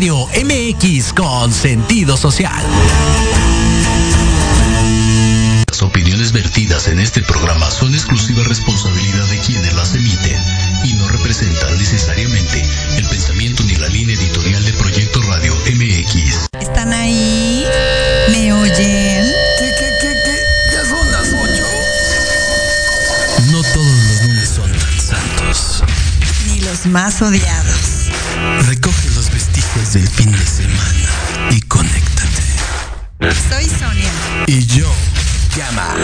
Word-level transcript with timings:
Radio 0.00 0.26
MX 0.28 1.12
con 1.12 1.52
sentido 1.52 2.16
social. 2.16 2.64
Las 5.68 5.82
opiniones 5.82 6.32
vertidas 6.32 6.88
en 6.88 7.00
este 7.00 7.20
programa 7.20 7.70
son 7.70 7.92
exclusiva 7.92 8.42
responsabilidad 8.44 9.26
de 9.26 9.38
quienes 9.40 9.74
las 9.74 9.94
emiten 9.94 10.42
y 10.84 10.94
no 10.94 11.06
representan 11.08 11.76
necesariamente 11.76 12.64
el 12.96 13.04
pensamiento 13.08 13.62
ni 13.64 13.74
la 13.76 13.88
línea 13.88 14.16
editorial 14.16 14.64
de 14.64 14.72
Proyecto 14.72 15.20
Radio 15.24 15.54
MX. 15.66 16.48
¿Están 16.58 16.94
ahí? 16.94 17.66
¿Me 18.30 18.54
oyen? 18.54 19.26
¿Qué, 19.58 19.70
qué, 19.78 19.92
qué, 20.00 20.14
qué? 20.24 20.38
Ya 20.72 20.88
son 20.88 21.12
las 21.12 21.28
ocho. 21.28 21.66
No 23.52 23.62
todos 23.74 24.02
los 24.08 24.22
lunes 24.24 24.48
son 24.48 24.72
tan 24.72 24.98
santos. 24.98 25.84
Ni 26.46 26.60
los 26.60 26.86
más 26.86 27.20
odiados. 27.20 28.08
Recoge 28.66 29.09
vestigios 29.80 29.92
del 29.92 30.08
fin 30.08 30.32
de 30.32 30.46
semana 30.46 31.50
y 31.50 31.60
conéctate. 31.62 32.42
Soy 33.48 33.64
Sonia. 33.64 34.10
Y 34.46 34.66
yo, 34.66 34.90
llama. 35.56 35.94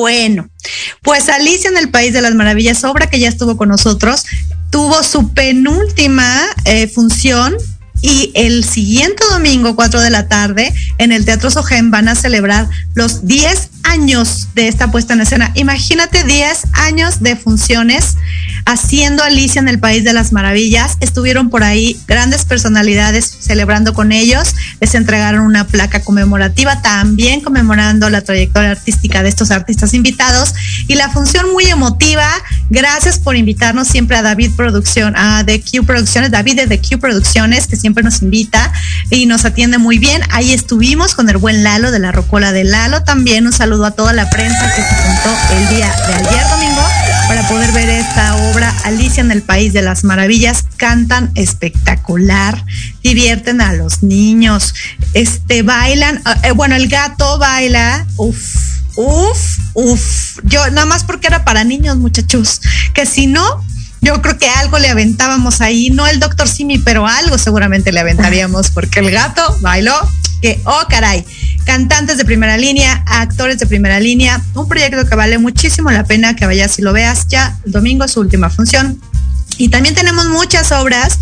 Bueno, 0.00 0.48
pues 1.02 1.28
Alicia 1.28 1.68
en 1.68 1.76
el 1.76 1.90
País 1.90 2.14
de 2.14 2.22
las 2.22 2.34
Maravillas, 2.34 2.84
obra 2.84 3.10
que 3.10 3.20
ya 3.20 3.28
estuvo 3.28 3.58
con 3.58 3.68
nosotros, 3.68 4.24
tuvo 4.70 5.02
su 5.02 5.34
penúltima 5.34 6.40
eh, 6.64 6.88
función 6.88 7.54
y 8.00 8.32
el 8.34 8.64
siguiente 8.64 9.22
domingo, 9.30 9.76
4 9.76 10.00
de 10.00 10.08
la 10.08 10.26
tarde, 10.26 10.72
en 10.96 11.12
el 11.12 11.26
Teatro 11.26 11.50
Sogen 11.50 11.90
van 11.90 12.08
a 12.08 12.14
celebrar 12.14 12.66
los 12.94 13.26
10 13.26 13.68
años 13.82 14.48
de 14.54 14.68
esta 14.68 14.90
puesta 14.90 15.12
en 15.12 15.20
escena. 15.20 15.52
Imagínate 15.54 16.24
10 16.24 16.62
años 16.72 17.20
de 17.20 17.36
funciones 17.36 18.16
haciendo 18.66 19.22
Alicia 19.22 19.60
en 19.60 19.68
el 19.68 19.78
País 19.78 20.04
de 20.04 20.12
las 20.12 20.32
Maravillas. 20.32 20.96
Estuvieron 21.00 21.50
por 21.50 21.62
ahí 21.62 22.00
grandes 22.06 22.44
personalidades 22.44 23.38
celebrando 23.40 23.94
con 23.94 24.12
ellos. 24.12 24.54
Les 24.80 24.94
entregaron 24.94 25.44
una 25.44 25.66
placa 25.66 26.00
conmemorativa 26.00 26.82
también 26.82 27.40
conmemorando 27.40 28.10
la 28.10 28.22
trayectoria 28.22 28.70
artística 28.70 29.22
de 29.22 29.28
estos 29.28 29.50
artistas 29.50 29.94
invitados. 29.94 30.54
Y 30.86 30.94
la 30.94 31.10
función 31.10 31.52
muy 31.52 31.66
emotiva. 31.66 32.28
Gracias 32.68 33.18
por 33.18 33.36
invitarnos 33.36 33.88
siempre 33.88 34.16
a 34.16 34.22
David 34.22 34.52
Producción, 34.56 35.16
a 35.16 35.44
The 35.44 35.60
Q 35.60 35.84
Producciones, 35.84 36.30
David 36.30 36.56
de 36.56 36.66
The 36.66 36.80
Q 36.80 36.98
Producciones, 37.00 37.66
que 37.66 37.76
siempre 37.76 38.04
nos 38.04 38.22
invita 38.22 38.72
y 39.10 39.26
nos 39.26 39.44
atiende 39.44 39.78
muy 39.78 39.98
bien. 39.98 40.22
Ahí 40.30 40.52
estuvimos 40.52 41.14
con 41.14 41.28
el 41.28 41.38
buen 41.38 41.64
Lalo 41.64 41.90
de 41.90 41.98
la 41.98 42.12
Rocola 42.12 42.52
de 42.52 42.64
Lalo. 42.64 43.02
También 43.02 43.46
un 43.46 43.52
saludo 43.52 43.86
a 43.86 43.90
toda 43.92 44.12
la 44.12 44.28
prensa 44.30 44.72
que 44.76 44.82
se 44.82 44.94
juntó 44.94 45.36
el 45.56 45.76
día 45.76 45.92
de 46.06 46.14
ayer 46.14 46.48
domingo 46.50 46.82
para 47.28 47.48
poder 47.48 47.72
ver 47.72 47.88
esta 47.88 48.36
obra 48.36 48.49
Alicia 48.84 49.20
en 49.20 49.30
el 49.30 49.42
País 49.42 49.72
de 49.72 49.82
las 49.82 50.04
Maravillas. 50.04 50.64
Cantan 50.76 51.30
espectacular, 51.34 52.64
divierten 53.02 53.60
a 53.60 53.72
los 53.72 54.02
niños, 54.02 54.74
este 55.14 55.62
bailan, 55.62 56.22
eh, 56.42 56.52
bueno, 56.52 56.74
el 56.74 56.88
gato 56.88 57.38
baila, 57.38 58.06
uff, 58.16 58.38
uff, 58.96 59.58
uff. 59.74 60.38
Yo 60.44 60.68
nada 60.70 60.86
más 60.86 61.04
porque 61.04 61.28
era 61.28 61.44
para 61.44 61.64
niños, 61.64 61.96
muchachos, 61.96 62.60
que 62.94 63.06
si 63.06 63.26
no, 63.26 63.64
yo 64.00 64.22
creo 64.22 64.38
que 64.38 64.48
algo 64.48 64.78
le 64.78 64.88
aventábamos 64.88 65.60
ahí, 65.60 65.90
no 65.90 66.06
el 66.06 66.20
doctor 66.20 66.48
Simi, 66.48 66.78
pero 66.78 67.06
algo 67.06 67.38
seguramente 67.38 67.92
le 67.92 68.00
aventaríamos 68.00 68.70
porque 68.70 69.00
el 69.00 69.10
gato 69.10 69.42
bailó, 69.60 69.94
que, 70.40 70.60
oh 70.64 70.84
caray, 70.88 71.24
cantantes 71.64 72.16
de 72.16 72.24
primera 72.24 72.56
línea, 72.56 73.04
actores 73.06 73.58
de 73.58 73.66
primera 73.66 74.00
línea, 74.00 74.42
un 74.54 74.68
proyecto 74.68 75.06
que 75.06 75.14
vale 75.14 75.38
muchísimo 75.38 75.90
la 75.90 76.04
pena 76.04 76.34
que 76.34 76.46
vayas 76.46 76.78
y 76.78 76.82
lo 76.82 76.92
veas 76.92 77.28
ya 77.28 77.58
el 77.66 77.72
domingo, 77.72 78.08
su 78.08 78.20
última 78.20 78.48
función. 78.48 79.00
Y 79.58 79.68
también 79.68 79.94
tenemos 79.94 80.26
muchas 80.28 80.72
obras 80.72 81.18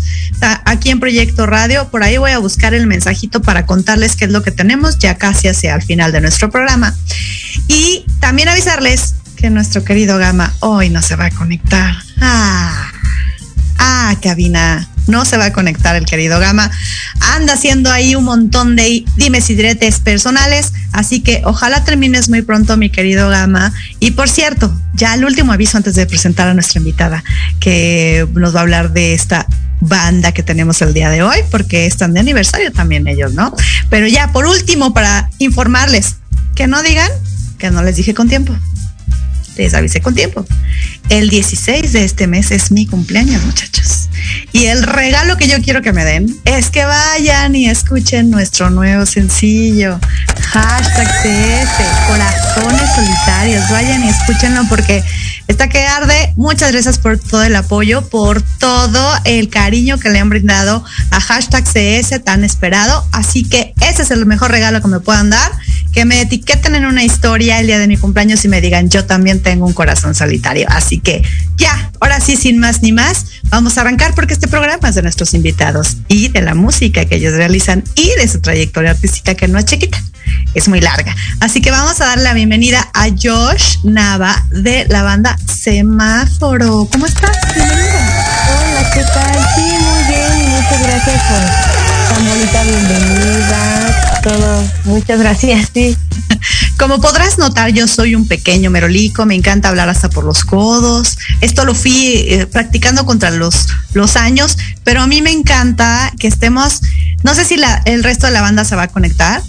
aquí 0.63 0.91
en 0.91 1.01
Proyecto 1.01 1.45
Radio. 1.45 1.89
Por 1.89 2.03
ahí 2.03 2.17
voy 2.17 2.31
a 2.31 2.39
buscar 2.39 2.73
el 2.73 2.87
mensajito 2.87 3.41
para 3.41 3.65
contarles 3.65 4.15
qué 4.15 4.25
es 4.25 4.31
lo 4.31 4.43
que 4.43 4.51
tenemos 4.51 4.97
ya 4.97 5.17
casi 5.17 5.49
hacia 5.49 5.75
el 5.75 5.81
final 5.81 6.13
de 6.13 6.21
nuestro 6.21 6.49
programa. 6.49 6.95
Y 7.67 8.05
también 8.21 8.47
avisarles 8.47 9.15
que 9.39 9.49
nuestro 9.49 9.83
querido 9.83 10.17
Gama 10.17 10.53
hoy 10.59 10.89
no 10.89 11.01
se 11.01 11.15
va 11.15 11.25
a 11.25 11.31
conectar. 11.31 11.95
Ah, 12.19 12.91
ah, 13.77 14.15
cabina. 14.21 14.87
No 15.07 15.25
se 15.25 15.37
va 15.37 15.45
a 15.45 15.53
conectar 15.53 15.95
el 15.95 16.05
querido 16.05 16.39
Gama. 16.39 16.69
Anda 17.35 17.53
haciendo 17.53 17.89
ahí 17.89 18.15
un 18.15 18.25
montón 18.25 18.75
de 18.75 19.05
dimes 19.15 19.49
y 19.49 19.55
diretes 19.55 20.01
personales. 20.01 20.73
Así 20.91 21.21
que 21.21 21.41
ojalá 21.45 21.83
termines 21.85 22.29
muy 22.29 22.41
pronto, 22.41 22.75
mi 22.75 22.89
querido 22.89 23.29
Gama. 23.29 23.71
Y 23.99 24.11
por 24.11 24.29
cierto, 24.29 24.75
ya 24.93 25.13
el 25.15 25.23
último 25.23 25.53
aviso 25.53 25.77
antes 25.77 25.95
de 25.95 26.05
presentar 26.05 26.49
a 26.49 26.53
nuestra 26.53 26.79
invitada, 26.79 27.23
que 27.59 28.27
nos 28.33 28.53
va 28.53 28.59
a 28.59 28.63
hablar 28.63 28.91
de 28.91 29.13
esta 29.13 29.47
banda 29.79 30.33
que 30.33 30.43
tenemos 30.43 30.81
el 30.81 30.93
día 30.93 31.09
de 31.09 31.23
hoy, 31.23 31.37
porque 31.49 31.85
están 31.85 32.13
de 32.13 32.19
aniversario 32.19 32.73
también 32.73 33.07
ellos, 33.07 33.33
¿no? 33.33 33.55
Pero 33.89 34.05
ya 34.07 34.33
por 34.33 34.45
último, 34.45 34.93
para 34.93 35.29
informarles, 35.39 36.17
que 36.55 36.67
no 36.67 36.83
digan 36.83 37.09
que 37.57 37.69
no 37.71 37.83
les 37.83 37.97
dije 37.97 38.13
con 38.13 38.29
tiempo 38.29 38.55
les 39.59 39.73
avisé 39.73 40.01
con 40.01 40.15
tiempo. 40.15 40.45
El 41.09 41.29
16 41.29 41.91
de 41.91 42.05
este 42.05 42.27
mes 42.27 42.51
es 42.51 42.71
mi 42.71 42.85
cumpleaños, 42.85 43.43
muchachos. 43.43 44.09
Y 44.51 44.65
el 44.65 44.83
regalo 44.83 45.37
que 45.37 45.47
yo 45.47 45.61
quiero 45.61 45.81
que 45.81 45.91
me 45.91 46.05
den 46.05 46.35
es 46.45 46.69
que 46.69 46.85
vayan 46.85 47.55
y 47.55 47.69
escuchen 47.69 48.29
nuestro 48.29 48.69
nuevo 48.69 49.05
sencillo. 49.05 49.99
Hashtag 50.51 51.07
CS, 51.21 52.07
corazones 52.07 52.95
solitarios. 52.95 53.69
Vayan 53.69 54.03
y 54.05 54.09
escúchenlo 54.09 54.63
porque 54.69 55.03
está 55.49 55.67
que 55.67 55.79
arde. 55.79 56.31
Muchas 56.35 56.71
gracias 56.71 56.99
por 56.99 57.17
todo 57.17 57.43
el 57.43 57.55
apoyo, 57.55 58.07
por 58.07 58.41
todo 58.41 59.13
el 59.25 59.49
cariño 59.49 59.99
que 59.99 60.09
le 60.09 60.19
han 60.19 60.29
brindado 60.29 60.85
a 61.11 61.19
hashtag 61.19 61.65
CS 61.65 62.23
tan 62.23 62.43
esperado. 62.43 63.05
Así 63.11 63.43
que 63.43 63.73
ese 63.81 64.03
es 64.03 64.11
el 64.11 64.25
mejor 64.25 64.51
regalo 64.51 64.81
que 64.81 64.87
me 64.87 64.99
puedan 64.99 65.29
dar. 65.31 65.51
Que 65.91 66.05
me 66.05 66.21
etiqueten 66.21 66.75
en 66.75 66.85
una 66.85 67.03
historia 67.03 67.59
el 67.59 67.65
día 67.65 67.79
de 67.79 67.87
mi 67.87 67.97
cumpleaños 67.97 68.45
y 68.45 68.47
me 68.47 68.61
digan, 68.61 68.89
yo 68.89 69.05
también 69.05 69.41
tengo 69.41 69.65
un 69.65 69.73
corazón 69.73 70.13
solitario. 70.13 70.67
Así 70.69 70.99
que 70.99 71.23
ya, 71.57 71.91
ahora 71.99 72.19
sí, 72.19 72.37
sin 72.37 72.59
más 72.59 72.83
ni 72.83 72.91
más, 72.91 73.25
vamos 73.49 73.77
a 73.77 73.81
arrancar 73.81 74.13
porque 74.13 74.33
este 74.33 74.47
programa 74.47 74.89
es 74.89 74.95
de 74.95 75.01
nuestros 75.01 75.33
invitados 75.33 75.97
y 76.07 76.27
de 76.27 76.41
la 76.41 76.53
música 76.53 77.05
que 77.05 77.15
ellos 77.15 77.33
realizan 77.33 77.83
y 77.95 78.11
de 78.19 78.27
su 78.27 78.39
trayectoria 78.39 78.91
artística 78.91 79.33
que 79.33 79.47
no 79.47 79.57
es 79.57 79.65
chiquita, 79.65 79.99
es 80.53 80.67
muy 80.67 80.81
larga. 80.81 81.15
Así 81.39 81.61
que 81.61 81.71
vamos 81.71 81.99
a 82.01 82.05
darle 82.05 82.23
la 82.23 82.33
bienvenida 82.33 82.89
a 82.93 83.07
Josh 83.09 83.77
Nava 83.83 84.45
de 84.51 84.85
la 84.89 85.03
banda 85.03 85.37
Semáforo. 85.47 86.87
¿Cómo 86.91 87.05
estás? 87.05 87.37
Hola, 87.55 88.91
¿qué 88.93 89.03
tal? 89.03 89.47
Sí, 89.55 89.61
muy 89.61 90.03
bien, 90.07 90.49
muchas 90.49 90.83
gracias 90.83 91.21
por 91.23 91.79
tan 92.09 92.25
bonita 92.27 92.63
bienvenida, 92.63 94.21
todo, 94.23 94.63
muchas 94.85 95.19
gracias, 95.19 95.69
sí. 95.73 95.95
Como 96.77 96.99
podrás 97.01 97.37
notar, 97.37 97.71
yo 97.71 97.87
soy 97.87 98.15
un 98.15 98.27
pequeño 98.27 98.69
merolico, 98.69 99.25
me 99.25 99.35
encanta 99.35 99.69
hablar 99.69 99.89
hasta 99.89 100.09
por 100.09 100.23
los 100.23 100.43
codos. 100.43 101.17
Esto 101.41 101.65
lo 101.65 101.75
fui 101.75 102.25
eh, 102.27 102.47
practicando 102.47 103.05
contra 103.05 103.31
los, 103.31 103.67
los 103.93 104.15
años, 104.15 104.57
pero 104.83 105.01
a 105.01 105.07
mí 105.07 105.21
me 105.21 105.31
encanta 105.31 106.11
que 106.17 106.27
estemos, 106.27 106.81
no 107.23 107.35
sé 107.35 107.45
si 107.45 107.57
la, 107.57 107.81
el 107.85 108.03
resto 108.03 108.27
de 108.27 108.33
la 108.33 108.41
banda 108.41 108.63
se 108.65 108.75
va 108.75 108.83
a 108.83 108.87
conectar. 108.87 109.41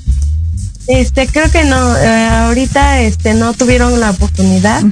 Este, 0.91 1.29
creo 1.29 1.49
que 1.53 1.63
no, 1.65 1.97
eh, 1.97 2.29
ahorita 2.29 3.01
este 3.01 3.35
no 3.35 3.53
tuvieron 3.53 4.01
la 4.01 4.11
oportunidad, 4.11 4.83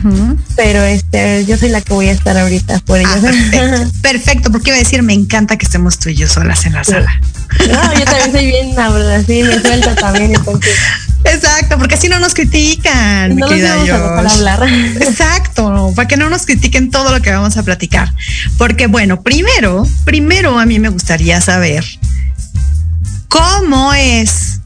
pero 0.54 0.84
este 0.84 1.44
yo 1.44 1.56
soy 1.56 1.70
la 1.70 1.80
que 1.80 1.92
voy 1.92 2.06
a 2.06 2.12
estar 2.12 2.38
ahorita 2.38 2.78
por 2.86 2.98
ellos. 2.98 3.10
Ah, 3.16 3.20
perfecto, 3.20 3.92
perfecto, 4.02 4.52
porque 4.52 4.70
iba 4.70 4.76
a 4.76 4.78
decir, 4.78 5.02
me 5.02 5.12
encanta 5.12 5.56
que 5.56 5.66
estemos 5.66 5.98
tú 5.98 6.10
y 6.10 6.14
yo 6.14 6.28
solas 6.28 6.66
en 6.66 6.74
la 6.74 6.84
sala. 6.84 7.20
No, 7.72 7.94
yo 7.98 8.04
también 8.04 8.32
soy 8.32 8.46
bien 8.46 8.78
así, 8.78 9.42
me 9.42 9.60
suelto 9.60 9.94
también, 9.96 10.36
entonces. 10.36 10.72
Exacto, 11.24 11.78
porque 11.78 11.96
así 11.96 12.08
no 12.08 12.20
nos 12.20 12.32
critican. 12.32 13.34
No 13.34 13.48
nos 13.48 13.60
vamos 13.60 13.90
a 13.90 13.98
dejar 13.98 14.26
hablar. 14.28 14.68
Exacto, 15.00 15.92
para 15.96 16.06
que 16.06 16.16
no 16.16 16.30
nos 16.30 16.46
critiquen 16.46 16.92
todo 16.92 17.10
lo 17.10 17.20
que 17.20 17.32
vamos 17.32 17.56
a 17.56 17.64
platicar. 17.64 18.12
Porque 18.56 18.86
bueno, 18.86 19.22
primero, 19.22 19.84
primero 20.04 20.60
a 20.60 20.64
mí 20.64 20.78
me 20.78 20.90
gustaría 20.90 21.40
saber 21.40 21.84
cómo 23.28 23.92
es 23.94 24.57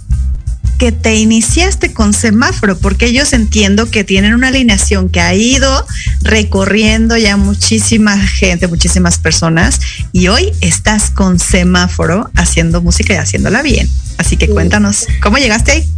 que 0.82 0.90
te 0.90 1.14
iniciaste 1.14 1.92
con 1.92 2.12
semáforo, 2.12 2.76
porque 2.76 3.06
ellos 3.06 3.32
entiendo 3.34 3.88
que 3.88 4.02
tienen 4.02 4.34
una 4.34 4.48
alineación 4.48 5.10
que 5.10 5.20
ha 5.20 5.32
ido 5.32 5.86
recorriendo 6.22 7.16
ya 7.16 7.36
muchísima 7.36 8.18
gente, 8.18 8.66
muchísimas 8.66 9.16
personas, 9.18 9.78
y 10.10 10.26
hoy 10.26 10.52
estás 10.60 11.10
con 11.10 11.38
semáforo 11.38 12.28
haciendo 12.34 12.82
música 12.82 13.14
y 13.14 13.16
haciéndola 13.18 13.62
bien. 13.62 13.88
Así 14.18 14.36
que 14.36 14.48
cuéntanos, 14.48 15.06
¿cómo 15.22 15.38
llegaste 15.38 15.70
ahí? 15.70 15.88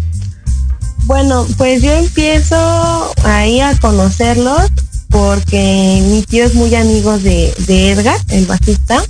Bueno, 1.06 1.46
pues 1.56 1.80
yo 1.80 1.90
empiezo 1.94 3.10
ahí 3.24 3.60
a 3.60 3.74
conocerlos 3.78 4.70
porque 5.08 6.02
mi 6.10 6.24
tío 6.24 6.44
es 6.44 6.52
muy 6.52 6.74
amigo 6.74 7.18
de, 7.18 7.54
de 7.66 7.92
Edgar, 7.92 8.20
el 8.28 8.44
bajista, 8.44 9.02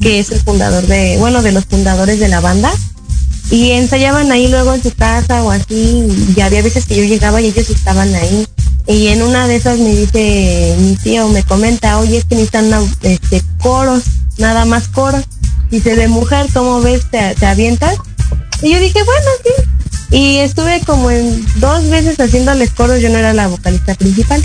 que 0.00 0.18
es 0.18 0.32
el 0.32 0.40
fundador 0.40 0.84
de, 0.88 1.16
bueno, 1.18 1.42
de 1.42 1.52
los 1.52 1.64
fundadores 1.64 2.18
de 2.18 2.26
la 2.26 2.40
banda 2.40 2.72
y 3.50 3.72
ensayaban 3.72 4.32
ahí 4.32 4.48
luego 4.48 4.74
en 4.74 4.82
su 4.82 4.92
casa 4.94 5.42
o 5.42 5.50
así, 5.50 6.06
y 6.36 6.40
había 6.40 6.62
veces 6.62 6.86
que 6.86 6.96
yo 6.96 7.04
llegaba 7.04 7.40
y 7.40 7.46
ellos 7.46 7.68
estaban 7.70 8.14
ahí. 8.14 8.46
Y 8.86 9.08
en 9.08 9.22
una 9.22 9.46
de 9.46 9.56
esas 9.56 9.78
me 9.78 9.94
dice 9.94 10.76
mi 10.78 10.96
tío, 10.96 11.28
me 11.28 11.44
comenta, 11.44 11.98
oye, 11.98 12.18
es 12.18 12.24
que 12.24 12.34
necesitan 12.34 12.72
este, 13.02 13.42
coros, 13.58 14.02
nada 14.38 14.64
más 14.64 14.88
coros. 14.88 15.22
Dice, 15.70 15.96
de 15.96 16.08
mujer, 16.08 16.46
¿cómo 16.52 16.80
ves? 16.80 17.08
¿Te, 17.10 17.34
te 17.34 17.46
avientas? 17.46 17.96
Y 18.60 18.72
yo 18.72 18.80
dije, 18.80 18.98
bueno, 19.02 19.30
sí. 19.44 20.16
Y 20.16 20.38
estuve 20.38 20.80
como 20.84 21.10
en 21.10 21.46
dos 21.60 21.88
veces 21.88 22.20
haciéndoles 22.20 22.70
coros, 22.70 23.00
yo 23.00 23.08
no 23.08 23.18
era 23.18 23.32
la 23.32 23.48
vocalista 23.48 23.94
principal. 23.94 24.44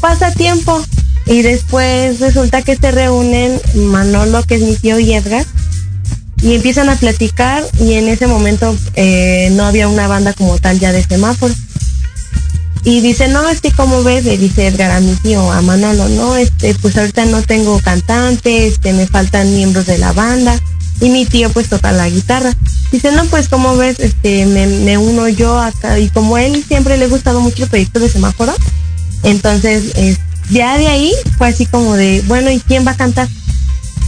Pasa 0.00 0.32
tiempo 0.32 0.82
y 1.26 1.42
después 1.42 2.20
resulta 2.20 2.62
que 2.62 2.76
se 2.76 2.90
reúnen 2.90 3.60
Manolo, 3.74 4.42
que 4.44 4.56
es 4.56 4.62
mi 4.62 4.76
tío, 4.76 4.98
y 4.98 5.12
Edgar, 5.12 5.44
y 6.42 6.54
empiezan 6.54 6.88
a 6.88 6.96
platicar 6.96 7.64
y 7.80 7.94
en 7.94 8.08
ese 8.08 8.26
momento 8.26 8.76
eh, 8.94 9.48
no 9.52 9.64
había 9.64 9.88
una 9.88 10.06
banda 10.06 10.32
como 10.32 10.58
tal 10.58 10.78
ya 10.78 10.92
de 10.92 11.02
semáforo. 11.04 11.54
Y 12.84 13.00
dice, 13.00 13.26
no, 13.26 13.48
es 13.48 13.60
que 13.60 13.72
como 13.72 14.04
ves, 14.04 14.24
le 14.24 14.38
dice 14.38 14.68
Edgar 14.68 14.92
a 14.92 15.00
mi 15.00 15.12
tío, 15.16 15.50
a 15.50 15.60
Manolo, 15.60 16.08
no, 16.08 16.36
este, 16.36 16.72
pues 16.74 16.96
ahorita 16.96 17.24
no 17.24 17.42
tengo 17.42 17.80
cantante, 17.80 18.68
este, 18.68 18.92
me 18.92 19.08
faltan 19.08 19.52
miembros 19.54 19.86
de 19.86 19.98
la 19.98 20.12
banda. 20.12 20.60
Y 21.00 21.10
mi 21.10 21.26
tío 21.26 21.50
pues 21.50 21.68
toca 21.68 21.92
la 21.92 22.08
guitarra. 22.08 22.54
Dice, 22.92 23.10
no, 23.12 23.24
pues 23.26 23.48
como 23.48 23.76
ves, 23.76 23.98
este, 23.98 24.46
me, 24.46 24.66
me 24.66 24.98
uno 24.98 25.28
yo 25.28 25.58
acá. 25.58 25.98
Y 25.98 26.08
como 26.10 26.38
él 26.38 26.64
siempre 26.66 26.96
le 26.96 27.06
ha 27.06 27.08
gustado 27.08 27.40
mucho 27.40 27.64
el 27.64 27.68
proyecto 27.68 27.98
de 27.98 28.08
semáforo, 28.08 28.54
entonces 29.24 29.92
ya 30.50 30.78
de 30.78 30.86
ahí 30.86 31.12
fue 31.38 31.48
así 31.48 31.66
como 31.66 31.96
de, 31.96 32.22
bueno, 32.28 32.50
¿y 32.50 32.60
quién 32.60 32.86
va 32.86 32.92
a 32.92 32.96
cantar? 32.96 33.28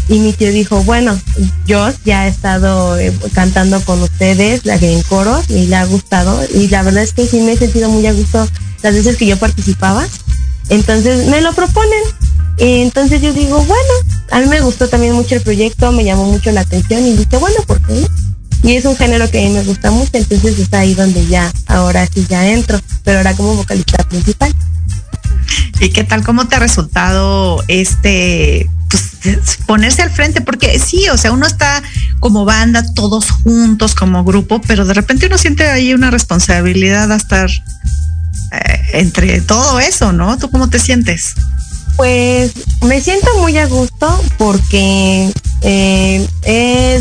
Y 0.08 0.18
mi 0.18 0.32
tío 0.32 0.50
dijo, 0.50 0.82
bueno, 0.84 1.18
yo 1.66 1.90
ya 2.04 2.26
he 2.26 2.30
estado 2.30 2.98
eh, 2.98 3.12
cantando 3.34 3.80
con 3.82 4.02
ustedes 4.02 4.62
en 4.64 5.02
coros 5.02 5.44
y 5.50 5.66
le 5.66 5.76
ha 5.76 5.84
gustado 5.84 6.40
y 6.54 6.68
la 6.68 6.82
verdad 6.82 7.02
es 7.02 7.12
que 7.12 7.26
sí 7.26 7.40
me 7.40 7.52
he 7.52 7.56
sentido 7.56 7.90
muy 7.90 8.06
a 8.06 8.12
gusto 8.12 8.48
las 8.82 8.94
veces 8.94 9.16
que 9.16 9.26
yo 9.26 9.36
participaba. 9.36 10.06
Entonces 10.70 11.26
me 11.26 11.40
lo 11.40 11.52
proponen. 11.52 12.02
Entonces 12.58 13.22
yo 13.22 13.32
digo, 13.32 13.58
bueno, 13.64 13.92
a 14.30 14.40
mí 14.40 14.46
me 14.46 14.60
gustó 14.60 14.88
también 14.88 15.14
mucho 15.14 15.36
el 15.36 15.42
proyecto, 15.42 15.92
me 15.92 16.04
llamó 16.04 16.24
mucho 16.24 16.50
la 16.50 16.62
atención 16.62 17.06
y 17.06 17.16
dije, 17.16 17.36
bueno, 17.36 17.56
¿por 17.66 17.80
qué 17.82 17.94
no? 17.94 18.08
Y 18.64 18.74
es 18.74 18.84
un 18.84 18.96
género 18.96 19.30
que 19.30 19.38
a 19.38 19.48
mí 19.48 19.54
me 19.54 19.62
gusta 19.62 19.92
mucho, 19.92 20.10
entonces 20.14 20.58
está 20.58 20.80
ahí 20.80 20.94
donde 20.94 21.24
ya, 21.26 21.52
ahora 21.66 22.08
sí 22.12 22.26
ya 22.28 22.48
entro, 22.48 22.80
pero 23.04 23.18
ahora 23.18 23.36
como 23.36 23.54
vocalista 23.54 24.02
principal. 24.04 24.52
¿Y 25.81 25.90
qué 25.90 26.05
tal? 26.05 26.25
¿Cómo 26.25 26.49
te 26.49 26.57
ha 26.57 26.59
resultado 26.59 27.62
este 27.69 28.69
pues, 28.88 29.59
ponerse 29.67 30.02
al 30.02 30.11
frente, 30.11 30.40
porque 30.40 30.78
sí, 30.78 31.09
o 31.09 31.17
sea, 31.17 31.33
uno 31.33 31.47
está 31.47 31.83
como 32.21 32.45
banda, 32.45 32.85
todos 32.95 33.31
juntos, 33.31 33.95
como 33.95 34.25
grupo, 34.25 34.61
pero 34.67 34.85
de 34.85 34.95
repente 34.95 35.26
uno 35.26 35.38
siente 35.38 35.69
ahí 35.69 35.93
una 35.93 36.11
responsabilidad 36.11 37.11
a 37.12 37.17
estar 37.17 37.50
eh, 37.50 38.81
entre 38.95 39.40
todo 39.40 39.78
eso, 39.81 40.12
¿no? 40.12 40.38
¿Tú 40.38 40.50
cómo 40.50 40.71
te 40.71 40.78
sientes? 40.78 41.35
Pues 41.97 42.52
me 42.83 43.00
siento 43.00 43.28
muy 43.40 43.59
a 43.59 43.67
gusto 43.67 44.23
porque 44.38 45.33
eh, 45.62 46.26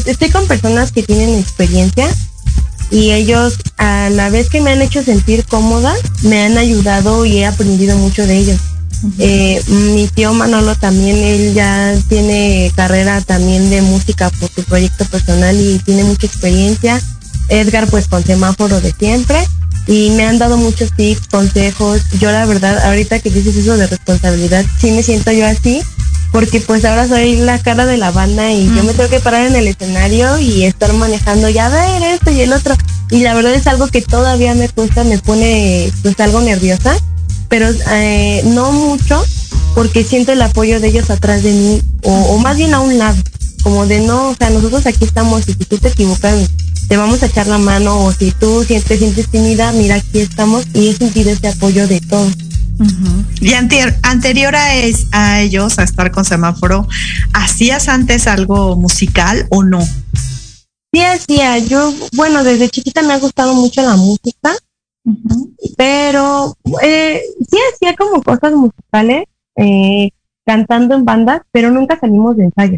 estoy 0.06 0.30
con 0.30 0.48
personas 0.48 0.92
que 0.92 1.04
tienen 1.04 1.39
experiencia 1.39 2.10
y 2.91 3.12
ellos 3.12 3.58
a 3.77 4.10
la 4.10 4.29
vez 4.29 4.50
que 4.50 4.62
me 4.62 4.72
han 4.72 4.82
hecho 4.82 5.03
sentir 5.03 5.46
cómoda, 5.46 5.94
me 6.24 6.44
han 6.44 6.58
ayudado 6.58 7.25
y 7.25 7.38
he 7.38 7.46
aprendido 7.46 7.98
mucho 7.98 8.25
de 8.25 8.38
ellos. 8.38 8.60
Eh, 9.20 9.62
mi 9.67 10.08
tío 10.08 10.34
Manolo 10.34 10.75
también, 10.75 11.17
él 11.17 11.53
ya 11.53 11.94
tiene 12.10 12.72
carrera 12.75 13.22
también 13.22 13.70
de 13.70 13.82
música 13.82 14.29
por 14.32 14.50
su 14.50 14.63
proyecto 14.63 15.06
personal 15.06 15.60
y 15.60 15.79
tiene 15.79 16.03
mucha 16.03 16.25
experiencia. 16.25 17.01
Edgar 17.50 17.88
pues 17.88 18.08
con 18.08 18.25
semáforo 18.25 18.82
de 18.82 18.91
siempre 18.91 19.38
y 19.88 20.10
me 20.12 20.25
han 20.25 20.38
dado 20.38 20.58
muchos 20.58 20.91
tips, 20.96 21.27
consejos. 21.27 22.01
Yo 22.20 22.32
la 22.32 22.46
verdad, 22.46 22.86
ahorita 22.86 23.20
que 23.20 23.29
dices 23.29 23.56
eso 23.56 23.77
de 23.77 23.88
responsabilidad, 23.88 24.65
sí 24.79 24.91
me 24.91 25.03
siento 25.03 25.32
yo 25.32 25.46
así, 25.46 25.82
porque 26.31 26.60
pues 26.60 26.86
ahora 26.86 27.07
soy 27.07 27.38
la 27.38 27.60
cara 27.60 27.86
de 27.86 27.98
la 27.98 28.12
banda 28.12 28.51
y 28.51 28.65
yo 28.67 28.84
me 28.84 28.93
tengo 28.93 29.10
que 29.10 29.19
parar 29.19 29.48
en 29.48 29.55
el 29.55 29.67
escenario 29.67 30.38
y 30.39 30.65
estar 30.65 30.93
manejando 30.93 31.50
ya 31.50 31.69
ver 31.69 32.03
esto 32.03 32.31
y 32.31 32.41
el 32.41 32.53
otro. 32.53 32.75
Y 33.10 33.19
la 33.22 33.34
verdad 33.34 33.53
es 33.53 33.67
algo 33.67 33.88
que 33.88 34.01
todavía 34.01 34.53
me 34.53 34.69
cuesta, 34.69 35.03
me 35.03 35.17
pone 35.17 35.91
pues 36.03 36.19
algo 36.19 36.41
nerviosa 36.41 36.98
pero 37.50 37.69
eh, 37.91 38.41
no 38.46 38.72
mucho 38.72 39.24
porque 39.74 40.03
siento 40.03 40.31
el 40.31 40.41
apoyo 40.41 40.79
de 40.79 40.88
ellos 40.88 41.10
atrás 41.10 41.43
de 41.43 41.51
mí 41.51 41.81
o, 42.03 42.38
más 42.38 42.57
bien 42.57 42.74
a 42.74 42.79
un 42.79 42.98
lado, 42.98 43.22
como 43.63 43.86
de 43.86 44.00
no, 44.00 44.29
o 44.29 44.36
sea, 44.36 44.50
nosotros 44.50 44.86
aquí 44.86 45.03
estamos 45.03 45.48
y 45.48 45.53
si 45.53 45.65
tú 45.65 45.77
te 45.77 45.89
equivocas 45.89 46.36
te 46.88 46.96
vamos 46.96 47.22
a 47.22 47.25
echar 47.25 47.48
la 47.48 47.57
mano 47.57 48.05
o 48.05 48.13
si 48.13 48.31
tú 48.31 48.63
te 48.65 48.98
sientes 48.98 49.27
tímida, 49.27 49.74
mira, 49.74 49.96
aquí 49.96 50.19
estamos 50.19 50.63
y 50.74 50.88
he 50.88 50.96
sentido 50.96 51.31
ese 51.31 51.50
apoyo 51.50 51.86
de 51.86 52.00
todos. 52.00 52.34
Y 53.41 53.53
anterior 53.53 54.55
a, 54.55 54.75
es, 54.75 55.07
a 55.12 55.41
ellos, 55.41 55.79
a 55.79 55.84
estar 55.84 56.12
con 56.12 56.25
semáforo, 56.25 56.88
¿hacías 57.34 57.88
antes 57.88 58.27
algo 58.27 58.75
musical 58.75 59.48
o 59.50 59.63
no? 59.63 59.81
Sí, 60.93 61.01
hacía. 61.01 61.57
Yo, 61.60 61.93
bueno, 62.13 62.43
desde 62.43 62.69
chiquita 62.69 63.01
me 63.01 63.13
ha 63.13 63.19
gustado 63.19 63.53
mucho 63.53 63.81
la 63.81 63.96
música 63.96 64.55
pero 65.77 66.55
eh, 66.81 67.22
sí 67.50 67.57
hacía 67.74 67.96
como 67.96 68.22
cosas 68.22 68.53
musicales, 68.53 69.25
eh, 69.55 70.10
cantando 70.46 70.96
en 70.96 71.05
bandas, 71.05 71.41
pero 71.51 71.72
nunca 71.72 72.00
salimos 72.00 72.38
de 72.38 72.46
ensayo. 72.46 72.77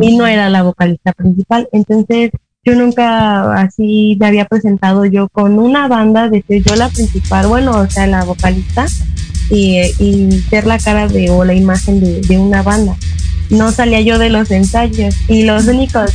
Y 0.00 0.16
no 0.16 0.26
era 0.26 0.48
la 0.48 0.62
vocalista 0.62 1.12
principal. 1.12 1.68
Entonces, 1.72 2.30
yo 2.66 2.74
nunca 2.74 3.54
así 3.54 4.16
me 4.18 4.26
había 4.26 4.44
presentado 4.44 5.04
yo 5.04 5.28
con 5.28 5.56
una 5.60 5.86
banda 5.86 6.28
de 6.28 6.42
ser 6.42 6.64
yo 6.64 6.74
la 6.74 6.88
principal, 6.88 7.46
bueno, 7.46 7.78
o 7.78 7.88
sea, 7.88 8.08
la 8.08 8.24
vocalista, 8.24 8.86
y, 9.50 10.42
ser 10.50 10.66
la 10.66 10.76
cara 10.76 11.06
de 11.06 11.30
o 11.30 11.44
la 11.44 11.54
imagen 11.54 12.00
de, 12.00 12.38
una 12.38 12.62
banda. 12.62 12.96
No 13.50 13.70
salía 13.70 14.00
yo 14.00 14.18
de 14.18 14.30
los 14.30 14.50
ensayos 14.50 15.14
y 15.28 15.44
los 15.44 15.68
únicos 15.68 16.10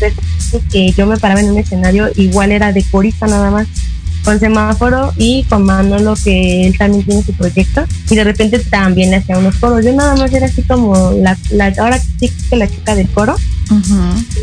que 0.69 0.91
yo 0.91 1.05
me 1.05 1.15
paraba 1.15 1.39
en 1.39 1.51
un 1.51 1.57
escenario 1.57 2.09
igual 2.17 2.51
era 2.51 2.73
de 2.73 2.83
corista 2.83 3.25
nada 3.25 3.49
más 3.49 3.67
con 4.25 4.37
Semáforo 4.37 5.13
y 5.15 5.43
con 5.43 5.63
Manolo, 5.63 6.15
que 6.21 6.67
él 6.67 6.77
también 6.77 7.05
tiene 7.05 7.23
su 7.23 7.33
proyecto, 7.33 7.85
y 8.09 8.15
de 8.15 8.23
repente 8.25 8.59
también 8.59 9.09
le 9.09 9.15
hacía 9.15 9.37
unos 9.37 9.55
coros. 9.55 9.85
Yo 9.85 9.93
nada 9.93 10.17
más 10.17 10.33
era 10.33 10.47
así 10.47 10.61
como 10.63 11.11
la, 11.11 11.37
la 11.51 11.73
ahora 11.79 11.97
sí 12.19 12.29
que 12.49 12.55
la 12.57 12.67
chica 12.67 12.93
del 12.93 13.09
coro, 13.09 13.37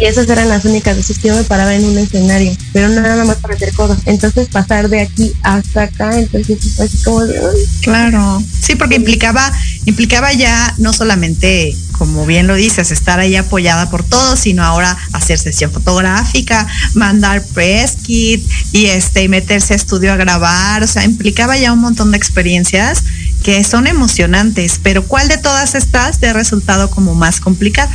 y 0.00 0.04
esas 0.04 0.28
eran 0.28 0.48
las 0.48 0.64
únicas 0.64 0.96
veces 0.96 1.18
que 1.18 1.28
yo 1.28 1.36
me 1.36 1.44
paraba 1.44 1.74
en 1.74 1.84
un 1.84 1.98
escenario, 1.98 2.56
pero 2.72 2.88
nada 2.88 3.24
más 3.24 3.36
para 3.38 3.54
hacer 3.54 3.72
coros. 3.72 3.98
Entonces 4.06 4.48
pasar 4.48 4.88
de 4.88 5.00
aquí 5.00 5.32
hasta 5.42 5.84
acá, 5.84 6.18
entonces 6.18 6.58
fue 6.74 6.84
así 6.86 6.98
como 7.04 7.24
de... 7.24 7.40
Claro, 7.82 8.42
sí, 8.60 8.74
porque 8.74 8.96
implicaba, 8.96 9.52
implicaba 9.86 10.32
ya 10.32 10.74
no 10.78 10.92
solamente 10.92 11.76
como 11.98 12.24
bien 12.26 12.46
lo 12.46 12.54
dices, 12.54 12.92
estar 12.92 13.18
ahí 13.18 13.34
apoyada 13.34 13.90
por 13.90 14.04
todos, 14.04 14.38
sino 14.38 14.62
ahora 14.62 14.96
hacer 15.12 15.36
sesión 15.36 15.72
fotográfica, 15.72 16.66
mandar 16.94 17.44
press 17.44 17.96
kit 18.04 18.48
y 18.72 18.86
este 18.86 19.24
y 19.24 19.28
meterse 19.28 19.72
a 19.72 19.76
estudio 19.76 20.12
a 20.12 20.16
grabar, 20.16 20.84
o 20.84 20.86
sea, 20.86 21.04
implicaba 21.04 21.58
ya 21.58 21.72
un 21.72 21.80
montón 21.80 22.12
de 22.12 22.16
experiencias 22.16 23.02
que 23.42 23.64
son 23.64 23.88
emocionantes, 23.88 24.78
pero 24.80 25.04
¿cuál 25.06 25.28
de 25.28 25.38
todas 25.38 25.74
estas 25.74 26.20
te 26.20 26.28
ha 26.28 26.32
resultado 26.32 26.88
como 26.88 27.14
más 27.14 27.40
complicada? 27.40 27.90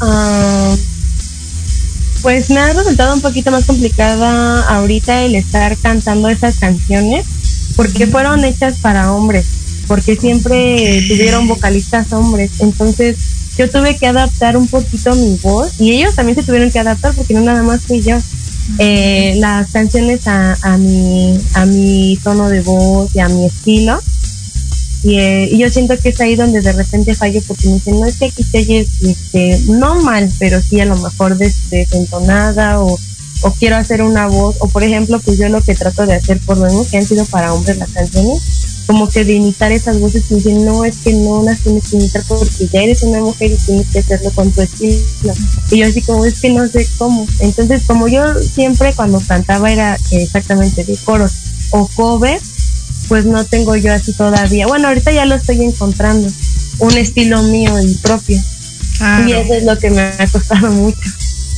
Ah, 0.00 0.76
pues 2.22 2.50
me 2.50 2.60
ha 2.60 2.72
resultado 2.72 3.14
un 3.14 3.20
poquito 3.20 3.50
más 3.50 3.64
complicada 3.64 4.62
ahorita 4.68 5.22
el 5.22 5.34
estar 5.34 5.76
cantando 5.76 6.28
esas 6.28 6.58
canciones 6.58 7.26
porque 7.76 8.06
fueron 8.06 8.44
hechas 8.44 8.78
para 8.78 9.12
hombres 9.12 9.46
porque 9.88 10.14
siempre 10.14 11.02
tuvieron 11.08 11.48
vocalistas 11.48 12.12
hombres. 12.12 12.52
Entonces, 12.60 13.16
yo 13.56 13.68
tuve 13.68 13.96
que 13.96 14.06
adaptar 14.06 14.56
un 14.56 14.68
poquito 14.68 15.16
mi 15.16 15.36
voz 15.42 15.80
y 15.80 15.92
ellos 15.92 16.14
también 16.14 16.36
se 16.36 16.44
tuvieron 16.44 16.70
que 16.70 16.78
adaptar 16.78 17.14
porque 17.14 17.34
no 17.34 17.40
nada 17.40 17.62
más 17.62 17.80
fui 17.80 18.02
yo. 18.02 18.18
Eh, 18.78 19.34
las 19.38 19.70
canciones 19.70 20.26
a, 20.28 20.54
a, 20.60 20.76
mi, 20.76 21.40
a 21.54 21.64
mi 21.64 22.18
tono 22.22 22.50
de 22.50 22.60
voz 22.60 23.10
y 23.16 23.18
a 23.18 23.28
mi 23.28 23.46
estilo. 23.46 23.98
Y, 25.02 25.18
eh, 25.18 25.48
y, 25.52 25.58
yo 25.58 25.70
siento 25.70 25.96
que 25.98 26.08
es 26.08 26.20
ahí 26.20 26.34
donde 26.34 26.60
de 26.60 26.72
repente 26.72 27.14
fallo 27.14 27.40
porque 27.46 27.68
me 27.68 27.74
dicen, 27.74 28.00
no 28.00 28.06
es 28.06 28.16
que 28.16 28.26
aquí 28.26 28.42
te 28.42 28.58
oyes, 28.58 28.88
este, 29.02 29.60
no 29.68 30.02
mal, 30.02 30.30
pero 30.38 30.60
sí 30.60 30.80
a 30.80 30.86
lo 30.86 30.96
mejor 30.96 31.36
desentonada 31.36 32.80
o, 32.80 32.98
quiero 33.60 33.76
hacer 33.76 34.02
una 34.02 34.26
voz, 34.26 34.56
o 34.58 34.68
por 34.68 34.82
ejemplo, 34.82 35.20
pues 35.20 35.38
yo 35.38 35.48
lo 35.48 35.62
que 35.62 35.76
trato 35.76 36.04
de 36.06 36.14
hacer 36.14 36.40
por 36.40 36.58
lo 36.58 36.66
menos 36.66 36.88
que 36.88 36.96
han 36.96 37.06
sido 37.06 37.24
para 37.26 37.54
hombres 37.54 37.78
las 37.78 37.90
canciones, 37.90 38.42
como 38.88 39.08
que 39.08 39.24
de 39.24 39.34
imitar 39.34 39.70
esas 39.70 40.00
voces 40.00 40.24
y 40.30 40.36
dicen, 40.36 40.64
no, 40.64 40.84
es 40.84 40.96
que 40.96 41.12
no 41.12 41.42
las 41.42 41.60
tienes 41.60 41.88
que 41.88 41.98
imitar 41.98 42.24
porque 42.26 42.66
ya 42.72 42.82
eres 42.82 43.02
una 43.02 43.20
mujer 43.20 43.52
y 43.52 43.56
tienes 43.56 43.86
que 43.90 43.98
hacerlo 43.98 44.32
con 44.34 44.50
tu 44.50 44.62
estilo. 44.62 45.34
Y 45.70 45.78
yo 45.78 45.86
así 45.86 46.00
como, 46.00 46.24
es 46.24 46.40
que 46.40 46.50
no 46.50 46.66
sé 46.66 46.88
cómo. 46.96 47.26
Entonces, 47.38 47.82
como 47.86 48.08
yo 48.08 48.22
siempre 48.42 48.94
cuando 48.94 49.20
cantaba 49.20 49.70
era 49.70 49.98
exactamente 50.10 50.84
de 50.84 50.96
coros 50.96 51.32
o 51.70 51.86
cover, 51.94 52.40
pues 53.08 53.24
no 53.24 53.44
tengo 53.44 53.76
yo 53.76 53.92
así 53.92 54.12
todavía. 54.12 54.66
Bueno, 54.66 54.88
ahorita 54.88 55.12
ya 55.12 55.24
lo 55.24 55.34
estoy 55.34 55.62
encontrando, 55.62 56.30
un 56.78 56.96
estilo 56.96 57.42
mío 57.42 57.80
y 57.80 57.94
propio. 57.96 58.40
Y 59.26 59.32
eso 59.32 59.54
es 59.54 59.64
lo 59.64 59.78
que 59.78 59.90
me 59.90 60.02
ha 60.02 60.26
costado 60.30 60.70
mucho. 60.70 61.10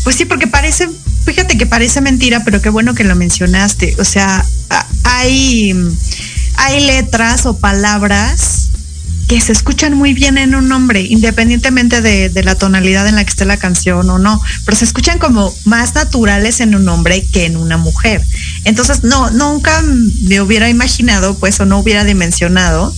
Pues 0.04 0.16
sí, 0.16 0.25
porque 0.25 0.47
parece, 0.47 0.88
fíjate 1.25 1.59
que 1.59 1.66
parece 1.66 2.00
mentira, 2.00 2.42
pero 2.45 2.62
qué 2.62 2.71
bueno 2.71 2.95
que 2.95 3.04
lo 3.04 3.14
mencionaste. 3.16 3.97
O 3.99 4.04
sea, 4.04 4.45
hay 5.04 5.75
hay 6.57 6.85
letras 6.85 7.47
o 7.47 7.57
palabras 7.57 8.60
que 9.31 9.41
se 9.41 9.53
escuchan 9.53 9.97
muy 9.97 10.13
bien 10.13 10.39
en 10.39 10.57
un 10.57 10.73
hombre, 10.73 11.03
independientemente 11.03 12.01
de, 12.01 12.43
la 12.43 12.57
tonalidad 12.57 13.07
en 13.07 13.15
la 13.15 13.23
que 13.23 13.31
esté 13.31 13.45
la 13.45 13.59
canción 13.59 14.11
o 14.11 14.19
no, 14.19 14.43
pero 14.65 14.77
se 14.77 14.85
escuchan 14.85 15.21
como 15.21 15.55
más 15.67 15.95
naturales 15.95 16.59
en 16.59 16.75
un 16.75 16.89
hombre 16.89 17.25
que 17.33 17.45
en 17.45 17.57
una 17.57 17.77
mujer. 17.77 18.21
Entonces, 18.65 19.05
no, 19.05 19.31
nunca 19.31 19.85
me 20.23 20.41
hubiera 20.41 20.69
imaginado, 20.69 21.39
pues, 21.39 21.61
o 21.61 21.65
no 21.65 21.79
hubiera 21.79 22.03
dimensionado 22.03 22.93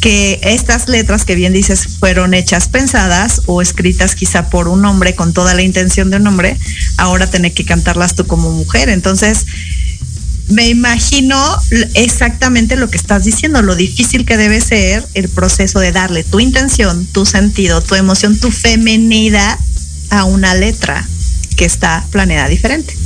que 0.00 0.40
estas 0.42 0.88
letras 0.88 1.26
que 1.26 1.34
bien 1.34 1.52
dices 1.52 1.86
fueron 2.00 2.32
hechas 2.32 2.68
pensadas 2.68 3.42
o 3.44 3.60
escritas 3.60 4.14
quizá 4.14 4.48
por 4.48 4.68
un 4.68 4.82
hombre 4.86 5.14
con 5.14 5.34
toda 5.34 5.52
la 5.52 5.60
intención 5.60 6.08
de 6.08 6.16
un 6.16 6.26
hombre, 6.26 6.56
ahora 6.96 7.26
tener 7.26 7.52
que 7.52 7.66
cantarlas 7.66 8.14
tú 8.14 8.26
como 8.26 8.50
mujer. 8.50 8.88
Entonces, 8.88 9.44
me 10.48 10.68
imagino 10.68 11.36
exactamente 11.94 12.76
lo 12.76 12.88
que 12.88 12.96
estás 12.96 13.24
diciendo, 13.24 13.62
lo 13.62 13.74
difícil 13.74 14.24
que 14.24 14.36
debe 14.36 14.60
ser 14.60 15.04
el 15.14 15.28
proceso 15.28 15.80
de 15.80 15.92
darle 15.92 16.24
tu 16.24 16.40
intención, 16.40 17.06
tu 17.06 17.26
sentido, 17.26 17.80
tu 17.80 17.94
emoción, 17.94 18.38
tu 18.38 18.50
femenidad 18.50 19.58
a 20.10 20.24
una 20.24 20.54
letra 20.54 21.06
que 21.56 21.64
está 21.64 22.06
planeada 22.10 22.48
diferente. 22.48 22.96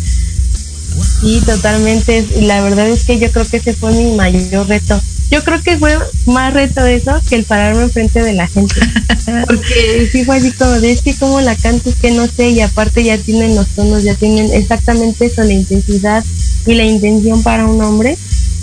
Sí, 1.20 1.40
totalmente. 1.46 2.26
Y 2.36 2.42
la 2.42 2.60
verdad 2.62 2.88
es 2.88 3.04
que 3.04 3.18
yo 3.18 3.30
creo 3.30 3.46
que 3.46 3.58
ese 3.58 3.74
fue 3.74 3.92
mi 3.92 4.14
mayor 4.16 4.68
reto. 4.68 5.00
Yo 5.30 5.44
creo 5.44 5.62
que 5.62 5.78
fue 5.78 5.96
más 6.26 6.52
reto 6.52 6.84
eso 6.84 7.20
que 7.28 7.36
el 7.36 7.44
pararme 7.44 7.84
enfrente 7.84 8.20
de 8.22 8.32
la 8.32 8.48
gente. 8.48 8.74
Porque 9.46 10.08
sí 10.10 10.24
fue 10.24 10.38
así 10.38 10.50
como 10.50 10.72
de 10.72 10.90
es 10.90 11.02
que 11.02 11.14
como 11.14 11.40
la 11.40 11.54
canto 11.54 11.88
es 11.88 11.96
que 11.96 12.10
no 12.10 12.26
sé, 12.26 12.50
y 12.50 12.60
aparte 12.60 13.04
ya 13.04 13.16
tienen 13.16 13.54
los 13.54 13.68
tonos, 13.68 14.02
ya 14.02 14.14
tienen 14.14 14.52
exactamente 14.52 15.26
eso, 15.26 15.44
la 15.44 15.52
intensidad 15.52 16.24
y 16.66 16.74
la 16.74 16.84
intención 16.84 17.42
para 17.42 17.66
un 17.66 17.82
hombre. 17.82 18.16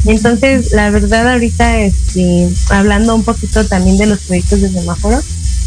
Entonces, 0.05 0.71
la 0.71 0.89
verdad 0.89 1.33
ahorita, 1.33 1.81
este, 1.81 2.49
hablando 2.69 3.15
un 3.15 3.23
poquito 3.23 3.65
también 3.65 3.97
de 3.97 4.05
los 4.05 4.19
proyectos 4.19 4.61
de 4.61 4.71
semáforo, 4.71 5.19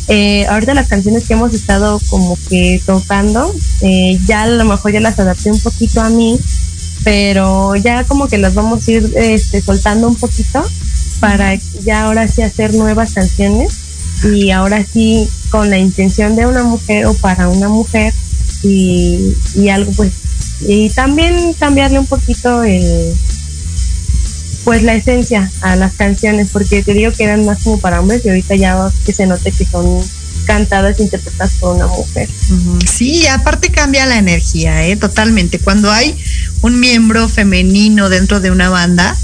eh, 0.09 0.47
ahorita 0.47 0.75
las 0.75 0.89
canciones 0.89 1.25
que 1.27 1.35
hemos 1.35 1.55
estado 1.55 2.01
como 2.09 2.37
que 2.49 2.81
tocando, 2.85 3.55
eh, 3.81 4.19
ya 4.27 4.43
a 4.43 4.49
lo 4.49 4.65
mejor 4.65 4.93
ya 4.93 5.01
las 5.01 5.19
adapté 5.19 5.53
un 5.53 5.61
poquito 5.61 6.01
a 6.01 6.11
mí, 6.11 6.39
pero 7.05 7.77
ya 7.77 8.05
como 8.05 8.29
que 8.29 8.39
las 8.39 8.55
vamos 8.55 8.87
a 8.87 8.91
ir 8.91 9.13
este, 9.17 9.61
soltando 9.61 10.09
un 10.09 10.17
poquito 10.17 10.65
para 11.21 11.55
ya 11.85 12.05
ahora 12.05 12.27
sí 12.27 12.43
hacer 12.43 12.75
nuevas 12.75 13.13
canciones 13.13 13.79
y 14.25 14.51
ahora 14.51 14.85
sí 14.85 15.29
con 15.51 15.71
la 15.71 15.79
intención 15.79 16.35
de 16.35 16.47
una 16.47 16.63
mujer 16.63 17.07
o 17.07 17.15
para 17.15 17.49
una 17.49 17.69
mujer 17.69 18.13
y, 18.63 19.35
y 19.55 19.69
algo 19.69 19.93
pues 19.93 20.13
y 20.67 20.90
también 20.90 21.55
cambiarle 21.55 21.99
un 21.99 22.07
poquito 22.07 22.62
el 22.62 23.14
pues 24.64 24.83
la 24.83 24.95
esencia 24.95 25.50
a 25.62 25.75
las 25.75 25.95
canciones 25.95 26.49
porque 26.52 26.83
te 26.83 26.93
digo 26.93 27.12
que 27.12 27.25
eran 27.25 27.47
más 27.47 27.62
como 27.62 27.81
para 27.81 28.00
hombres 28.00 28.25
y 28.25 28.29
ahorita 28.29 28.57
ya 28.57 28.90
que 29.07 29.12
se 29.12 29.26
note 29.26 29.52
que 29.52 29.64
son 29.64 30.02
cantadas 30.45 30.99
e 30.99 31.02
interpretadas 31.02 31.55
por 31.55 31.76
una 31.76 31.87
mujer. 31.87 32.29
Sí, 32.87 33.26
aparte 33.26 33.71
cambia 33.71 34.07
la 34.07 34.19
energía, 34.19 34.87
¿eh? 34.87 34.97
totalmente. 34.97 35.59
Cuando 35.59 35.90
hay 35.90 36.17
un 36.62 36.81
miembro 36.81 37.29
femenino 37.29 38.09
dentro 38.09 38.40
de 38.40 38.50
una 38.50 38.69
banda, 38.69 39.17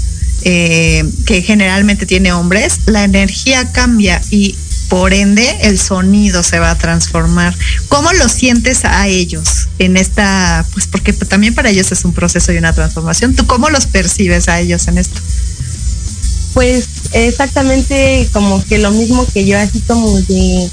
eh, 0.43 1.03
que 1.25 1.41
generalmente 1.41 2.05
tiene 2.05 2.31
hombres, 2.31 2.81
la 2.85 3.03
energía 3.03 3.71
cambia 3.71 4.21
y 4.31 4.55
por 4.89 5.13
ende 5.13 5.57
el 5.61 5.79
sonido 5.79 6.43
se 6.43 6.59
va 6.59 6.71
a 6.71 6.77
transformar. 6.77 7.55
¿Cómo 7.89 8.11
lo 8.13 8.29
sientes 8.29 8.85
a 8.85 9.07
ellos 9.07 9.67
en 9.79 9.97
esta, 9.97 10.65
pues 10.73 10.87
porque 10.87 11.13
también 11.13 11.55
para 11.55 11.69
ellos 11.69 11.91
es 11.91 12.05
un 12.05 12.13
proceso 12.13 12.51
y 12.53 12.57
una 12.57 12.73
transformación? 12.73 13.35
¿Tú 13.35 13.45
cómo 13.47 13.69
los 13.69 13.85
percibes 13.85 14.47
a 14.47 14.59
ellos 14.59 14.87
en 14.87 14.97
esto? 14.97 15.19
Pues 16.53 16.87
exactamente 17.11 18.27
como 18.33 18.63
que 18.65 18.77
lo 18.77 18.91
mismo 18.91 19.25
que 19.27 19.45
yo, 19.45 19.59
así 19.59 19.79
como 19.81 20.19
de 20.21 20.69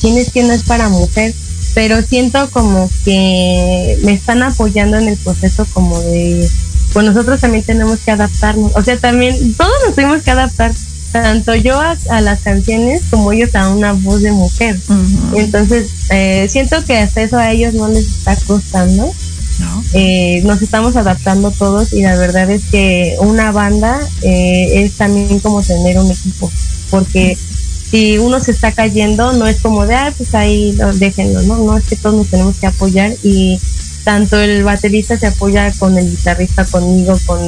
quién 0.00 0.18
es 0.18 0.30
que 0.30 0.42
no 0.42 0.52
es 0.52 0.64
para 0.64 0.88
mujer, 0.88 1.34
pero 1.74 2.02
siento 2.02 2.50
como 2.50 2.90
que 3.04 3.98
me 4.02 4.12
están 4.12 4.42
apoyando 4.42 4.98
en 4.98 5.08
el 5.08 5.16
proceso 5.16 5.66
como 5.72 5.98
de, 6.00 6.48
pues 6.92 7.06
nosotros 7.06 7.40
también 7.40 7.64
tenemos 7.64 8.00
que 8.00 8.10
adaptarnos, 8.10 8.72
o 8.74 8.82
sea, 8.82 8.98
también 8.98 9.54
todos 9.54 9.72
nos 9.86 9.94
tenemos 9.94 10.22
que 10.22 10.30
adaptar 10.30 10.72
tanto 11.14 11.54
yo 11.54 11.80
a, 11.80 12.20
las 12.20 12.40
canciones 12.40 13.02
como 13.08 13.30
ellos 13.30 13.54
a 13.54 13.68
una 13.68 13.92
voz 13.92 14.20
de 14.22 14.32
mujer. 14.32 14.76
Entonces, 15.36 15.88
eh, 16.10 16.48
siento 16.50 16.84
que 16.84 16.96
hasta 16.98 17.22
eso 17.22 17.38
a 17.38 17.52
ellos 17.52 17.72
no 17.72 17.86
les 17.86 18.04
está 18.04 18.34
costando. 18.44 19.14
Eh, 19.92 20.42
nos 20.44 20.60
estamos 20.60 20.96
adaptando 20.96 21.52
todos 21.52 21.92
y 21.92 22.02
la 22.02 22.16
verdad 22.16 22.50
es 22.50 22.64
que 22.64 23.14
una 23.20 23.52
banda 23.52 24.00
eh, 24.22 24.82
es 24.82 24.94
también 24.94 25.38
como 25.38 25.62
tener 25.62 26.00
un 26.00 26.10
equipo, 26.10 26.50
porque 26.90 27.38
si 27.88 28.18
uno 28.18 28.40
se 28.40 28.50
está 28.50 28.72
cayendo, 28.72 29.34
no 29.34 29.46
es 29.46 29.60
como 29.60 29.86
de, 29.86 29.94
ah, 29.94 30.12
pues 30.16 30.34
ahí 30.34 30.76
déjenlo, 30.94 31.42
¿no? 31.42 31.58
No 31.58 31.78
es 31.78 31.84
que 31.84 31.94
todos 31.94 32.16
nos 32.16 32.26
tenemos 32.26 32.56
que 32.56 32.66
apoyar 32.66 33.14
y 33.22 33.60
tanto 34.02 34.40
el 34.40 34.64
baterista 34.64 35.16
se 35.16 35.28
apoya 35.28 35.70
con 35.78 35.96
el 35.96 36.10
guitarrista, 36.10 36.64
conmigo, 36.64 37.16
con, 37.24 37.40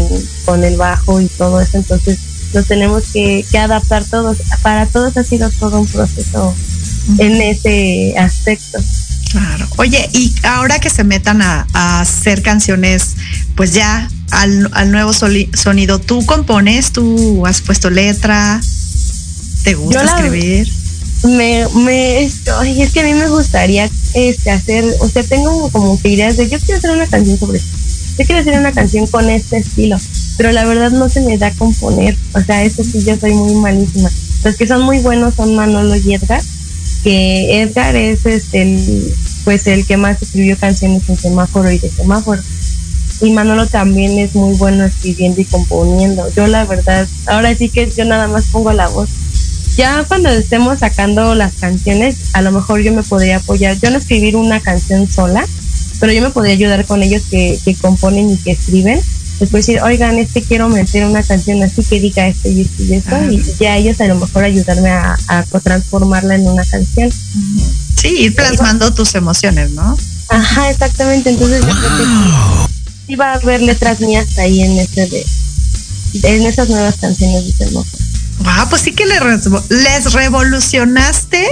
con 0.44 0.62
el 0.62 0.76
bajo 0.76 1.20
y 1.20 1.26
todo 1.26 1.61
eso, 1.61 1.79
entonces 1.79 2.16
nos 2.57 2.66
tenemos 2.66 3.05
que, 3.12 3.45
adaptar 3.59 4.03
todos. 4.05 4.38
Para 4.62 4.87
todos 4.87 5.16
ha 5.19 5.23
sido 5.23 5.51
todo 5.51 5.81
un 5.81 5.87
proceso 5.87 6.55
en 7.19 7.40
ese 7.42 8.14
aspecto. 8.19 8.79
Claro. 9.31 9.69
Oye, 9.77 10.09
y 10.14 10.35
ahora 10.42 10.79
que 10.79 10.88
se 10.88 11.05
metan 11.05 11.42
a, 11.42 11.66
hacer 12.01 12.42
canciones, 12.42 13.14
pues 13.55 13.75
ya 13.75 14.11
al, 14.31 14.90
nuevo 14.90 15.12
sonido, 15.12 16.01
¿tú 16.01 16.25
compones? 16.25 16.92
¿Tú 16.92 17.47
has 17.47 17.61
puesto 17.61 17.90
letra? 17.90 18.61
¿Te 19.62 19.75
gusta 19.75 20.05
escribir? 20.05 20.66
Me, 21.25 21.66
me, 21.75 22.23
es, 22.23 22.42
es 22.64 22.92
que 22.92 23.01
a 23.01 23.05
mí 23.05 23.12
me 23.12 23.29
gustaría 23.29 23.90
este, 24.14 24.51
hacer, 24.51 24.85
o 25.01 25.09
sea, 25.09 25.23
tengo 25.25 25.69
como 25.71 26.01
que 26.01 26.09
ideas 26.09 26.38
de 26.38 26.49
yo 26.49 26.59
quiero 26.61 26.79
hacer 26.79 26.90
una 26.90 27.07
canción 27.07 27.38
sobre 27.38 27.59
esto 27.59 27.77
yo 28.19 28.25
quiero 28.25 28.40
hacer 28.40 28.59
una 28.59 28.73
canción 28.73 29.07
con 29.07 29.29
este 29.29 29.59
estilo, 29.59 29.99
pero 30.37 30.53
la 30.53 30.64
verdad 30.64 30.90
no 30.90 31.09
se 31.09 31.20
me 31.20 31.38
da 31.38 31.51
componer, 31.53 32.16
o 32.35 32.40
sea, 32.40 32.64
eso 32.64 32.85
sí 32.85 33.03
yo 33.05 33.16
soy 33.16 33.35
muy 33.35 33.55
malísima. 33.55 34.11
Los 34.44 34.57
que 34.57 34.66
son 34.66 34.83
muy 34.83 34.99
buenos 35.01 35.35
son 35.35 35.55
Manolo 35.55 35.96
y 35.96 36.14
Edgar, 36.14 36.42
que 37.03 37.62
Edgar 37.62 37.96
es 37.96 38.27
este 38.27 38.62
el, 38.62 39.14
pues 39.44 39.66
el 39.66 39.87
que 39.87 39.96
más 39.96 40.20
escribió 40.20 40.57
canciones 40.57 41.09
en 41.09 41.16
semáforo 41.16 41.70
y 41.70 41.79
de 41.79 41.90
semáforo. 41.90 42.42
Y 43.20 43.31
Manolo 43.31 43.66
también 43.66 44.18
es 44.18 44.35
muy 44.35 44.55
bueno 44.57 44.85
escribiendo 44.85 45.40
y 45.40 45.44
componiendo. 45.44 46.29
Yo 46.35 46.46
la 46.46 46.64
verdad, 46.64 47.09
ahora 47.27 47.55
sí 47.55 47.68
que 47.68 47.90
yo 47.90 48.05
nada 48.05 48.29
más 48.29 48.46
pongo 48.46 48.72
la 48.72 48.88
voz. 48.88 49.09
Ya 49.77 50.05
cuando 50.09 50.31
estemos 50.31 50.79
sacando 50.79 51.35
las 51.35 51.55
canciones, 51.55 52.16
a 52.33 52.42
lo 52.42 52.51
mejor 52.51 52.81
yo 52.81 52.92
me 52.92 53.03
podría 53.03 53.37
apoyar. 53.37 53.79
Yo 53.79 53.90
no 53.90 53.99
escribir 53.99 54.37
una 54.37 54.61
canción 54.61 55.07
sola, 55.07 55.46
pero 56.01 56.12
yo 56.12 56.22
me 56.22 56.31
podría 56.31 56.55
ayudar 56.55 56.87
con 56.87 57.03
ellos 57.03 57.22
que, 57.31 57.59
componen 57.81 58.31
y 58.31 58.37
que 58.37 58.53
escriben. 58.53 59.01
Después 59.38 59.66
decir, 59.66 59.83
oigan, 59.83 60.18
este 60.18 60.42
quiero 60.42 60.68
meter 60.68 61.05
una 61.05 61.22
canción 61.22 61.62
así 61.62 61.85
que 61.85 62.01
diga 62.01 62.27
esto 62.27 62.49
y 62.49 62.62
esto 62.62 62.83
y 62.83 62.94
esto, 62.94 63.16
y 63.31 63.42
ya 63.61 63.77
ellos 63.77 64.01
a 64.01 64.07
lo 64.07 64.14
mejor 64.14 64.44
ayudarme 64.44 64.88
a, 64.88 65.16
transformarla 65.62 66.37
en 66.37 66.49
una 66.49 66.64
canción. 66.64 67.12
Sí, 67.96 68.09
ir 68.09 68.35
plasmando 68.35 68.94
tus 68.94 69.14
emociones, 69.14 69.70
¿no? 69.72 69.96
Ajá, 70.29 70.70
exactamente. 70.70 71.31
Entonces 71.31 71.61
yo 71.61 71.68
creo 71.68 71.99
que 71.99 72.05
sí 73.07 73.16
va 73.16 73.33
a 73.33 73.35
haber 73.35 73.61
letras 73.61 74.01
mías 74.01 74.38
ahí 74.38 74.62
en 74.62 74.79
ese 74.79 75.07
de, 75.07 75.27
en 76.22 76.46
esas 76.46 76.68
nuevas 76.68 76.96
canciones 76.96 77.59
de 77.59 77.70
Ah, 78.44 78.66
pues 78.68 78.83
sí 78.83 78.92
que 78.92 79.05
les, 79.07 80.12
revolucionaste 80.12 81.46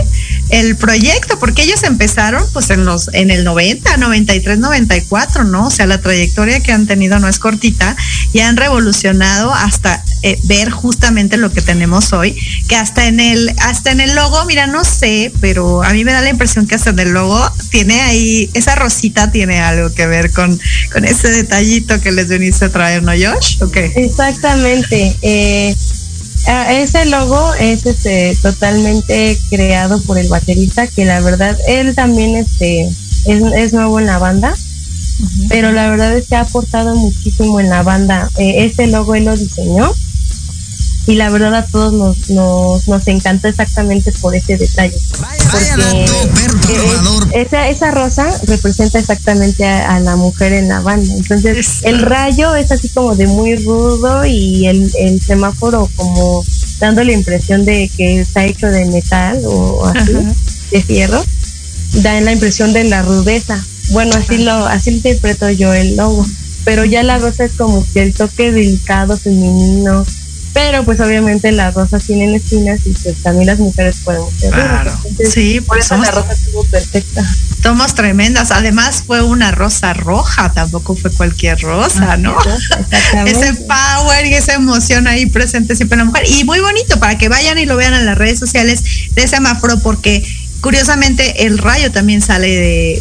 el 0.51 0.77
proyecto, 0.77 1.39
porque 1.39 1.63
ellos 1.63 1.83
empezaron 1.83 2.45
pues 2.53 2.71
en 2.71 2.85
los 2.85 3.13
en 3.15 3.31
el 3.31 3.45
90, 3.45 3.97
93, 3.97 4.59
94, 4.59 5.45
¿no? 5.45 5.67
O 5.67 5.71
sea, 5.71 5.87
la 5.87 5.99
trayectoria 5.99 6.61
que 6.61 6.73
han 6.73 6.87
tenido 6.87 7.19
no 7.19 7.29
es 7.29 7.39
cortita 7.39 7.97
y 8.33 8.41
han 8.41 8.57
revolucionado 8.57 9.53
hasta 9.53 10.05
eh, 10.23 10.39
ver 10.45 10.71
justamente 10.71 11.37
lo 11.37 11.51
que 11.53 11.63
tenemos 11.63 12.13
hoy, 12.13 12.37
que 12.69 12.77
hasta 12.77 13.07
en 13.07 13.21
el 13.21 13.55
hasta 13.63 13.91
en 13.91 14.01
el 14.01 14.15
logo, 14.15 14.45
mira, 14.45 14.67
no 14.67 14.85
sé, 14.85 15.33
pero 15.41 15.83
a 15.83 15.91
mí 15.91 16.05
me 16.05 16.13
da 16.13 16.21
la 16.21 16.31
impresión 16.31 16.67
que 16.67 16.75
hasta 16.75 16.91
en 16.91 16.99
el 16.99 17.11
logo 17.11 17.41
tiene 17.71 18.01
ahí 18.03 18.51
esa 18.55 18.75
rosita 18.75 19.33
tiene 19.33 19.61
algo 19.61 19.93
que 19.95 20.07
ver 20.07 20.31
con 20.33 20.61
con 20.93 21.05
ese 21.05 21.31
detallito 21.31 22.01
que 22.01 22.13
les 22.13 22.29
viniste 22.29 22.67
a 22.67 22.69
traer, 22.69 23.03
¿no, 23.03 23.13
Josh? 23.13 23.63
Okay. 23.63 23.93
Exactamente. 23.97 25.17
Eh, 25.23 25.75
ese 26.47 27.07
logo 27.07 27.55
es 27.55 27.87
este, 27.87 28.37
totalmente 28.43 29.39
creado 29.49 30.01
por 30.03 30.19
el 30.19 30.29
baterista, 30.29 30.87
que 30.87 31.05
la 31.05 31.21
verdad, 31.21 31.57
él 31.67 31.95
también 31.95 32.37
este, 32.37 32.83
es, 33.25 33.43
es 33.57 33.73
nuevo 33.73 33.99
en 33.99 34.07
la 34.07 34.19
banda, 34.19 34.55
pero 35.49 35.73
la 35.73 35.89
verdad 35.89 36.17
es 36.17 36.27
que 36.27 36.37
ha 36.37 36.41
aportado 36.41 36.95
muchísimo 36.95 37.61
en 37.61 37.71
la 37.71 37.83
banda. 37.83 38.31
Eh, 38.37 38.65
ese 38.65 38.87
logo 38.87 39.15
él 39.15 39.25
lo 39.25 39.37
diseñó 39.37 39.95
y 41.07 41.17
la 41.17 41.29
verdad 41.29 41.55
a 41.55 41.67
todos 41.67 41.93
nos, 41.93 42.31
nos, 42.31 42.89
nos 42.89 43.07
encantó 43.09 43.49
exactamente 43.49 44.11
por 44.21 44.35
ese 44.35 44.57
detalle. 44.57 44.97
Porque 45.51 47.41
esa, 47.41 47.69
esa 47.69 47.91
rosa 47.91 48.41
representa 48.47 48.99
exactamente 48.99 49.67
a, 49.67 50.01
la 50.01 50.17
mujer 50.17 50.53
en 50.55 50.69
la 50.69 50.81
banda. 50.81 51.13
Entonces 51.15 51.81
el 51.83 52.01
rayo 52.01 52.55
es 52.55 52.73
así 52.73 52.89
como 52.89 53.15
de 53.15 53.27
muy 53.27 53.57
rudo 53.57 54.25
y 54.25 54.67
el, 54.67 54.91
el 54.99 55.21
semáforo 55.21 55.91
como 55.97 56.45
dando 56.79 57.05
la 57.05 57.13
impresión 57.13 57.65
de 57.65 57.91
que 57.97 58.21
está 58.21 58.45
hecho 58.45 58.69
de 58.69 58.87
metal 58.87 59.41
o 59.45 59.85
así, 59.87 60.13
de 60.71 60.83
fierro, 60.83 61.25
da 62.03 62.21
la 62.21 62.33
impresión 62.33 62.73
de 62.73 62.85
la 62.85 63.03
rudeza. 63.03 63.63
Bueno, 63.91 64.15
así 64.17 64.39
lo, 64.39 64.53
así 64.67 64.91
interpreto 64.91 65.51
yo 65.51 65.73
el 65.75 65.97
logo. 65.97 66.27
Pero 66.65 66.87
ya 66.87 67.03
la 67.03 67.19
rosa 67.19 67.45
es 67.45 67.53
como 67.53 67.87
que 67.93 68.03
el 68.03 68.15
toque 68.15 68.51
delicado, 68.51 69.19
femenino, 69.19 70.07
pero 70.55 70.85
pues 70.85 71.01
obviamente 71.01 71.51
las 71.51 71.75
rosas 71.75 72.05
tienen 72.05 72.33
espinas 72.33 72.79
y 72.87 72.93
pues 72.93 73.21
también 73.23 73.49
las 73.49 73.59
mujeres 73.59 73.97
pueden 74.05 74.23
ser 74.39 74.53
claro. 74.53 74.97
sí, 75.29 75.61
por 75.61 75.81
eso 75.81 75.97
la 75.97 76.13
rosa 76.13 76.33
estuvo 76.33 76.65
perfecta. 76.65 77.23
Somos 77.61 77.95
tremendas. 77.97 78.53
Además 78.53 79.03
fue 79.05 79.21
una 79.21 79.51
rosa 79.51 79.93
roja, 79.95 80.53
tampoco 80.53 80.95
fue 80.95 81.11
cualquier 81.11 81.61
rosa, 81.61 82.17
¿no? 82.17 82.37
ese 83.27 83.55
power 83.55 84.27
y 84.27 84.35
esa 84.35 84.55
emoción 84.55 85.09
ahí 85.09 85.27
presente 85.27 85.75
siempre 85.75 85.97
en 85.97 85.99
la 86.01 86.05
mujer. 86.05 86.25
Y 86.29 86.45
muy 86.45 86.61
bonito 86.61 87.01
para 87.01 87.19
que 87.19 87.29
vayan 87.29 87.59
y 87.59 87.67
lo 87.67 87.77
vean 87.77 87.95
en 87.95 88.07
las 88.07 88.17
redes 88.17 88.39
sociales 88.39 88.85
de 89.11 89.27
Semafro 89.27 89.81
porque 89.81 90.25
curiosamente 90.65 91.45
el 91.45 91.59
rayo 91.59 91.93
también 91.93 92.23
sale 92.23 92.49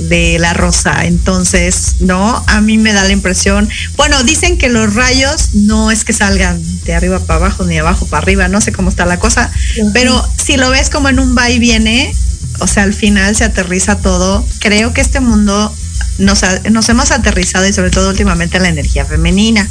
de, 0.02 0.38
la 0.38 0.54
rosa, 0.54 1.06
entonces, 1.06 1.95
¿no? 2.02 2.43
A 2.47 2.60
mí 2.60 2.78
me 2.78 2.91
da 2.91 3.06
la 3.06 3.13
impresión, 3.13 3.69
bueno, 3.95 4.21
dicen 4.23 4.58
que 4.58 4.67
los 4.67 4.93
rayos 4.95 5.54
no 5.54 5.89
es 5.89 6.04
que 6.04 6.12
salgan 6.12 6.62
de 6.84 6.93
arriba 6.93 7.19
para 7.19 7.38
abajo 7.38 7.63
ni 7.63 7.76
de 7.76 7.80
abajo 7.80 8.06
para 8.06 8.21
arriba, 8.21 8.49
no 8.49 8.60
sé 8.60 8.73
cómo 8.73 8.89
está 8.89 9.06
la 9.06 9.17
cosa, 9.17 9.49
pero 9.93 10.30
si 10.36 10.58
lo 10.58 10.71
ves 10.71 10.89
como 10.89 11.08
en 11.08 11.19
un 11.19 11.38
va 11.38 11.49
y 11.52 11.60
viene, 11.60 12.13
o 12.60 12.67
sea, 12.67 12.84
al 12.84 12.93
final 12.93 13.34
se 13.34 13.45
aterriza 13.45 13.95
todo, 13.95 14.45
creo 14.60 14.91
que 14.91 14.99
este 14.99 15.21
mundo 15.21 15.73
nos, 16.17 16.41
nos 16.69 16.89
hemos 16.89 17.12
aterrizado 17.12 17.65
y 17.65 17.71
sobre 17.71 17.91
todo 17.91 18.10
últimamente 18.10 18.60
la 18.60 18.67
energía 18.67 19.06
femenina. 19.06 19.69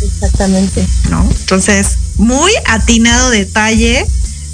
Exactamente. 0.00 0.86
¿No? 1.10 1.28
Entonces, 1.40 1.98
muy 2.16 2.52
atinado 2.64 3.28
detalle 3.28 4.06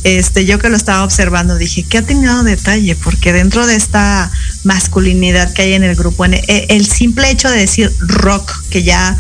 este, 0.07 0.47
yo 0.47 0.61
que 0.61 0.69
lo 0.69 0.77
estaba 0.77 1.03
observando 1.03 1.57
dije, 1.57 1.83
¿qué 1.83 1.99
ha 1.99 2.03
tenido 2.03 2.45
detalle? 2.45 2.95
Porque 2.95 3.33
dentro 3.33 3.67
de 3.67 3.75
esta 3.75 4.31
masculinidad 4.63 5.53
que 5.53 5.63
hay 5.63 5.73
en 5.73 5.83
el 5.83 5.97
grupo, 5.97 6.25
e, 6.27 6.67
el 6.69 6.87
simple 6.87 7.29
hecho 7.29 7.51
de 7.51 7.59
decir 7.59 7.93
rock, 7.99 8.53
que 8.71 8.85
ya, 8.85 9.19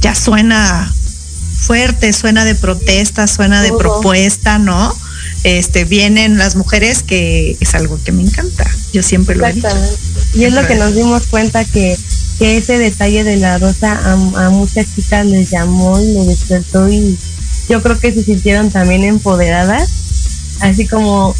ya 0.00 0.14
suena 0.14 0.94
fuerte, 1.56 2.12
suena 2.12 2.44
de 2.44 2.54
protesta, 2.54 3.26
suena 3.26 3.62
de 3.62 3.72
propuesta, 3.72 4.60
¿no? 4.60 4.96
Este, 5.42 5.84
vienen 5.84 6.38
las 6.38 6.54
mujeres 6.54 7.02
que 7.02 7.56
es 7.58 7.74
algo 7.74 8.00
que 8.04 8.12
me 8.12 8.22
encanta. 8.22 8.70
Yo 8.92 9.02
siempre 9.02 9.34
lo 9.34 9.44
he 9.44 9.54
dicho. 9.54 9.66
Y 10.34 10.44
es 10.44 10.52
lo 10.52 10.64
que 10.68 10.76
nos 10.76 10.94
dimos 10.94 11.26
cuenta 11.26 11.64
que, 11.64 11.98
que 12.38 12.58
ese 12.58 12.78
detalle 12.78 13.24
de 13.24 13.38
la 13.38 13.58
rosa 13.58 13.98
a, 14.04 14.12
a 14.12 14.50
muchas 14.50 14.86
chicas 14.94 15.26
les 15.26 15.50
llamó 15.50 16.00
y 16.00 16.12
les 16.12 16.28
despertó 16.28 16.88
y 16.88 17.18
yo 17.70 17.80
creo 17.82 17.98
que 18.00 18.12
se 18.12 18.24
sintieron 18.24 18.70
también 18.70 19.04
empoderadas, 19.04 19.88
así 20.60 20.88
como, 20.88 21.34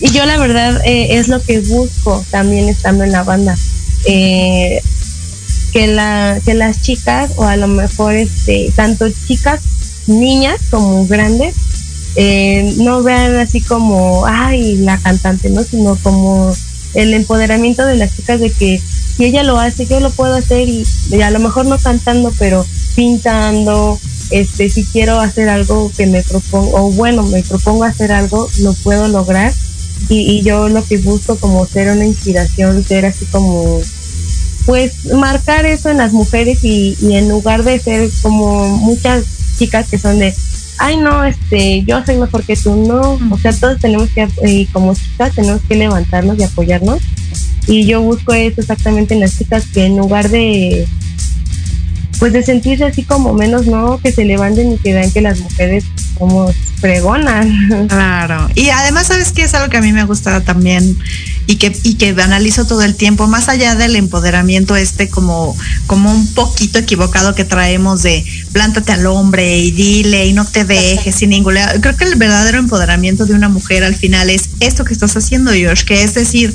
y 0.00 0.10
yo 0.10 0.26
la 0.26 0.36
verdad 0.36 0.82
eh, 0.84 1.16
es 1.16 1.28
lo 1.28 1.40
que 1.42 1.60
busco 1.60 2.22
también 2.30 2.68
estando 2.68 3.04
en 3.04 3.12
la 3.12 3.22
banda, 3.22 3.56
eh, 4.04 4.82
que, 5.72 5.86
la, 5.86 6.38
que 6.44 6.52
las 6.52 6.82
chicas, 6.82 7.30
o 7.36 7.44
a 7.44 7.56
lo 7.56 7.68
mejor 7.68 8.14
este, 8.14 8.70
tanto 8.76 9.06
chicas, 9.26 9.60
niñas 10.06 10.60
como 10.70 11.06
grandes, 11.06 11.54
eh, 12.16 12.74
no 12.76 13.02
vean 13.02 13.36
así 13.36 13.62
como, 13.62 14.26
ay, 14.26 14.76
la 14.76 14.98
cantante, 14.98 15.48
¿no? 15.48 15.64
Sino 15.64 15.96
como 16.02 16.54
el 16.92 17.14
empoderamiento 17.14 17.86
de 17.86 17.96
las 17.96 18.14
chicas 18.14 18.40
de 18.40 18.50
que 18.50 18.78
si 19.16 19.24
ella 19.24 19.42
lo 19.42 19.58
hace, 19.58 19.86
yo 19.86 20.00
lo 20.00 20.10
puedo 20.10 20.34
hacer 20.34 20.68
y 20.68 20.84
a 21.22 21.30
lo 21.30 21.38
mejor 21.38 21.64
no 21.64 21.78
cantando, 21.78 22.30
pero 22.38 22.66
pintando, 22.94 23.98
este, 24.32 24.68
si 24.68 24.84
quiero 24.84 25.20
hacer 25.20 25.48
algo 25.48 25.90
que 25.96 26.06
me 26.06 26.22
propongo, 26.22 26.76
o 26.76 26.92
bueno, 26.92 27.22
me 27.24 27.42
propongo 27.42 27.84
hacer 27.84 28.12
algo, 28.12 28.48
lo 28.60 28.72
puedo 28.74 29.08
lograr. 29.08 29.52
Y, 30.08 30.42
yo 30.42 30.68
lo 30.68 30.84
que 30.84 30.98
busco 30.98 31.36
como 31.36 31.64
ser 31.64 31.90
una 31.90 32.04
inspiración, 32.04 32.82
ser 32.82 33.06
así 33.06 33.24
como, 33.26 33.80
pues 34.66 35.06
marcar 35.14 35.64
eso 35.64 35.90
en 35.90 35.98
las 35.98 36.12
mujeres 36.12 36.64
y, 36.64 36.96
en 37.02 37.28
lugar 37.28 37.62
de 37.62 37.78
ser 37.78 38.10
como 38.20 38.68
muchas 38.78 39.24
chicas 39.58 39.88
que 39.88 39.98
son 39.98 40.18
de, 40.18 40.34
ay 40.78 40.96
no, 40.96 41.24
este, 41.24 41.84
yo 41.84 42.04
soy 42.04 42.16
mejor 42.16 42.42
que 42.44 42.56
tú, 42.56 42.74
no, 42.74 43.18
o 43.30 43.38
sea, 43.38 43.52
todos 43.52 43.78
tenemos 43.78 44.10
que, 44.10 44.28
eh, 44.42 44.66
como 44.72 44.94
chicas, 44.94 45.34
tenemos 45.34 45.60
que 45.68 45.76
levantarnos 45.76 46.38
y 46.38 46.42
apoyarnos. 46.42 47.00
Y 47.68 47.86
yo 47.86 48.02
busco 48.02 48.32
eso 48.32 48.60
exactamente 48.60 49.14
en 49.14 49.20
las 49.20 49.38
chicas 49.38 49.66
que 49.72 49.84
en 49.84 49.96
lugar 49.96 50.28
de 50.28 50.86
pues 52.22 52.32
de 52.32 52.44
sentirse 52.44 52.84
así 52.84 53.02
como 53.02 53.34
menos, 53.34 53.66
¿no? 53.66 53.98
Que 53.98 54.12
se 54.12 54.24
levanten 54.24 54.74
y 54.74 54.78
que 54.78 54.94
vean 54.94 55.10
que 55.10 55.20
las 55.20 55.40
mujeres 55.40 55.82
somos 56.16 56.54
fregonas. 56.80 57.48
Claro. 57.88 58.48
Y 58.54 58.68
además, 58.68 59.08
¿sabes 59.08 59.32
qué? 59.32 59.42
Es 59.42 59.54
algo 59.54 59.68
que 59.68 59.78
a 59.78 59.80
mí 59.80 59.92
me 59.92 60.04
gusta 60.04 60.40
también 60.40 60.96
y 61.48 61.56
que, 61.56 61.72
y 61.82 61.94
que 61.94 62.10
analizo 62.10 62.64
todo 62.64 62.82
el 62.82 62.94
tiempo, 62.94 63.26
más 63.26 63.48
allá 63.48 63.74
del 63.74 63.96
empoderamiento 63.96 64.76
este 64.76 65.08
como, 65.08 65.56
como 65.88 66.12
un 66.12 66.32
poquito 66.32 66.78
equivocado 66.78 67.34
que 67.34 67.44
traemos 67.44 68.04
de 68.04 68.24
plántate 68.52 68.92
al 68.92 69.04
hombre 69.06 69.58
y 69.58 69.72
dile 69.72 70.24
y 70.28 70.32
no 70.32 70.44
te 70.44 70.64
dejes 70.64 71.16
sin 71.16 71.30
ningún... 71.30 71.56
Creo 71.80 71.96
que 71.96 72.04
el 72.04 72.14
verdadero 72.14 72.58
empoderamiento 72.58 73.26
de 73.26 73.34
una 73.34 73.48
mujer 73.48 73.82
al 73.82 73.96
final 73.96 74.30
es 74.30 74.50
esto 74.60 74.84
que 74.84 74.92
estás 74.92 75.16
haciendo, 75.16 75.50
Josh, 75.50 75.82
que 75.82 76.04
es 76.04 76.14
decir, 76.14 76.54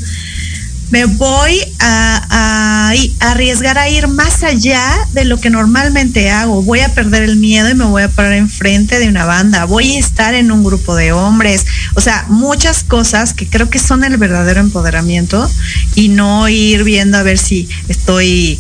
me 0.89 1.05
voy 1.05 1.59
a, 1.79 2.93
arriesgar 3.19 3.77
a 3.77 3.89
ir 3.89 4.07
más 4.07 4.43
allá 4.43 4.81
de 5.13 5.25
lo 5.25 5.39
que 5.39 5.49
normalmente 5.49 6.29
hago. 6.29 6.63
Voy 6.63 6.79
a 6.79 6.93
perder 6.93 7.23
el 7.23 7.35
miedo 7.35 7.69
y 7.69 7.75
me 7.75 7.85
voy 7.85 8.03
a 8.03 8.09
parar 8.09 8.33
enfrente 8.33 8.99
de 8.99 9.09
una 9.09 9.25
banda. 9.25 9.65
Voy 9.65 9.95
a 9.95 9.99
estar 9.99 10.33
en 10.33 10.51
un 10.51 10.63
grupo 10.63 10.95
de 10.95 11.11
hombres. 11.11 11.65
O 11.95 12.01
sea, 12.01 12.25
muchas 12.29 12.83
cosas 12.83 13.33
que 13.33 13.47
creo 13.47 13.69
que 13.69 13.79
son 13.79 14.03
el 14.03 14.17
verdadero 14.17 14.61
empoderamiento 14.61 15.49
y 15.95 16.09
no 16.09 16.47
ir 16.47 16.83
viendo 16.83 17.17
a 17.17 17.23
ver 17.23 17.37
si 17.37 17.67
estoy 17.89 18.59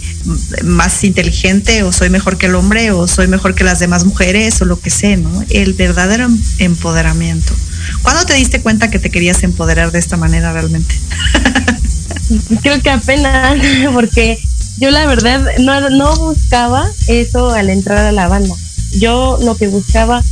más 0.63 1.03
inteligente 1.03 1.83
o 1.83 1.93
soy 1.93 2.09
mejor 2.09 2.37
que 2.37 2.47
el 2.47 2.55
hombre 2.55 2.91
o 2.91 3.07
soy 3.07 3.27
mejor 3.27 3.55
que 3.55 3.63
las 3.63 3.79
demás 3.79 4.03
mujeres 4.03 4.61
o 4.61 4.65
lo 4.65 4.79
que 4.79 4.89
sé, 4.89 5.17
¿no? 5.17 5.43
El 5.49 5.73
verdadero 5.73 6.27
empoderamiento. 6.59 7.53
¿Cuándo 8.01 8.25
te 8.25 8.33
diste 8.33 8.61
cuenta 8.61 8.89
que 8.89 8.99
te 8.99 9.09
querías 9.09 9.43
empoderar 9.43 9.91
de 9.91 9.99
esta 9.99 10.17
manera 10.17 10.51
realmente? 10.51 10.93
creo 12.61 12.81
que 12.81 12.89
apenas, 12.89 13.57
porque 13.93 14.39
yo 14.77 14.91
la 14.91 15.05
verdad 15.05 15.41
no, 15.59 15.89
no 15.89 16.15
buscaba 16.17 16.89
eso 17.07 17.51
al 17.51 17.69
entrar 17.69 18.05
a 18.05 18.11
la 18.11 18.27
banda. 18.27 18.53
Yo 18.99 19.39
lo 19.41 19.55
que 19.55 19.67
buscaba, 19.67 20.23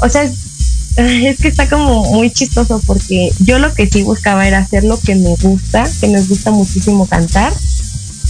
o 0.00 0.08
sea, 0.08 0.22
es, 0.96 1.38
que 1.38 1.48
está 1.48 1.68
como 1.68 2.04
muy 2.12 2.30
chistoso 2.30 2.80
porque 2.86 3.30
yo 3.40 3.58
lo 3.58 3.72
que 3.74 3.86
sí 3.86 4.02
buscaba 4.02 4.46
era 4.46 4.58
hacer 4.58 4.84
lo 4.84 4.98
que 4.98 5.14
me 5.14 5.34
gusta, 5.36 5.84
que 6.00 6.08
me 6.08 6.20
gusta 6.22 6.50
muchísimo 6.50 7.06
cantar. 7.06 7.52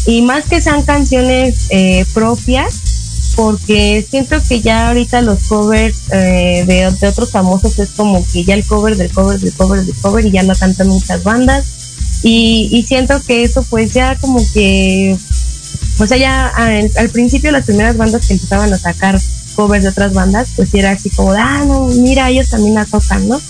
Y 0.07 0.23
más 0.23 0.45
que 0.45 0.61
sean 0.61 0.83
canciones 0.83 1.67
eh, 1.71 2.05
propias, 2.15 3.33
porque 3.35 4.07
siento 4.09 4.41
que 4.49 4.61
ya 4.61 4.89
ahorita 4.89 5.21
los 5.21 5.41
covers 5.49 5.97
eh, 6.13 6.65
de, 6.65 6.91
de, 6.91 7.09
otros 7.09 7.33
famosos 7.33 7.79
es 7.81 7.91
como 7.91 8.25
que 8.33 8.45
ya 8.45 8.55
el 8.55 8.65
cover 8.65 8.97
del 8.97 9.11
cover 9.11 9.41
del 9.41 9.53
cover 9.53 9.85
del 9.85 9.95
cover 9.97 10.25
y 10.25 10.31
ya 10.31 10.45
no 10.45 10.55
cantan 10.55 10.89
muchas 10.89 11.25
bandas 11.25 11.76
y, 12.29 12.85
siento 12.89 13.23
que 13.23 13.45
eso 13.45 13.65
pues 13.71 13.95
ya 13.95 14.17
como 14.17 14.41
que, 14.53 15.17
o 15.99 16.07
sea, 16.07 16.17
ya 16.17 16.49
al, 16.49 17.09
principio 17.11 17.53
las 17.53 17.67
primeras 17.67 17.97
bandas 17.97 18.27
que 18.27 18.35
empezaban 18.35 18.73
a 18.73 18.79
sacar 18.79 19.21
covers 19.55 19.85
de 19.85 19.91
otras 19.91 20.13
bandas, 20.13 20.49
pues 20.57 20.75
era 20.75 20.91
así 20.91 21.09
como, 21.11 21.33
ah, 21.33 21.65
no, 21.65 21.87
mira, 21.87 22.29
ellos 22.29 22.51
también 22.51 22.75
la 22.75 22.85
tocan, 22.85 23.29
¿no? 23.29 23.41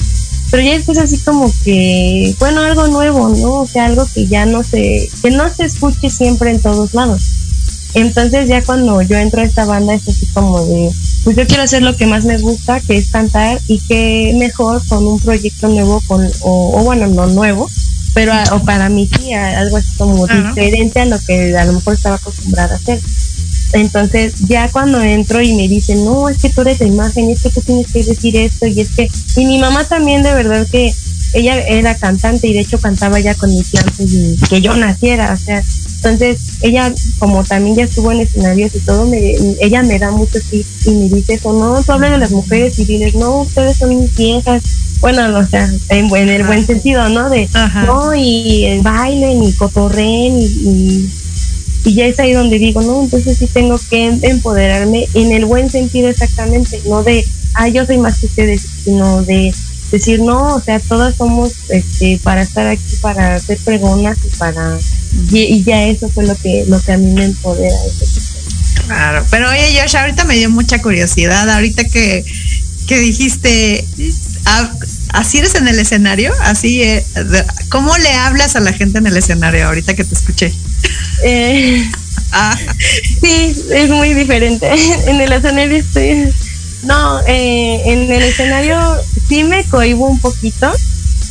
Pero 0.50 0.62
ya 0.62 0.74
después 0.74 0.98
así 0.98 1.18
como 1.18 1.50
que, 1.64 2.34
bueno, 2.38 2.60
algo 2.60 2.86
nuevo, 2.88 3.30
¿no? 3.30 3.54
O 3.54 3.66
sea, 3.66 3.86
algo 3.86 4.06
que 4.14 4.26
ya 4.26 4.44
no 4.44 4.62
se, 4.62 5.08
que 5.22 5.30
no 5.30 5.48
se 5.48 5.64
escuche 5.64 6.10
siempre 6.10 6.50
en 6.50 6.60
todos 6.60 6.92
lados. 6.92 7.22
Entonces 7.94 8.46
ya 8.46 8.62
cuando 8.62 9.00
yo 9.00 9.16
entro 9.16 9.40
a 9.40 9.44
esta 9.44 9.64
banda 9.64 9.94
es 9.94 10.06
así 10.06 10.26
como 10.26 10.62
de, 10.66 10.90
pues 11.24 11.34
yo 11.34 11.46
quiero 11.46 11.62
hacer 11.62 11.82
lo 11.82 11.96
que 11.96 12.06
más 12.06 12.26
me 12.26 12.36
gusta, 12.36 12.78
que 12.80 12.98
es 12.98 13.10
cantar 13.10 13.58
y 13.68 13.78
que 13.80 14.34
mejor 14.38 14.86
con 14.86 15.06
un 15.06 15.18
proyecto 15.18 15.68
nuevo, 15.68 16.02
con, 16.06 16.30
o, 16.42 16.82
bueno, 16.84 17.06
no 17.06 17.26
nuevo, 17.26 17.70
pero 18.16 18.32
o 18.52 18.64
para 18.64 18.88
mí 18.88 19.06
sí, 19.06 19.34
algo 19.34 19.76
así 19.76 19.94
como 19.98 20.26
diferente 20.26 21.00
a 21.00 21.04
lo 21.04 21.18
que 21.18 21.54
a 21.54 21.66
lo 21.66 21.74
mejor 21.74 21.92
estaba 21.92 22.16
acostumbrada 22.16 22.72
a 22.72 22.78
hacer. 22.78 22.98
Entonces 23.74 24.32
ya 24.48 24.70
cuando 24.70 25.02
entro 25.02 25.42
y 25.42 25.54
me 25.54 25.68
dicen, 25.68 26.02
no, 26.02 26.30
es 26.30 26.38
que 26.38 26.48
tú 26.48 26.62
eres 26.62 26.78
de 26.78 26.86
imagen, 26.86 27.28
es 27.28 27.42
que 27.42 27.50
tú 27.50 27.60
tienes 27.60 27.92
que 27.92 28.02
decir 28.02 28.34
esto 28.38 28.66
y 28.66 28.80
es 28.80 28.88
que, 28.96 29.06
y 29.36 29.44
mi 29.44 29.58
mamá 29.58 29.84
también 29.84 30.22
de 30.22 30.32
verdad 30.32 30.66
que 30.66 30.94
ella 31.34 31.58
era 31.58 31.94
cantante 31.94 32.48
y 32.48 32.54
de 32.54 32.60
hecho 32.60 32.78
cantaba 32.78 33.20
ya 33.20 33.34
con 33.34 33.50
mis 33.50 33.74
antes 33.74 34.10
y 34.10 34.36
que 34.48 34.62
yo 34.62 34.74
naciera, 34.74 35.34
o 35.34 35.36
sea, 35.36 35.62
entonces 35.96 36.38
ella 36.62 36.94
como 37.18 37.44
también 37.44 37.76
ya 37.76 37.84
estuvo 37.84 38.12
en 38.12 38.20
escenarios 38.20 38.74
y 38.74 38.78
todo, 38.78 39.04
me, 39.04 39.34
ella 39.60 39.82
me 39.82 39.98
da 39.98 40.10
mucho 40.10 40.40
tips 40.40 40.86
y 40.86 40.90
me 40.92 41.08
dice 41.10 41.34
eso, 41.34 41.52
no, 41.52 41.82
tú 41.82 41.92
hablas 41.92 42.12
de 42.12 42.18
las 42.18 42.30
mujeres 42.30 42.78
y 42.78 42.86
diles, 42.86 43.14
no, 43.14 43.42
ustedes 43.42 43.76
son 43.76 43.90
mis 43.90 44.14
viejas, 44.16 44.62
bueno, 45.00 45.38
o 45.38 45.46
sea, 45.46 45.68
en, 45.88 46.28
el 46.28 46.44
buen 46.44 46.66
sentido, 46.66 47.08
¿no? 47.08 47.28
De, 47.30 47.48
no, 47.86 48.14
y 48.14 48.80
bailen 48.82 49.42
y 49.42 49.52
cotorren 49.52 50.38
y 50.40 51.10
y 51.86 51.94
ya 51.94 52.06
es 52.06 52.18
ahí 52.18 52.32
donde 52.32 52.58
digo, 52.58 52.82
no, 52.82 53.04
entonces 53.04 53.38
sí 53.38 53.46
tengo 53.46 53.78
que 53.78 54.06
empoderarme 54.22 55.06
en 55.14 55.30
el 55.30 55.44
buen 55.44 55.70
sentido 55.70 56.08
exactamente, 56.08 56.80
no 56.84 57.04
de, 57.04 57.24
ah, 57.54 57.68
yo 57.68 57.86
soy 57.86 57.98
más 57.98 58.18
que 58.18 58.26
ustedes, 58.26 58.66
sino 58.84 59.22
de 59.22 59.54
decir, 59.92 60.18
no, 60.18 60.56
o 60.56 60.60
sea, 60.60 60.80
todas 60.80 61.14
somos 61.14 61.52
este, 61.68 62.18
para 62.24 62.42
estar 62.42 62.66
aquí, 62.66 62.96
para 63.00 63.36
hacer 63.36 63.58
pregonas 63.58 64.18
y 64.24 64.36
para, 64.36 64.76
y, 65.30 65.62
ya 65.62 65.84
eso 65.84 66.08
fue 66.08 66.26
lo 66.26 66.34
que, 66.34 66.64
lo 66.66 66.80
que 66.80 66.92
a 66.92 66.98
mí 66.98 67.12
me 67.12 67.24
empodera. 67.26 67.76
Claro, 68.86 69.24
pero 69.30 69.48
oye 69.48 69.80
Josh, 69.80 69.96
ahorita 69.96 70.24
me 70.24 70.36
dio 70.36 70.50
mucha 70.50 70.82
curiosidad, 70.82 71.48
ahorita 71.48 71.84
que, 71.84 72.24
que 72.88 72.98
dijiste, 72.98 73.86
así 75.10 75.38
eres 75.38 75.54
en 75.54 75.68
el 75.68 75.78
escenario, 75.78 76.32
así, 76.40 76.82
eh, 76.82 77.04
¿cómo 77.68 77.96
le 77.98 78.12
hablas 78.12 78.56
a 78.56 78.60
la 78.60 78.72
gente 78.72 78.98
en 78.98 79.06
el 79.06 79.16
escenario 79.16 79.66
ahorita 79.66 79.94
que 79.94 80.04
te 80.04 80.14
escuché? 80.14 80.52
Eh, 81.24 81.90
ah. 82.32 82.56
Sí, 83.20 83.56
es 83.72 83.90
muy 83.90 84.14
diferente. 84.14 84.70
en 85.06 85.20
el 85.20 85.32
escenario 85.32 85.76
estoy... 85.76 86.32
No, 86.82 87.20
eh, 87.26 87.82
en 87.86 88.12
el 88.12 88.22
escenario 88.22 88.78
sí 89.28 89.42
me 89.42 89.64
cohibo 89.64 90.06
un 90.06 90.20
poquito. 90.20 90.70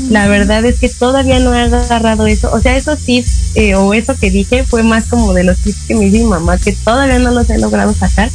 La 0.09 0.27
verdad 0.27 0.65
es 0.65 0.79
que 0.79 0.89
todavía 0.89 1.39
no 1.39 1.53
he 1.53 1.61
agarrado 1.61 2.27
eso. 2.27 2.51
O 2.51 2.59
sea, 2.59 2.75
esos 2.75 2.99
tips 2.99 3.55
eh, 3.55 3.75
o 3.75 3.93
eso 3.93 4.15
que 4.15 4.29
dije 4.29 4.65
fue 4.65 4.83
más 4.83 5.05
como 5.05 5.33
de 5.33 5.45
los 5.45 5.57
tips 5.59 5.85
que 5.87 5.95
me 5.95 6.07
mi 6.07 6.23
mamá, 6.23 6.57
que 6.57 6.73
todavía 6.73 7.19
no 7.19 7.31
los 7.31 7.49
he 7.49 7.57
logrado 7.57 7.93
sacar 7.93 8.29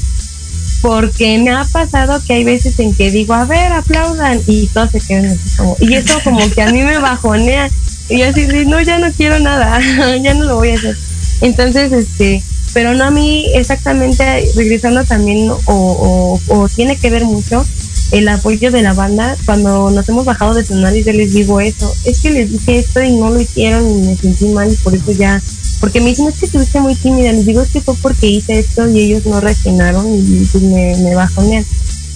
porque 0.83 1.39
me 1.39 1.51
ha 1.51 1.65
pasado 1.65 2.23
que 2.27 2.35
hay 2.35 2.45
veces 2.45 2.79
en 2.79 2.95
que 2.95 3.11
digo, 3.11 3.35
a 3.35 3.45
ver, 3.45 3.73
aplaudan, 3.73 4.41
y 4.47 4.67
todos 4.69 4.91
se 4.91 5.01
quedan 5.01 5.27
así 5.27 5.57
como, 5.57 5.77
y 5.81 5.95
eso 5.95 6.19
como 6.25 6.39
que 6.51 6.63
a 6.63 6.71
mí 6.71 6.83
me 6.83 6.99
bajonea, 6.99 7.69
y 8.09 8.23
así, 8.23 8.47
no, 8.67 8.81
ya 8.81 8.99
no 8.99 9.13
quiero 9.13 9.39
nada, 9.39 9.79
ya 10.23 10.35
no 10.35 10.45
lo 10.45 10.57
voy 10.57 10.71
a 10.71 10.75
hacer. 10.75 10.97
Entonces, 11.43 11.93
este, 11.93 12.43
pero 12.73 12.95
no 12.95 13.05
a 13.05 13.11
mí 13.11 13.47
exactamente, 13.55 14.25
regresando 14.57 15.05
también, 15.05 15.51
o, 15.51 16.41
o, 16.49 16.69
tiene 16.69 16.97
que 16.97 17.11
ver 17.11 17.25
mucho 17.25 17.65
el 18.13 18.29
apoyo 18.29 18.71
de 18.71 18.83
la 18.83 18.93
banda, 18.93 19.37
cuando 19.45 19.91
nos 19.91 20.09
hemos 20.09 20.25
bajado 20.25 20.55
de 20.55 20.63
escenario, 20.63 21.05
yo 21.05 21.13
les 21.13 21.33
digo 21.33 21.61
eso, 21.61 21.95
es 22.05 22.21
que 22.21 22.31
les 22.31 22.51
dije 22.51 22.79
esto 22.79 23.03
y 23.03 23.13
no 23.13 23.31
lo 23.31 23.41
hicieron 23.41 23.89
y 23.89 24.07
me 24.09 24.17
sentí 24.17 24.47
mal 24.47 24.73
y 24.73 24.77
por 24.77 24.95
eso 24.95 25.13
ya 25.13 25.41
porque 25.81 26.01
me 26.01 26.11
dicen, 26.11 26.29
es 26.29 26.39
que 26.39 26.47
estuviste 26.47 26.79
muy 26.81 26.95
tímida. 26.95 27.33
Les 27.33 27.47
digo, 27.47 27.63
es 27.63 27.71
que 27.71 27.81
fue 27.81 27.95
porque 27.97 28.27
hice 28.27 28.59
esto 28.59 28.89
y 28.89 29.01
ellos 29.01 29.25
no 29.25 29.41
reaccionaron 29.41 30.07
y 30.15 30.47
pues 30.53 30.63
me, 30.63 30.95
me 30.99 31.15
bajonean. 31.15 31.65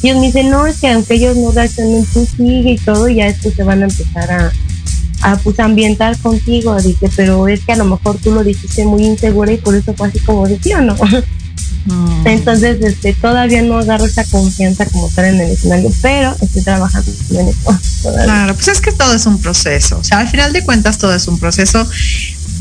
Y 0.02 0.08
ellos 0.08 0.20
me 0.20 0.26
dicen, 0.26 0.50
no, 0.50 0.66
es 0.66 0.80
que 0.80 0.88
aunque 0.88 1.14
ellos 1.14 1.36
no 1.36 1.50
reaccionen, 1.50 2.04
tú 2.12 2.26
sigue 2.36 2.72
y 2.72 2.76
todo, 2.76 3.08
y 3.08 3.16
ya 3.16 3.26
después 3.26 3.54
se 3.54 3.62
van 3.62 3.82
a 3.82 3.86
empezar 3.86 4.30
a, 4.30 4.52
a 5.22 5.36
pues 5.38 5.58
ambientar 5.58 6.18
contigo. 6.18 6.76
Dice, 6.76 7.08
pero 7.16 7.48
es 7.48 7.64
que 7.64 7.72
a 7.72 7.76
lo 7.76 7.86
mejor 7.86 8.18
tú 8.18 8.32
lo 8.32 8.44
dijiste 8.44 8.84
muy 8.84 9.02
insegura 9.02 9.50
y 9.50 9.56
por 9.56 9.74
eso 9.74 9.94
fue 9.94 10.08
así 10.08 10.20
como 10.20 10.46
de 10.46 10.58
o 10.74 10.80
no. 10.82 10.96
Mm. 11.86 12.26
Entonces, 12.26 12.78
este, 12.82 13.12
todavía 13.12 13.62
no 13.62 13.78
agarro 13.78 14.06
esa 14.06 14.24
confianza 14.24 14.86
como 14.86 15.08
estar 15.08 15.24
en 15.26 15.40
el 15.40 15.50
escenario, 15.50 15.90
pero 16.00 16.34
estoy 16.40 16.62
trabajando 16.62 17.10
en 17.30 17.48
eso. 17.48 17.78
Claro, 18.02 18.54
pues 18.54 18.68
es 18.68 18.80
que 18.80 18.92
todo 18.92 19.14
es 19.14 19.26
un 19.26 19.38
proceso. 19.38 19.98
O 19.98 20.04
sea, 20.04 20.20
al 20.20 20.28
final 20.28 20.52
de 20.52 20.64
cuentas 20.64 20.98
todo 20.98 21.14
es 21.14 21.28
un 21.28 21.38
proceso 21.38 21.86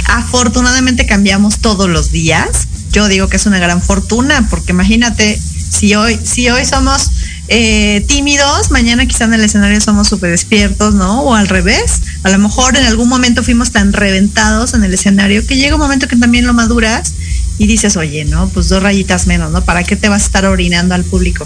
afortunadamente 0.08 1.06
cambiamos 1.06 1.60
todos 1.60 1.90
los 1.90 2.12
días. 2.12 2.68
Yo 2.92 3.08
digo 3.08 3.28
que 3.28 3.38
es 3.38 3.46
una 3.46 3.60
gran 3.60 3.82
fortuna, 3.82 4.48
porque 4.50 4.72
imagínate, 4.72 5.40
si 5.70 5.96
hoy, 5.96 6.20
si 6.24 6.50
hoy 6.50 6.66
somos 6.66 7.10
eh, 7.48 8.06
tímidos, 8.08 8.72
mañana 8.72 9.06
quizá 9.06 9.26
en 9.26 9.34
el 9.34 9.44
escenario 9.44 9.82
somos 9.82 10.08
súper 10.08 10.32
despiertos, 10.32 10.94
¿no? 10.94 11.22
O 11.24 11.36
al 11.36 11.48
revés. 11.48 12.02
A 12.24 12.30
lo 12.30 12.38
mejor 12.38 12.78
en 12.78 12.86
algún 12.86 13.10
momento 13.10 13.44
fuimos 13.44 13.72
tan 13.72 13.94
reventados 13.94 14.74
en 14.76 14.84
el 14.84 14.94
escenario 14.94 15.46
que 15.46 15.58
llega 15.58 15.76
un 15.76 15.82
momento 15.82 16.08
que 16.08 16.16
también 16.16 16.46
lo 16.46 16.54
maduras 16.54 17.14
y 17.58 17.68
dices, 17.68 17.98
oye, 17.98 18.26
¿no? 18.26 18.48
Pues 18.50 18.70
dos 18.70 18.82
rayitas 18.82 19.28
menos, 19.28 19.52
¿no? 19.52 19.64
¿Para 19.64 19.84
qué 19.84 19.96
te 19.96 20.10
vas 20.10 20.24
a 20.24 20.26
estar 20.26 20.46
orinando 20.46 20.96
al 20.96 21.04
público? 21.04 21.46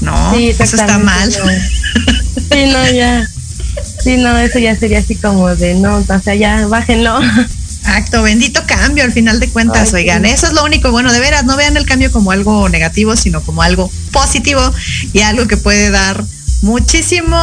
No, 0.00 0.34
eso 0.34 0.62
está 0.62 0.98
mal. 0.98 1.32
Sí, 1.32 2.66
no, 2.72 2.90
ya. 2.90 3.28
Sí, 4.02 4.16
no, 4.16 4.36
eso 4.38 4.58
ya 4.58 4.76
sería 4.76 5.00
así 5.00 5.14
como 5.16 5.54
de, 5.54 5.74
no, 5.74 5.96
o 5.98 6.20
sea, 6.22 6.34
ya 6.34 6.66
bájenlo. 6.66 7.18
Exacto, 7.88 8.22
bendito 8.22 8.62
cambio 8.66 9.02
al 9.02 9.12
final 9.12 9.40
de 9.40 9.48
cuentas, 9.48 9.94
oigan, 9.94 10.26
eso 10.26 10.46
es 10.46 10.52
lo 10.52 10.62
único 10.62 10.90
bueno, 10.90 11.10
de 11.10 11.20
veras, 11.20 11.46
no 11.46 11.56
vean 11.56 11.74
el 11.78 11.86
cambio 11.86 12.12
como 12.12 12.32
algo 12.32 12.68
negativo, 12.68 13.16
sino 13.16 13.42
como 13.42 13.62
algo 13.62 13.90
positivo 14.12 14.60
y 15.14 15.20
algo 15.20 15.48
que 15.48 15.56
puede 15.56 15.88
dar 15.88 16.22
muchísimo 16.60 17.38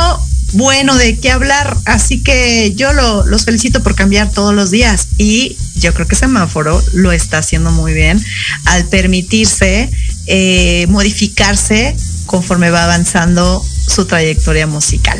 bueno 0.53 0.95
de 0.97 1.17
qué 1.17 1.31
hablar. 1.31 1.75
Así 1.85 2.21
que 2.21 2.73
yo 2.75 2.93
los 2.93 3.43
felicito 3.43 3.81
por 3.81 3.95
cambiar 3.95 4.29
todos 4.29 4.53
los 4.53 4.69
días 4.69 5.07
y 5.17 5.57
yo 5.77 5.95
creo 5.95 6.07
que 6.07 6.15
Semáforo 6.15 6.79
lo 6.93 7.11
está 7.11 7.39
haciendo 7.39 7.71
muy 7.71 7.93
bien 7.93 8.23
al 8.65 8.85
permitirse 8.85 9.89
eh, 10.27 10.85
modificarse 10.89 11.95
conforme 12.27 12.69
va 12.69 12.83
avanzando 12.83 13.65
su 13.87 14.05
trayectoria 14.05 14.67
musical. 14.67 15.19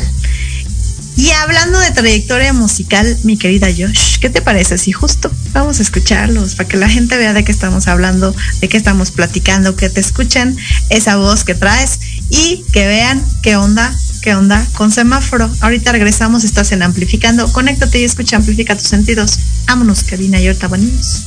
Y 1.16 1.30
hablando 1.30 1.78
de 1.78 1.90
trayectoria 1.92 2.52
musical, 2.52 3.16
mi 3.22 3.38
querida 3.38 3.68
Josh, 3.68 4.18
¿qué 4.18 4.28
te 4.28 4.42
parece 4.42 4.76
si 4.76 4.92
justo 4.92 5.30
vamos 5.52 5.78
a 5.78 5.82
escucharlos 5.82 6.54
para 6.54 6.68
que 6.68 6.76
la 6.76 6.90
gente 6.90 7.16
vea 7.16 7.32
de 7.32 7.42
qué 7.42 7.52
estamos 7.52 7.88
hablando, 7.88 8.34
de 8.60 8.68
qué 8.68 8.76
estamos 8.76 9.10
platicando, 9.10 9.76
que 9.76 9.88
te 9.88 10.00
escuchen 10.00 10.56
esa 10.90 11.16
voz 11.16 11.44
que 11.44 11.54
traes 11.54 11.98
y 12.28 12.64
que 12.72 12.86
vean 12.86 13.24
qué 13.42 13.56
onda, 13.56 13.96
qué 14.20 14.34
onda 14.34 14.66
con 14.74 14.92
semáforo. 14.92 15.50
Ahorita 15.60 15.92
regresamos, 15.92 16.44
estás 16.44 16.70
en 16.72 16.82
Amplificando. 16.82 17.50
Conéctate 17.50 18.00
y 18.00 18.04
escucha, 18.04 18.36
amplifica 18.36 18.76
tus 18.76 18.88
sentidos. 18.88 19.38
Vámonos, 19.66 20.02
Karina, 20.04 20.38
y 20.38 20.48
ahorita 20.48 20.68
venimos. 20.68 21.22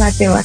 Va, 0.00 0.12
que 0.12 0.28
va. 0.28 0.44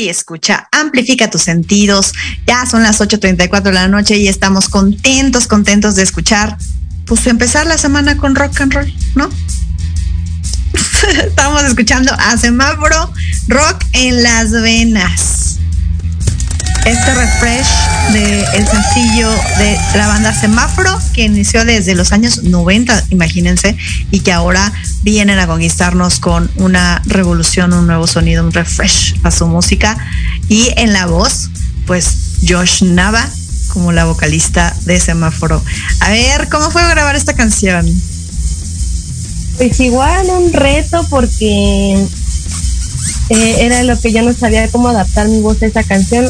Y 0.00 0.08
escucha, 0.08 0.68
amplifica 0.72 1.30
tus 1.30 1.42
sentidos. 1.42 2.12
Ya 2.46 2.66
son 2.66 2.82
las 2.82 3.00
8.34 3.00 3.62
de 3.62 3.72
la 3.72 3.88
noche 3.88 4.16
y 4.16 4.28
estamos 4.28 4.68
contentos, 4.68 5.46
contentos 5.46 5.94
de 5.96 6.02
escuchar, 6.02 6.56
pues 7.06 7.26
empezar 7.26 7.66
la 7.66 7.78
semana 7.78 8.16
con 8.16 8.34
rock 8.34 8.60
and 8.60 8.72
roll, 8.72 8.94
¿no? 9.14 9.30
Estamos 11.26 11.64
escuchando 11.64 12.12
a 12.12 12.36
Semáforo 12.36 13.12
Rock 13.48 13.84
en 13.92 14.22
las 14.22 14.50
Venas. 14.52 15.49
Este 16.84 17.14
refresh 17.14 17.68
del 18.12 18.44
el 18.54 18.66
sencillo 18.66 19.30
de 19.58 19.78
la 19.96 20.08
banda 20.08 20.32
Semáforo 20.32 20.98
que 21.12 21.24
inició 21.24 21.64
desde 21.64 21.94
los 21.94 22.12
años 22.12 22.42
90, 22.42 23.04
imagínense, 23.10 23.76
y 24.10 24.20
que 24.20 24.32
ahora 24.32 24.72
vienen 25.02 25.38
a 25.38 25.46
conquistarnos 25.46 26.20
con 26.20 26.50
una 26.56 27.02
revolución, 27.04 27.72
un 27.72 27.86
nuevo 27.86 28.06
sonido, 28.06 28.44
un 28.44 28.52
refresh 28.52 29.14
a 29.22 29.30
su 29.30 29.46
música. 29.46 29.96
Y 30.48 30.70
en 30.76 30.92
la 30.92 31.06
voz, 31.06 31.50
pues 31.86 32.38
Josh 32.48 32.84
Nava 32.84 33.28
como 33.72 33.92
la 33.92 34.04
vocalista 34.04 34.74
de 34.84 34.98
Semáforo. 35.00 35.62
A 36.00 36.10
ver, 36.10 36.48
¿cómo 36.48 36.70
fue 36.70 36.82
grabar 36.88 37.16
esta 37.16 37.34
canción? 37.34 37.86
Pues 39.56 39.78
igual 39.80 40.26
un 40.30 40.52
reto 40.52 41.06
porque 41.08 41.94
eh, 43.28 43.56
era 43.60 43.82
lo 43.84 43.98
que 44.00 44.12
yo 44.12 44.22
no 44.22 44.32
sabía 44.32 44.68
cómo 44.68 44.88
adaptar 44.88 45.28
mi 45.28 45.40
voz 45.40 45.62
a 45.62 45.66
esa 45.66 45.82
canción. 45.84 46.26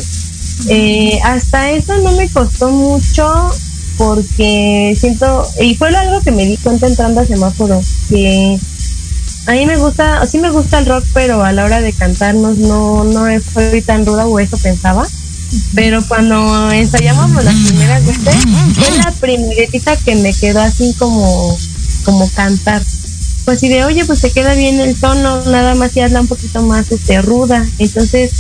Eh, 0.69 1.19
hasta 1.25 1.71
eso 1.71 1.97
no 1.99 2.13
me 2.13 2.29
costó 2.29 2.71
mucho 2.71 3.51
porque 3.97 4.97
siento, 4.99 5.47
y 5.61 5.75
fue 5.75 5.95
algo 5.95 6.21
que 6.23 6.31
me 6.31 6.47
di 6.47 6.57
cuenta 6.57 6.87
entrando 6.87 7.21
a 7.21 7.27
semáforo, 7.27 7.81
que 8.09 8.59
a 9.47 9.53
mí 9.53 9.67
me 9.67 9.77
gusta, 9.77 10.27
sí 10.27 10.39
me 10.39 10.51
gusta 10.51 10.79
el 10.79 10.87
rock, 10.87 11.05
pero 11.13 11.43
a 11.43 11.53
la 11.53 11.65
hora 11.65 11.81
de 11.81 11.93
cantarnos 11.93 12.59
no, 12.59 13.05
no 13.05 13.27
fue 13.41 13.83
tan 13.83 14.07
ruda 14.07 14.27
o 14.27 14.39
eso 14.39 14.57
pensaba. 14.59 15.07
Pero 15.75 16.07
cuando 16.07 16.71
ensayábamos 16.71 17.43
las 17.43 17.55
primeras 17.55 18.07
veces, 18.07 18.37
fue 18.75 18.97
la 18.99 19.11
primeritita 19.11 19.97
que 19.97 20.15
me 20.15 20.33
quedó 20.33 20.61
así 20.61 20.95
como, 20.99 21.59
como 22.05 22.31
cantar. 22.31 22.83
Pues 23.45 23.63
y 23.65 23.69
de 23.69 23.85
oye, 23.85 24.05
pues 24.05 24.21
te 24.21 24.31
queda 24.31 24.55
bien 24.55 24.79
el 24.79 24.95
tono, 24.95 25.45
nada 25.47 25.75
más 25.75 25.97
y 25.97 26.01
hazla 26.01 26.21
un 26.21 26.29
poquito 26.29 26.63
más 26.63 26.93
este 26.93 27.21
ruda. 27.21 27.67
Entonces, 27.79 28.31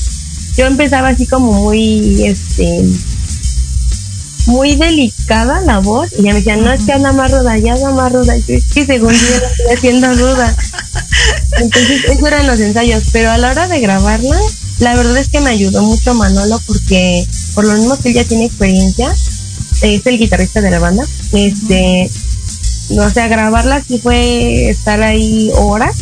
yo 0.57 0.66
empezaba 0.66 1.09
así 1.09 1.26
como 1.26 1.53
muy 1.53 2.24
este 2.24 2.84
muy 4.46 4.74
delicada 4.74 5.61
la 5.61 5.78
voz 5.78 6.11
y 6.18 6.22
ya 6.22 6.32
me 6.32 6.38
decían, 6.38 6.64
no 6.64 6.72
es 6.72 6.84
que 6.84 6.92
anda 6.92 7.12
más 7.12 7.30
ruda, 7.30 7.59
ya 7.59 7.74
anda 7.74 7.90
más 7.90 8.12
ruda. 8.12 8.36
Yo 8.36 8.55
es 8.55 8.64
que 8.72 8.86
según 8.86 9.12
yo 9.12 9.16
estoy 9.16 9.74
haciendo 9.76 10.12
ruda. 10.14 10.57
Entonces, 11.59 12.05
eso 12.07 12.26
eran 12.26 12.46
los 12.46 12.59
ensayos. 12.61 13.05
Pero 13.12 13.30
a 13.30 13.38
la 13.38 13.51
hora 13.51 13.68
de 13.68 13.80
grabarla, 13.80 14.36
la 14.80 14.94
verdad 14.94 15.16
es 15.18 15.28
que 15.28 15.40
me 15.40 15.51
ayudó 15.51 15.82
mucho 15.82 16.14
Manolo 16.14 16.61
porque, 16.66 17.26
por 17.55 17.64
lo 17.64 17.74
mismo 17.74 17.96
que 17.98 18.09
él 18.09 18.14
ya 18.14 18.24
tiene 18.24 18.46
experiencia, 18.46 19.14
es 19.82 20.07
el 20.07 20.18
guitarrista 20.18 20.61
de 20.61 20.70
la 20.70 20.78
banda. 20.78 21.05
Este, 21.32 22.11
o 22.98 23.11
sea, 23.11 23.28
grabarla 23.28 23.82
sí 23.86 23.98
fue 23.98 24.70
estar 24.70 25.03
ahí 25.03 25.51
horas 25.55 25.96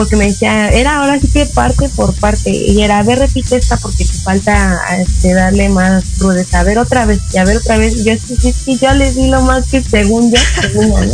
porque 0.00 0.16
me 0.16 0.28
decía, 0.28 0.70
era 0.70 0.96
ahora 0.96 1.20
sí 1.20 1.28
que 1.28 1.44
parte 1.44 1.90
por 1.90 2.14
parte, 2.14 2.50
y 2.50 2.80
era, 2.80 3.00
a 3.00 3.02
ver, 3.02 3.18
repite 3.18 3.56
esta 3.56 3.76
porque 3.76 4.06
te 4.06 4.14
falta 4.14 4.80
este, 4.98 5.34
darle 5.34 5.68
más 5.68 6.02
rudeza, 6.18 6.60
a 6.60 6.62
ver 6.62 6.78
otra 6.78 7.04
vez, 7.04 7.20
y 7.34 7.36
a 7.36 7.44
ver 7.44 7.58
otra 7.58 7.76
vez, 7.76 8.02
yo 8.02 8.14
sí, 8.14 8.34
sí, 8.40 8.50
sí, 8.50 8.78
ya 8.78 8.94
le 8.94 9.12
di 9.12 9.26
lo 9.26 9.42
más 9.42 9.66
que 9.66 9.82
según 9.82 10.32
yo, 10.32 10.40
según 10.62 10.88
yo, 10.88 11.04
¿no? 11.04 11.12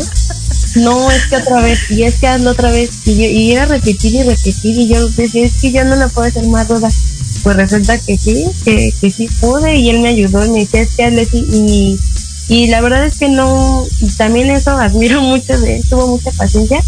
No, 0.77 1.11
es 1.11 1.27
que 1.27 1.35
otra 1.35 1.63
vez, 1.63 1.91
y 1.91 2.05
es 2.05 2.15
que 2.21 2.29
hazlo 2.29 2.51
otra 2.51 2.71
vez, 2.71 2.91
y, 3.07 3.17
yo, 3.17 3.25
y 3.25 3.51
era 3.51 3.67
repetir 3.67 4.15
y 4.15 4.23
repetir, 4.23 4.79
y 4.79 4.87
yo 4.87 5.09
decía, 5.09 5.45
es 5.45 5.55
que 5.61 5.73
yo 5.73 5.83
no 5.85 5.97
la 5.97 6.07
puedo 6.07 6.29
hacer 6.29 6.47
más 6.47 6.69
ruda. 6.69 6.89
Pues 7.43 7.57
resulta 7.57 7.99
que 7.99 8.17
sí, 8.17 8.47
que, 8.65 8.95
que 9.01 9.11
sí 9.11 9.29
pude, 9.41 9.75
y 9.75 9.91
él 9.91 9.99
me 9.99 10.11
ayudó, 10.11 10.47
y 10.47 10.51
me 10.51 10.61
decía, 10.61 10.83
es 10.83 10.91
que 10.95 11.03
hazle 11.03 11.23
así, 11.23 11.45
y, 11.51 11.99
y 12.49 12.69
la 12.69 12.81
verdad 12.81 13.05
es 13.05 13.19
que 13.19 13.29
no, 13.29 13.85
y 14.01 14.07
también 14.13 14.49
eso 14.51 14.71
admiro 14.71 15.23
mucho 15.23 15.59
de 15.59 15.79
él, 15.79 15.85
tuvo 15.91 16.07
mucha 16.07 16.31
paciencia, 16.31 16.81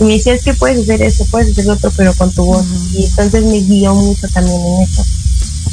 y 0.00 0.04
me 0.04 0.14
decía, 0.14 0.34
es 0.34 0.42
que 0.42 0.54
puedes 0.54 0.80
hacer 0.82 1.02
eso, 1.02 1.24
puedes 1.30 1.52
hacer 1.52 1.64
lo 1.66 1.72
otro, 1.74 1.90
pero 1.96 2.12
con 2.14 2.32
tu 2.32 2.44
voz. 2.44 2.66
Y 2.92 3.04
entonces 3.04 3.44
me 3.44 3.60
guió 3.60 3.94
mucho 3.94 4.26
también 4.28 4.60
en 4.60 4.82
eso. 4.82 5.04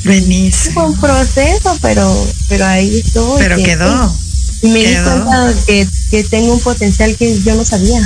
Buenísimo. 0.05 0.73
Fue 0.73 0.85
un 0.89 0.97
proceso, 0.99 1.77
pero, 1.81 2.27
pero 2.49 2.65
ahí 2.65 2.99
estuvo. 3.03 3.37
Pero 3.37 3.55
que- 3.57 3.63
quedó. 3.63 4.15
Y 4.61 4.69
me 4.69 4.81
quedó. 4.83 5.15
di 5.15 5.21
cuenta 5.23 5.53
que, 5.67 5.87
que 6.09 6.23
tengo 6.23 6.53
un 6.53 6.59
potencial 6.61 7.15
que 7.17 7.37
yo 7.41 7.53
no 7.55 7.65
sabía. 7.65 7.99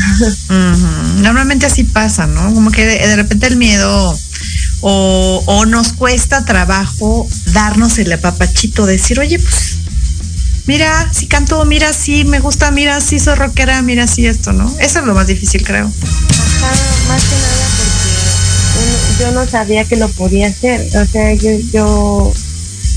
Normalmente 1.17 1.65
así 1.65 1.83
pasa, 1.83 2.25
¿no? 2.27 2.53
Como 2.53 2.71
que 2.71 2.85
de, 2.85 3.07
de 3.07 3.15
repente 3.15 3.47
el 3.47 3.57
miedo 3.57 4.17
o, 4.81 5.43
o 5.45 5.65
nos 5.65 5.93
cuesta 5.93 6.45
trabajo 6.45 7.27
darnos 7.53 7.97
el 7.97 8.11
apapachito, 8.11 8.85
decir, 8.85 9.19
oye, 9.19 9.39
pues, 9.39 9.76
mira, 10.67 11.11
si 11.13 11.27
canto, 11.27 11.63
mira, 11.65 11.91
si 11.93 12.23
me 12.25 12.39
gusta, 12.39 12.71
mira, 12.71 12.99
si 13.01 13.19
soy 13.19 13.35
rockera, 13.35 13.81
mira, 13.81 14.05
si 14.07 14.25
esto, 14.27 14.53
¿no? 14.53 14.71
Eso 14.79 14.99
es 14.99 15.05
lo 15.05 15.13
más 15.13 15.27
difícil, 15.27 15.63
creo. 15.65 15.85
Ajá, 15.85 16.71
más 17.07 17.23
que 17.23 17.35
nada 17.35 17.67
porque 17.77 19.23
yo 19.23 19.31
no 19.31 19.47
sabía 19.49 19.85
que 19.85 19.95
lo 19.95 20.09
podía 20.09 20.47
hacer. 20.47 20.87
O 20.97 21.05
sea, 21.05 21.33
yo, 21.33 21.51
yo, 21.73 22.33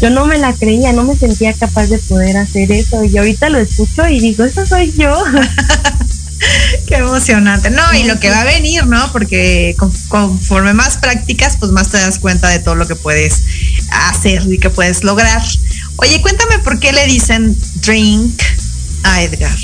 yo 0.00 0.10
no 0.10 0.26
me 0.26 0.38
la 0.38 0.52
creía, 0.52 0.92
no 0.92 1.04
me 1.04 1.16
sentía 1.16 1.52
capaz 1.54 1.86
de 1.86 1.98
poder 1.98 2.36
hacer 2.36 2.70
eso. 2.72 3.02
Y 3.04 3.16
ahorita 3.16 3.48
lo 3.48 3.58
escucho 3.58 4.06
y 4.08 4.20
digo, 4.20 4.44
eso 4.44 4.66
soy 4.66 4.92
yo. 4.96 5.16
Qué 6.86 6.96
emocionante. 6.96 7.70
No, 7.70 7.82
y 7.94 8.04
lo 8.04 8.18
que 8.18 8.30
va 8.30 8.40
a 8.40 8.44
venir, 8.44 8.86
¿no? 8.86 9.12
Porque 9.12 9.74
con- 9.78 9.92
conforme 10.08 10.72
más 10.74 10.96
practicas, 10.96 11.56
pues 11.58 11.70
más 11.72 11.88
te 11.90 11.98
das 11.98 12.18
cuenta 12.18 12.48
de 12.48 12.58
todo 12.58 12.74
lo 12.74 12.86
que 12.88 12.96
puedes 12.96 13.42
hacer 13.92 14.42
y 14.50 14.58
que 14.58 14.70
puedes 14.70 15.04
lograr. 15.04 15.42
Oye, 16.02 16.20
cuéntame 16.22 16.58
por 16.60 16.78
qué 16.80 16.92
le 16.92 17.04
dicen 17.06 17.56
drink 17.82 18.40
a 19.02 19.22
Edgar. 19.22 19.56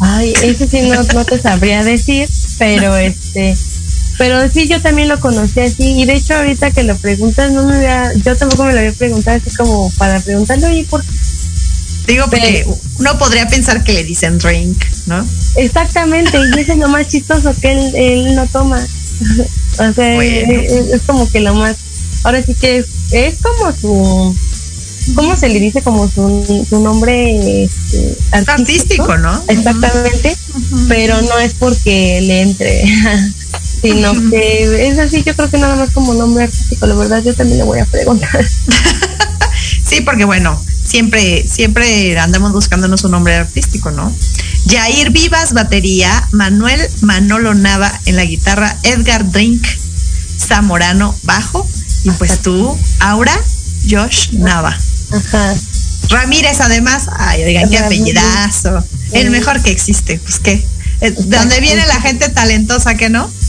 Ay, 0.00 0.32
eso 0.42 0.66
sí 0.70 0.80
no, 0.82 1.02
no 1.14 1.24
te 1.24 1.40
sabría 1.40 1.82
decir, 1.84 2.28
pero 2.58 2.96
este, 2.96 3.56
pero 4.18 4.48
sí 4.50 4.68
yo 4.68 4.80
también 4.82 5.08
lo 5.08 5.20
conocí 5.20 5.60
así 5.60 6.00
y 6.00 6.04
de 6.04 6.14
hecho 6.14 6.34
ahorita 6.34 6.70
que 6.70 6.82
lo 6.82 6.96
preguntas 6.98 7.50
no 7.52 7.64
me 7.64 7.76
había, 7.76 8.12
yo 8.24 8.36
tampoco 8.36 8.64
me 8.64 8.72
lo 8.72 8.78
había 8.80 8.92
preguntado 8.92 9.36
así 9.38 9.54
como 9.56 9.90
para 9.96 10.20
preguntarle 10.20 10.66
oye 10.66 10.84
por 10.88 11.02
qué 11.02 11.08
Digo, 12.06 12.24
porque 12.30 12.64
uno 13.00 13.18
podría 13.18 13.48
pensar 13.48 13.82
que 13.82 13.92
le 13.92 14.04
dicen 14.04 14.38
drink, 14.38 14.80
¿no? 15.06 15.26
exactamente 15.56 16.38
y 16.38 16.60
eso 16.60 16.72
es 16.72 16.78
lo 16.78 16.88
más 16.88 17.08
chistoso 17.08 17.52
que 17.60 17.72
él, 17.72 17.94
él 17.96 18.34
no 18.36 18.46
toma, 18.46 18.78
o 19.78 19.92
sea 19.92 20.14
Bueno. 20.14 20.52
es, 20.52 20.72
es- 20.72 20.92
es 20.94 21.02
como 21.02 21.28
que 21.30 21.40
lo 21.40 21.54
más, 21.54 21.76
ahora 22.22 22.42
sí 22.44 22.54
que 22.54 22.76
es, 22.78 22.86
es 23.10 23.34
como 23.42 23.72
su 23.72 24.36
¿Cómo 25.14 25.36
se 25.36 25.48
le 25.48 25.60
dice 25.60 25.82
como 25.82 26.08
su, 26.10 26.66
su 26.68 26.80
nombre 26.80 27.64
este, 27.64 28.16
Artístico, 28.32 29.16
¿no? 29.16 29.42
Exactamente, 29.48 30.36
pero 30.88 31.20
no 31.22 31.38
es 31.38 31.54
porque 31.54 32.20
le 32.22 32.42
entre, 32.42 32.82
sino 33.82 34.12
que 34.30 34.88
es 34.88 34.98
así, 34.98 35.22
yo 35.22 35.34
creo 35.34 35.50
que 35.50 35.58
nada 35.58 35.76
más 35.76 35.90
como 35.90 36.14
nombre 36.14 36.44
artístico, 36.44 36.86
la 36.86 36.94
verdad 36.94 37.22
yo 37.22 37.34
también 37.34 37.58
le 37.58 37.64
voy 37.64 37.78
a 37.78 37.86
preguntar. 37.86 38.44
Sí, 39.88 40.00
porque 40.00 40.24
bueno, 40.24 40.60
siempre, 40.84 41.46
siempre 41.46 42.18
andamos 42.18 42.52
buscándonos 42.52 43.04
un 43.04 43.12
nombre 43.12 43.36
artístico, 43.36 43.92
¿no? 43.92 44.12
Jair 44.68 45.10
Vivas, 45.10 45.52
batería, 45.52 46.28
Manuel 46.32 46.80
Manolo 47.02 47.54
Nava 47.54 48.00
en 48.04 48.16
la 48.16 48.24
guitarra, 48.24 48.76
Edgar 48.82 49.30
Drink 49.30 49.64
Zamorano, 50.38 51.14
bajo, 51.22 51.68
y 52.04 52.10
pues 52.10 52.40
tú, 52.40 52.76
Aura, 52.98 53.38
Josh 53.88 54.32
Nava. 54.32 54.76
Ajá. 55.12 55.54
Ramírez, 56.08 56.60
además, 56.60 57.08
ay, 57.16 57.42
oigan, 57.44 57.68
qué 57.68 57.78
apellidazo. 57.78 58.84
El 59.12 59.30
mejor 59.30 59.62
que 59.62 59.70
existe, 59.70 60.18
pues 60.18 60.38
qué. 60.38 60.64
Eh, 61.00 61.10
De 61.10 61.36
donde 61.36 61.60
viene 61.60 61.84
la 61.86 62.00
gente 62.00 62.28
talentosa, 62.28 62.94
que 62.94 63.08
no? 63.08 63.30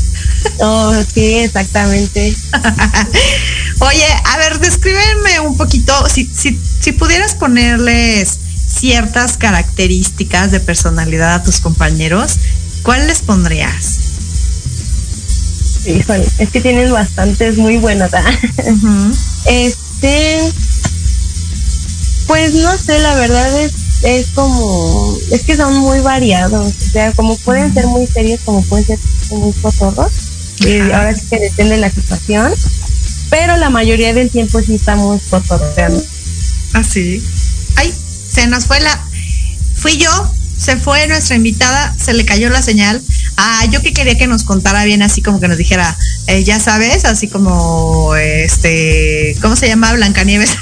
Oh, 0.59 0.93
sí, 1.13 1.35
exactamente. 1.35 2.35
Oye, 3.79 4.05
a 4.25 4.37
ver, 4.37 4.59
descríbeme 4.59 5.39
un 5.41 5.57
poquito, 5.57 5.93
si, 6.09 6.25
si, 6.25 6.59
si 6.79 6.91
pudieras 6.93 7.35
ponerles 7.35 8.39
ciertas 8.67 9.37
características 9.37 10.51
de 10.51 10.59
personalidad 10.59 11.35
a 11.35 11.43
tus 11.43 11.59
compañeros, 11.59 12.37
¿cuál 12.83 13.07
les 13.07 13.21
pondrías? 13.21 13.99
Híjole, 15.85 16.27
es 16.39 16.49
que 16.49 16.61
tienes 16.61 16.91
bastantes 16.91 17.57
muy 17.57 17.77
buenas. 17.77 18.13
¿ah? 18.13 18.23
Este, 19.45 20.51
pues 22.27 22.53
no 22.53 22.77
sé, 22.77 22.99
la 22.99 23.15
verdad 23.15 23.61
es, 23.61 23.73
es 24.03 24.27
como, 24.35 25.17
es 25.31 25.43
que 25.43 25.55
son 25.55 25.77
muy 25.77 25.99
variados, 26.01 26.75
o 26.75 26.91
sea, 26.91 27.13
como 27.13 27.37
pueden 27.37 27.73
ser 27.73 27.87
muy 27.87 28.05
serios, 28.05 28.41
como 28.43 28.61
pueden 28.63 28.85
ser 28.85 28.99
muy 29.31 29.53
cotorros, 29.53 30.11
y 30.59 30.79
ahora 30.79 31.15
sí 31.15 31.25
que 31.29 31.39
depende 31.39 31.75
de 31.75 31.81
la 31.81 31.89
situación, 31.89 32.53
pero 33.29 33.57
la 33.57 33.69
mayoría 33.69 34.13
del 34.13 34.29
tiempo 34.29 34.61
sí 34.61 34.75
estamos 34.75 35.21
cotorreando. 35.29 36.03
Así. 36.73 37.23
Ay, 37.75 37.93
se 38.29 38.47
nos 38.47 38.65
fue 38.65 38.79
la. 38.79 39.07
Fui 39.75 39.97
yo, 39.97 40.31
se 40.57 40.77
fue 40.77 41.07
nuestra 41.07 41.35
invitada, 41.35 41.95
se 41.97 42.13
le 42.13 42.25
cayó 42.25 42.49
la 42.49 42.61
señal. 42.61 43.01
Ah, 43.37 43.65
yo 43.71 43.81
que 43.81 43.93
quería 43.93 44.17
que 44.17 44.27
nos 44.27 44.43
contara 44.43 44.83
bien, 44.85 45.01
así 45.01 45.21
como 45.21 45.39
que 45.39 45.47
nos 45.47 45.57
dijera, 45.57 45.95
eh, 46.25 46.43
ya 46.43 46.59
sabes, 46.59 47.05
así 47.05 47.27
como, 47.27 48.15
este, 48.15 49.35
¿cómo 49.41 49.55
se 49.55 49.67
llama? 49.67 49.93
Blancanieves. 49.93 50.57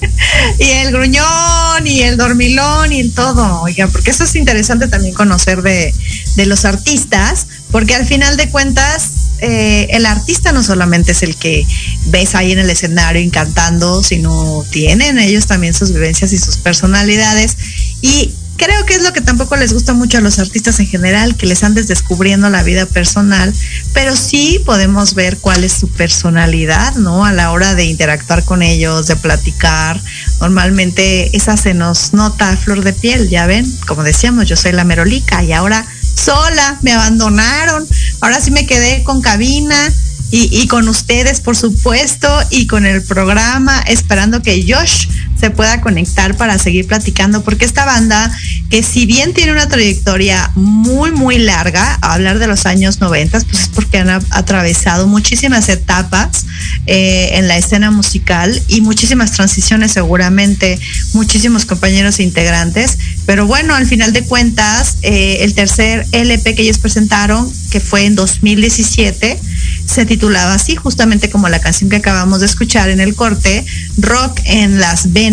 y 0.58 0.64
el 0.64 0.92
gruñón 0.92 1.86
y 1.86 2.02
el 2.02 2.16
dormilón 2.16 2.92
y 2.92 3.00
el 3.00 3.12
todo, 3.12 3.62
oiga, 3.62 3.88
porque 3.88 4.10
eso 4.10 4.24
es 4.24 4.34
interesante 4.36 4.88
también 4.88 5.14
conocer 5.14 5.62
de, 5.62 5.94
de 6.36 6.46
los 6.46 6.64
artistas, 6.64 7.46
porque 7.70 7.94
al 7.94 8.06
final 8.06 8.36
de 8.36 8.48
cuentas 8.48 9.10
eh, 9.42 9.88
el 9.92 10.04
artista 10.04 10.52
no 10.52 10.62
solamente 10.62 11.12
es 11.12 11.22
el 11.22 11.34
que 11.34 11.66
ves 12.06 12.34
ahí 12.34 12.52
en 12.52 12.58
el 12.58 12.68
escenario 12.68 13.22
encantando, 13.22 14.02
sino 14.02 14.64
tienen 14.70 15.18
ellos 15.18 15.46
también 15.46 15.72
sus 15.72 15.92
vivencias 15.92 16.32
y 16.32 16.38
sus 16.38 16.58
personalidades. 16.58 17.56
Y 18.02 18.34
creo 18.60 18.84
que 18.84 18.92
es 18.92 19.02
lo 19.02 19.14
que 19.14 19.22
tampoco 19.22 19.56
les 19.56 19.72
gusta 19.72 19.94
mucho 19.94 20.18
a 20.18 20.20
los 20.20 20.38
artistas 20.38 20.80
en 20.80 20.86
general, 20.86 21.34
que 21.34 21.46
les 21.46 21.64
andes 21.64 21.88
descubriendo 21.88 22.50
la 22.50 22.62
vida 22.62 22.84
personal, 22.84 23.54
pero 23.94 24.14
sí 24.14 24.60
podemos 24.66 25.14
ver 25.14 25.38
cuál 25.38 25.64
es 25.64 25.72
su 25.72 25.88
personalidad, 25.88 26.94
¿no? 26.96 27.24
A 27.24 27.32
la 27.32 27.52
hora 27.52 27.74
de 27.74 27.86
interactuar 27.86 28.44
con 28.44 28.60
ellos, 28.60 29.06
de 29.06 29.16
platicar. 29.16 29.98
Normalmente 30.42 31.34
esa 31.34 31.56
se 31.56 31.72
nos 31.72 32.12
nota 32.12 32.50
a 32.50 32.56
flor 32.58 32.84
de 32.84 32.92
piel, 32.92 33.30
ya 33.30 33.46
ven, 33.46 33.64
como 33.86 34.02
decíamos, 34.02 34.46
yo 34.46 34.56
soy 34.56 34.72
la 34.72 34.84
merolica 34.84 35.42
y 35.42 35.52
ahora 35.52 35.86
sola, 36.14 36.78
me 36.82 36.92
abandonaron, 36.92 37.88
ahora 38.20 38.42
sí 38.42 38.50
me 38.50 38.66
quedé 38.66 39.02
con 39.04 39.22
cabina 39.22 39.90
y, 40.32 40.68
con 40.68 40.88
ustedes, 40.88 41.40
por 41.40 41.56
supuesto, 41.56 42.28
y 42.50 42.68
con 42.68 42.86
el 42.86 43.02
programa, 43.02 43.80
esperando 43.88 44.42
que 44.42 44.64
Josh 44.68 45.08
se 45.40 45.50
pueda 45.50 45.80
conectar 45.80 46.36
para 46.36 46.58
seguir 46.58 46.86
platicando, 46.86 47.42
porque 47.42 47.64
esta 47.64 47.86
banda, 47.86 48.30
que 48.68 48.82
si 48.82 49.06
bien 49.06 49.32
tiene 49.32 49.52
una 49.52 49.68
trayectoria 49.68 50.50
muy, 50.54 51.10
muy 51.10 51.38
larga, 51.38 51.98
a 52.02 52.14
hablar 52.14 52.38
de 52.38 52.46
los 52.46 52.66
años 52.66 53.00
90, 53.00 53.40
pues 53.40 53.62
es 53.62 53.68
porque 53.68 53.98
han 53.98 54.10
atravesado 54.10 55.06
muchísimas 55.06 55.68
etapas 55.68 56.44
eh, 56.86 57.30
en 57.34 57.48
la 57.48 57.56
escena 57.56 57.90
musical 57.90 58.60
y 58.68 58.82
muchísimas 58.82 59.32
transiciones 59.32 59.92
seguramente, 59.92 60.78
muchísimos 61.14 61.64
compañeros 61.64 62.18
e 62.18 62.22
integrantes, 62.22 62.98
pero 63.26 63.46
bueno, 63.46 63.74
al 63.74 63.86
final 63.86 64.12
de 64.12 64.22
cuentas, 64.22 64.96
eh, 65.02 65.38
el 65.40 65.54
tercer 65.54 66.06
LP 66.12 66.54
que 66.54 66.62
ellos 66.62 66.78
presentaron, 66.78 67.50
que 67.70 67.80
fue 67.80 68.04
en 68.04 68.14
2017, 68.14 69.38
se 69.86 70.06
titulaba 70.06 70.54
así, 70.54 70.76
justamente 70.76 71.30
como 71.30 71.48
la 71.48 71.60
canción 71.60 71.90
que 71.90 71.96
acabamos 71.96 72.40
de 72.40 72.46
escuchar 72.46 72.90
en 72.90 73.00
el 73.00 73.14
corte, 73.14 73.64
Rock 73.98 74.40
en 74.44 74.78
las 74.78 75.12
Venas, 75.12 75.29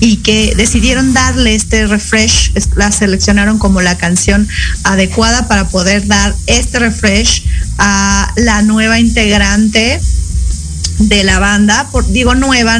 y 0.00 0.18
que 0.18 0.54
decidieron 0.56 1.12
darle 1.12 1.54
este 1.54 1.86
refresh, 1.86 2.52
la 2.76 2.92
seleccionaron 2.92 3.58
como 3.58 3.80
la 3.80 3.96
canción 3.96 4.48
adecuada 4.84 5.48
para 5.48 5.68
poder 5.68 6.06
dar 6.06 6.34
este 6.46 6.78
refresh 6.78 7.44
a 7.78 8.32
la 8.36 8.62
nueva 8.62 9.00
integrante 9.00 10.00
de 10.98 11.24
la 11.24 11.38
banda, 11.38 11.88
por, 11.90 12.06
digo 12.12 12.34
nueva, 12.34 12.78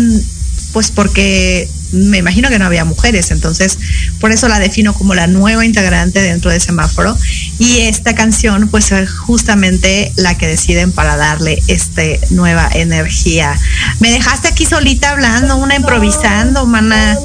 pues 0.72 0.90
porque 0.90 1.68
me 1.92 2.18
imagino 2.18 2.48
que 2.48 2.58
no 2.58 2.64
había 2.64 2.84
mujeres, 2.84 3.30
entonces 3.30 3.78
por 4.20 4.32
eso 4.32 4.48
la 4.48 4.58
defino 4.58 4.94
como 4.94 5.14
la 5.14 5.26
nueva 5.26 5.64
integrante 5.64 6.22
dentro 6.22 6.50
de 6.50 6.60
semáforo. 6.60 7.16
Y 7.58 7.80
esta 7.80 8.14
canción, 8.14 8.68
pues 8.68 8.90
es 8.92 9.10
justamente 9.10 10.12
la 10.16 10.36
que 10.36 10.48
deciden 10.48 10.90
para 10.92 11.16
darle 11.16 11.62
este 11.68 12.20
nueva 12.30 12.68
energía. 12.72 13.58
Me 14.00 14.10
dejaste 14.10 14.48
aquí 14.48 14.66
solita 14.66 15.10
hablando, 15.10 15.56
una 15.56 15.76
improvisando, 15.76 16.66
mana. 16.66 17.16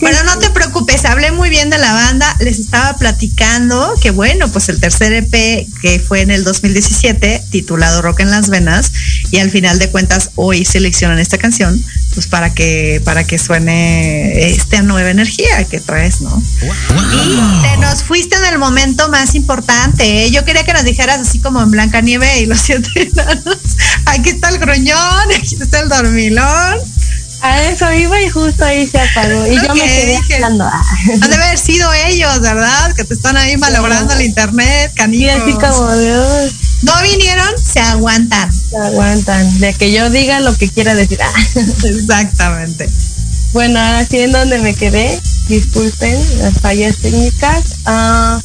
bueno, 0.00 0.24
no 0.24 0.38
te 0.40 0.50
preocupes, 0.50 1.04
hablé 1.04 1.32
muy 1.32 1.48
bien 1.48 1.70
de 1.70 1.78
la 1.78 1.92
banda, 1.92 2.36
les 2.40 2.58
estaba 2.58 2.96
platicando 2.96 3.94
que 4.00 4.10
bueno, 4.10 4.50
pues 4.50 4.68
el 4.68 4.80
tercer 4.80 5.12
EP 5.12 5.66
que 5.80 5.98
fue 5.98 6.20
en 6.20 6.30
el 6.30 6.44
2017, 6.44 7.42
titulado 7.50 8.02
Rock 8.02 8.20
en 8.20 8.30
las 8.30 8.50
Venas, 8.50 8.92
y 9.30 9.38
al 9.38 9.50
final 9.50 9.78
de 9.78 9.88
cuentas 9.90 10.30
hoy 10.34 10.64
seleccionan 10.64 11.18
esta 11.18 11.38
canción, 11.38 11.82
pues 12.14 12.26
para 12.26 12.54
que, 12.54 13.00
para 13.04 13.24
que 13.24 13.38
suene 13.38 14.48
esta 14.48 14.82
nueva 14.82 15.10
energía 15.10 15.64
que 15.64 15.80
traes, 15.80 16.20
¿no? 16.20 16.42
Y 16.90 17.62
te 17.62 17.76
nos 17.78 18.02
fuiste 18.02 18.23
en 18.32 18.44
el 18.44 18.58
momento 18.58 19.08
más 19.08 19.34
importante, 19.34 20.24
¿eh? 20.24 20.30
yo 20.30 20.44
quería 20.44 20.64
que 20.64 20.72
nos 20.72 20.84
dijeras 20.84 21.20
así 21.20 21.38
como 21.40 21.60
en 21.62 21.70
Blanca 21.70 22.00
Nieve 22.00 22.40
y 22.40 22.46
los 22.46 22.60
siete 22.60 22.88
enanos, 22.96 23.58
aquí 24.06 24.30
está 24.30 24.48
el 24.48 24.58
gruñón, 24.58 25.32
aquí 25.36 25.56
está 25.60 25.80
el 25.80 25.88
dormilón 25.88 26.78
a 27.44 27.62
eso 27.64 27.92
iba 27.92 28.20
y 28.22 28.30
justo 28.30 28.64
ahí 28.64 28.86
se 28.86 28.98
apagó. 28.98 29.46
Y 29.46 29.56
yo 29.56 29.74
me 29.74 29.82
quedé 29.82 30.18
hablando. 30.34 30.64
Han 30.64 31.30
de 31.30 31.36
haber 31.36 31.58
sido 31.58 31.92
ellos, 31.92 32.40
¿verdad? 32.40 32.94
Que 32.94 33.04
te 33.04 33.12
están 33.12 33.36
ahí 33.36 33.58
malogrando 33.58 34.14
el 34.14 34.22
internet, 34.22 34.92
canillos. 34.94 35.36
Y 35.36 35.42
así 35.42 35.52
como 35.52 35.94
Dios. 35.94 36.52
No 36.82 36.92
vinieron, 37.02 37.46
se 37.58 37.80
aguantan. 37.80 38.50
Se 38.50 38.76
aguantan. 38.78 39.60
De 39.60 39.74
que 39.74 39.92
yo 39.92 40.08
diga 40.08 40.40
lo 40.40 40.56
que 40.56 40.70
quiera 40.70 40.94
decir. 40.94 41.18
Exactamente. 41.84 42.88
Bueno, 43.54 43.78
ahora 43.78 44.04
sí 44.04 44.18
en 44.18 44.32
donde 44.32 44.58
me 44.58 44.74
quedé. 44.74 45.18
Disculpen 45.48 46.18
las 46.40 46.58
fallas 46.58 46.96
técnicas. 46.96 47.76
Ah, 47.86 48.40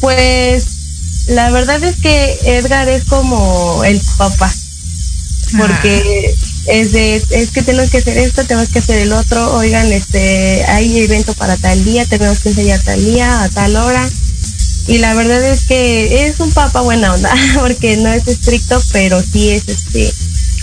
pues 0.00 0.64
la 1.26 1.50
verdad 1.50 1.84
es 1.84 1.96
que 1.96 2.38
Edgar 2.44 2.88
es 2.88 3.04
como 3.04 3.84
el 3.84 4.00
papá. 4.16 4.50
Porque 5.58 6.34
es 6.66 6.92
de, 6.92 7.22
es 7.30 7.50
que 7.50 7.62
tenemos 7.62 7.90
que 7.90 7.98
hacer 7.98 8.16
esto, 8.16 8.44
tenemos 8.44 8.70
que 8.70 8.78
hacer 8.78 8.98
el 9.00 9.12
otro, 9.12 9.54
oigan, 9.54 9.90
este, 9.92 10.62
hay 10.66 10.98
evento 11.00 11.32
para 11.34 11.56
tal 11.56 11.82
día, 11.84 12.04
tenemos 12.04 12.40
que 12.40 12.50
enseñar 12.50 12.80
tal 12.82 13.02
día, 13.02 13.42
a 13.42 13.48
tal 13.50 13.76
hora. 13.76 14.08
Y 14.86 14.98
la 14.98 15.12
verdad 15.12 15.42
es 15.44 15.66
que 15.66 16.26
es 16.26 16.40
un 16.40 16.50
papá 16.52 16.80
buena 16.80 17.12
onda, 17.12 17.34
porque 17.60 17.98
no 17.98 18.10
es 18.10 18.26
estricto, 18.28 18.80
pero 18.92 19.22
sí 19.22 19.50
es 19.50 19.68
este, 19.68 20.12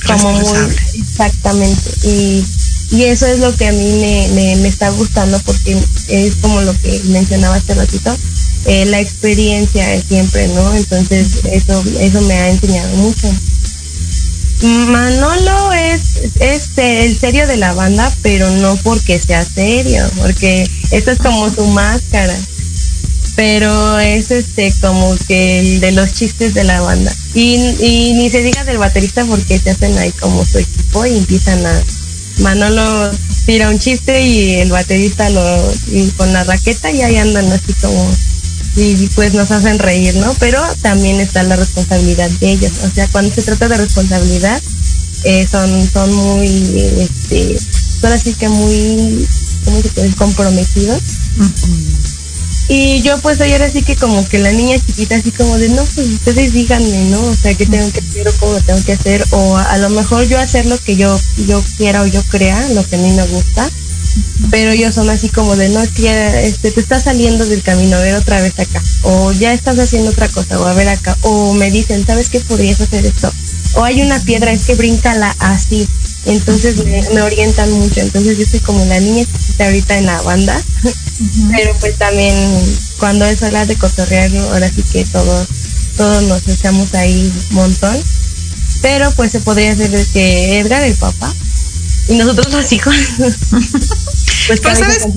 como 0.08 0.34
muy, 0.34 0.76
exactamente. 1.00 1.92
Y, 2.04 2.46
y 2.92 3.04
eso 3.04 3.26
es 3.26 3.40
lo 3.40 3.56
que 3.56 3.68
a 3.68 3.72
mí 3.72 3.92
me, 4.34 4.56
me, 4.58 4.68
está 4.68 4.90
gustando, 4.90 5.40
porque 5.40 5.78
es 6.08 6.36
como 6.36 6.62
lo 6.62 6.80
que 6.82 7.02
mencionaba 7.06 7.56
hace 7.56 7.74
ratito, 7.74 8.16
eh, 8.66 8.86
la 8.86 9.00
experiencia 9.00 9.86
siempre, 10.08 10.48
¿no? 10.50 10.74
Entonces 10.76 11.40
eso, 11.46 11.84
eso 12.00 12.22
me 12.22 12.36
ha 12.36 12.50
enseñado 12.50 12.96
mucho. 12.98 13.28
Manolo 14.62 15.74
es, 15.74 16.02
es 16.40 16.70
el 16.78 17.20
serio 17.20 17.48
de 17.48 17.58
la 17.58 17.74
banda, 17.74 18.12
pero 18.22 18.50
no 18.50 18.76
porque 18.78 19.20
sea 19.20 19.44
serio, 19.44 20.10
porque 20.18 20.70
eso 20.92 21.12
es 21.12 21.18
como 21.18 21.54
su 21.54 21.66
máscara. 21.68 22.36
Pero 23.36 24.00
es 24.00 24.32
este 24.32 24.74
como 24.80 25.14
que 25.28 25.60
el 25.60 25.80
de 25.82 25.92
los 25.92 26.14
chistes 26.14 26.54
de 26.54 26.64
la 26.64 26.80
banda. 26.80 27.14
Y, 27.34 27.56
y 27.82 28.14
ni 28.14 28.30
se 28.30 28.42
diga 28.42 28.64
del 28.64 28.78
baterista 28.78 29.26
porque 29.26 29.60
se 29.60 29.72
hacen 29.72 29.98
ahí 29.98 30.12
como 30.14 30.46
su 30.46 30.60
equipo 30.60 31.06
y 31.06 31.18
empiezan 31.18 31.66
a 31.66 31.84
Manolo 32.40 33.12
tira 33.46 33.70
un 33.70 33.80
chiste 33.80 34.26
y 34.26 34.56
el 34.56 34.72
baterista 34.72 35.30
lo 35.30 35.74
con 36.18 36.34
la 36.34 36.44
raqueta 36.44 36.92
y 36.92 37.02
ahí 37.02 37.18
andan 37.18 37.52
así 37.52 37.74
como 37.82 38.12
y 38.76 39.08
pues 39.16 39.34
nos 39.34 39.52
hacen 39.52 39.80
reír, 39.80 40.16
¿no? 40.16 40.34
Pero 40.40 40.62
también 40.82 41.20
está 41.22 41.44
la 41.44 41.56
responsabilidad 41.56 42.30
de 42.42 42.52
ellos. 42.52 42.74
O 42.84 42.94
sea, 42.94 43.08
cuando 43.08 43.34
se 43.34 43.42
trata 43.42 43.70
de 43.70 43.78
responsabilidad, 43.78 44.62
eh, 45.24 45.48
son, 45.50 45.90
son 45.92 46.14
muy, 46.14 46.48
este, 47.00 47.58
son 48.02 48.12
así 48.12 48.34
que 48.34 48.50
muy, 48.50 49.28
¿cómo? 49.64 49.82
Comprometidos. 50.18 51.02
Y 52.68 53.02
yo 53.04 53.20
pues 53.20 53.40
ayer 53.42 53.62
así 53.62 53.84
que 53.84 53.96
como 53.96 54.28
que 54.28 54.40
la 54.40 54.52
niña 54.52 54.78
chiquita 54.78 55.16
así 55.16 55.32
como 55.32 55.58
de, 55.58 55.70
no, 55.70 55.84
pues 55.84 56.08
ustedes 56.08 56.54
díganme, 56.54 57.10
¿no? 57.12 57.22
O 57.22 57.36
sea, 57.36 57.54
qué 57.54 57.66
tengo 57.66 57.92
que 57.92 58.00
hacer 58.00 58.28
o 58.28 58.34
cómo 58.40 58.60
tengo 58.62 58.84
que 58.84 58.94
hacer. 58.94 59.24
O 59.32 59.58
a, 59.58 59.78
lo 59.78 59.90
mejor 59.90 60.26
yo 60.28 60.40
hacer 60.40 60.66
lo 60.66 60.78
que 60.80 60.96
yo, 60.96 61.20
yo 61.48 61.64
quiera 61.78 62.02
o 62.02 62.08
yo 62.08 62.24
crea, 62.24 62.70
lo 62.70 62.88
que 62.88 62.96
a 62.96 63.00
mí 63.00 63.12
me 63.12 63.26
gusta. 63.28 63.70
Pero 64.50 64.72
ellos 64.72 64.96
son 64.96 65.10
así 65.10 65.30
como 65.30 65.56
de 65.56 65.70
no 65.70 65.82
este 65.82 66.72
te 66.72 66.80
estás 66.80 67.04
saliendo 67.04 67.46
del 67.46 67.62
camino 67.62 67.98
a 67.98 68.00
ver 68.00 68.16
otra 68.16 68.42
vez 68.42 68.58
acá. 68.58 68.82
O 69.04 69.32
ya 69.34 69.54
estás 69.54 69.78
haciendo 69.78 70.12
otra 70.12 70.30
cosa 70.30 70.60
o 70.60 70.66
a 70.66 70.74
ver 70.74 70.88
acá. 70.88 71.18
O 71.22 71.54
me 71.54 71.70
dicen 71.70 72.06
sabes 72.06 72.30
qué 72.30 72.40
podrías 72.40 72.82
hacer 72.82 73.06
esto 73.06 73.32
o 73.76 73.84
hay 73.84 74.02
una 74.02 74.20
piedra 74.20 74.52
es 74.52 74.66
que 74.66 74.76
bríncala 74.76 75.36
así 75.40 75.88
entonces 76.26 76.84
me, 76.86 77.22
orientan 77.22 77.72
mucho. 77.72 78.02
Entonces 78.02 78.38
yo 78.38 78.46
soy 78.46 78.60
como 78.60 78.84
la 78.86 79.00
niña 79.00 79.26
chiquita 79.26 79.66
ahorita 79.66 79.98
en 79.98 80.06
la 80.06 80.22
banda 80.22 80.62
pero 81.56 81.74
pues 81.80 81.98
también 81.98 82.36
cuando 83.00 83.26
es 83.26 83.42
hora 83.42 83.66
de 83.66 83.76
cotorrear 83.78 84.30
ahora 84.52 84.70
sí 84.70 84.84
que 84.84 85.06
todos 85.06 85.48
todos 85.96 86.24
nos 86.24 86.48
echamos 86.48 86.94
ahí 86.94 87.32
un 87.52 87.56
montón. 87.56 87.96
Pero 88.82 89.12
pues 89.12 89.32
se 89.32 89.40
podría 89.40 89.72
hacer 89.72 89.90
que 90.14 90.60
Edgar 90.60 90.84
el 90.84 90.94
papá 90.96 91.34
y 92.08 92.16
nosotros 92.16 92.54
los 92.54 92.72
hijos. 92.72 92.96
pues 93.18 94.60
pero 94.62 94.76
sabes, 94.76 95.08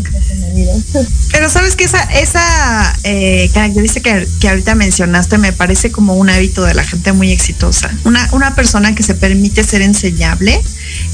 pero 1.32 1.50
sabes 1.50 1.76
que 1.76 1.84
esa, 1.84 2.02
esa 2.04 2.96
eh, 3.02 3.50
característica 3.52 4.20
que, 4.20 4.28
que, 4.40 4.48
ahorita 4.48 4.74
mencionaste 4.74 5.36
me 5.38 5.52
parece 5.52 5.90
como 5.90 6.14
un 6.14 6.30
hábito 6.30 6.62
de 6.64 6.74
la 6.74 6.84
gente 6.84 7.12
muy 7.12 7.32
exitosa. 7.32 7.90
Una, 8.04 8.26
una 8.32 8.54
persona 8.54 8.94
que 8.94 9.02
se 9.02 9.14
permite 9.14 9.64
ser 9.64 9.82
enseñable, 9.82 10.62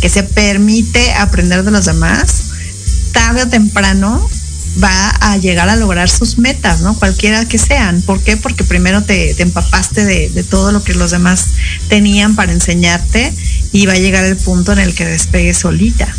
que 0.01 0.09
se 0.09 0.23
permite 0.23 1.13
aprender 1.15 1.65
de 1.65 1.71
los 1.71 1.85
demás, 1.85 2.45
tarde 3.13 3.43
o 3.43 3.49
temprano 3.49 4.29
va 4.83 5.11
a 5.21 5.37
llegar 5.37 5.69
a 5.69 5.77
lograr 5.77 6.11
sus 6.11 6.39
metas, 6.39 6.81
¿no? 6.81 6.95
Cualquiera 6.99 7.45
que 7.45 7.59
sean. 7.59 8.03
¿Por 8.03 8.21
qué? 8.21 8.37
Porque 8.37 8.65
primero 8.65 9.03
te, 9.03 9.35
te 9.35 9.43
empapaste 9.43 10.05
de, 10.05 10.31
de, 10.31 10.43
todo 10.43 10.73
lo 10.73 10.83
que 10.83 10.95
los 10.95 11.11
demás 11.13 11.47
tenían 11.89 12.35
para 12.35 12.53
enseñarte 12.53 13.33
y 13.73 13.87
va 13.87 13.93
a 13.93 13.99
llegar 13.99 14.25
el 14.25 14.37
punto 14.37 14.73
en 14.73 14.81
el 14.81 14.95
que 14.95 15.05
despegue 15.05 15.55
solita. 15.55 16.13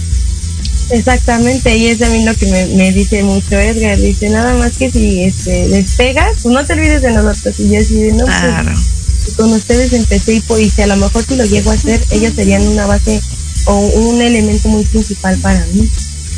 Exactamente, 0.92 1.76
y 1.76 1.88
es 1.88 1.98
también 1.98 2.26
lo 2.26 2.36
que 2.36 2.46
me, 2.46 2.68
me, 2.68 2.92
dice 2.92 3.24
mucho 3.24 3.60
Edgar, 3.60 3.98
dice 3.98 4.30
nada 4.30 4.54
más 4.54 4.78
que 4.78 4.92
si 4.92 5.24
este, 5.24 5.68
despegas, 5.68 6.38
pues 6.44 6.54
no 6.54 6.64
te 6.64 6.74
olvides 6.74 7.02
de 7.02 7.12
nosotros. 7.12 7.60
Y 7.60 7.70
yo 7.70 7.80
así 7.80 7.96
de 7.96 8.14
no, 8.14 8.26
pues, 8.26 8.38
claro. 8.38 8.72
pues, 9.24 9.36
con 9.36 9.52
ustedes 9.52 9.94
empecé 9.94 10.36
y, 10.36 10.44
y 10.62 10.70
si 10.70 10.82
a 10.84 10.88
lo 10.88 10.96
mejor 10.98 11.24
si 11.24 11.36
lo 11.36 11.46
llego 11.46 11.72
a 11.72 11.74
hacer, 11.74 12.06
ellos 12.12 12.34
serían 12.36 12.62
una 12.68 12.86
base 12.86 13.20
o 13.66 13.78
un 13.78 14.22
elemento 14.22 14.70
muy 14.70 14.84
principal 14.86 15.38
para 15.40 15.66
mí. 15.68 15.90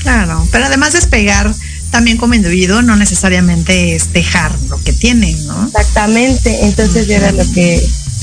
Claro, 0.01 0.47
pero 0.51 0.65
además 0.65 0.93
despegar 0.93 1.53
también 1.91 2.17
como 2.17 2.33
individuo 2.33 2.81
no 2.81 2.95
necesariamente 2.95 3.95
es 3.95 4.13
dejar 4.13 4.57
lo 4.69 4.81
que 4.83 4.93
tienen, 4.93 5.35
¿no? 5.47 5.67
Exactamente, 5.67 6.65
entonces 6.65 7.07
uh 7.07 7.09
-huh. 7.09 7.15
era 7.15 7.31
lo 7.31 7.51
que, 7.53 7.81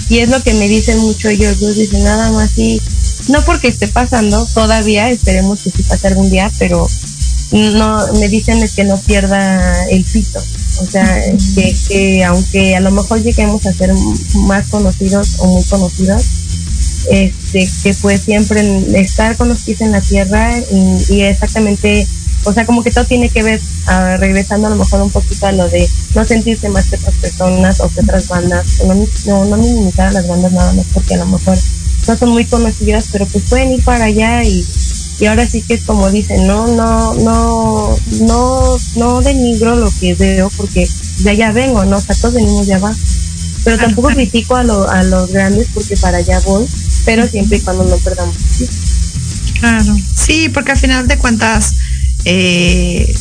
y 0.08 0.18
es 0.18 0.28
lo 0.28 0.42
que 0.42 0.54
me 0.54 0.68
dicen 0.68 0.98
mucho 0.98 1.28
ellos 1.28 1.60
dos, 1.60 1.76
dicen 1.76 2.04
nada 2.04 2.30
más 2.32 2.56
y 2.58 2.80
no 3.28 3.42
porque 3.44 3.68
esté 3.68 3.88
pasando, 3.88 4.46
todavía 4.54 5.10
esperemos 5.10 5.60
que 5.60 5.70
sí 5.70 5.82
pase 5.82 6.08
algún 6.08 6.30
día, 6.30 6.50
pero 6.58 6.88
no 7.52 8.12
me 8.14 8.28
dicen 8.28 8.58
es 8.62 8.72
que 8.72 8.84
no 8.84 8.98
pierda 8.98 9.84
el 9.90 10.04
pito, 10.04 10.40
o 10.80 10.86
sea, 10.86 11.04
uh 11.04 11.36
-huh. 11.36 11.54
que, 11.54 11.76
que 11.88 12.24
aunque 12.24 12.76
a 12.76 12.80
lo 12.80 12.90
mejor 12.90 13.22
lleguemos 13.22 13.64
a 13.66 13.72
ser 13.72 13.92
más 14.46 14.68
conocidos 14.68 15.36
o 15.38 15.46
muy 15.46 15.64
conocidos, 15.64 16.22
este, 17.10 17.68
que 17.82 17.94
pues 17.94 18.22
siempre 18.22 19.00
estar 19.00 19.36
con 19.36 19.48
los 19.48 19.62
pies 19.62 19.80
en 19.80 19.92
la 19.92 20.00
tierra 20.00 20.58
y, 20.58 21.12
y 21.14 21.22
exactamente 21.22 22.06
o 22.44 22.52
sea, 22.52 22.66
como 22.66 22.82
que 22.82 22.90
todo 22.90 23.06
tiene 23.06 23.30
que 23.30 23.42
ver, 23.42 23.60
uh, 23.88 24.18
regresando 24.18 24.66
a 24.66 24.70
lo 24.70 24.76
mejor 24.76 25.00
un 25.00 25.10
poquito 25.10 25.46
a 25.46 25.52
lo 25.52 25.68
de 25.68 25.88
no 26.14 26.24
sentirse 26.24 26.68
más 26.68 26.86
que 26.86 26.96
otras 26.96 27.14
personas 27.16 27.80
o 27.80 27.88
que 27.88 28.00
otras 28.00 28.28
bandas, 28.28 28.66
no, 28.86 28.94
no, 29.26 29.44
no 29.46 29.56
minimizar 29.56 30.08
a 30.08 30.12
las 30.12 30.28
bandas 30.28 30.52
nada 30.52 30.72
más 30.74 30.86
porque 30.92 31.14
a 31.14 31.18
lo 31.18 31.26
mejor 31.26 31.56
no 32.06 32.16
son 32.16 32.28
muy 32.30 32.44
conocidas, 32.44 33.08
pero 33.10 33.24
pues 33.26 33.44
pueden 33.48 33.72
ir 33.72 33.82
para 33.82 34.04
allá 34.04 34.44
y, 34.44 34.64
y 35.20 35.26
ahora 35.26 35.46
sí 35.46 35.62
que 35.62 35.74
es 35.74 35.84
como 35.84 36.10
dicen, 36.10 36.46
no, 36.46 36.66
no, 36.66 37.14
no, 37.14 37.96
no, 38.20 38.76
no 38.96 39.22
denigro 39.22 39.76
lo 39.76 39.90
que 39.98 40.14
veo 40.14 40.50
porque 40.56 40.86
de 41.20 41.30
allá 41.30 41.52
vengo, 41.52 41.84
¿no? 41.86 41.96
O 41.96 42.00
sea, 42.00 42.14
todos 42.14 42.34
venimos 42.34 42.66
de 42.66 42.74
abajo. 42.74 42.98
Pero 43.64 43.78
tampoco 43.78 44.08
critico 44.08 44.56
a, 44.56 44.64
lo, 44.64 44.86
a 44.90 45.02
los 45.04 45.32
grandes 45.32 45.68
porque 45.72 45.96
para 45.96 46.18
allá 46.18 46.38
voy, 46.40 46.66
pero 47.04 47.26
siempre 47.28 47.58
y 47.58 47.60
cuando 47.60 47.84
no 47.84 47.96
perdamos. 47.98 48.36
Claro, 49.60 49.96
sí, 50.14 50.48
porque 50.48 50.72
al 50.72 50.78
final 50.78 51.08
de 51.08 51.18
cuentas, 51.18 51.74
eh, 52.24 53.14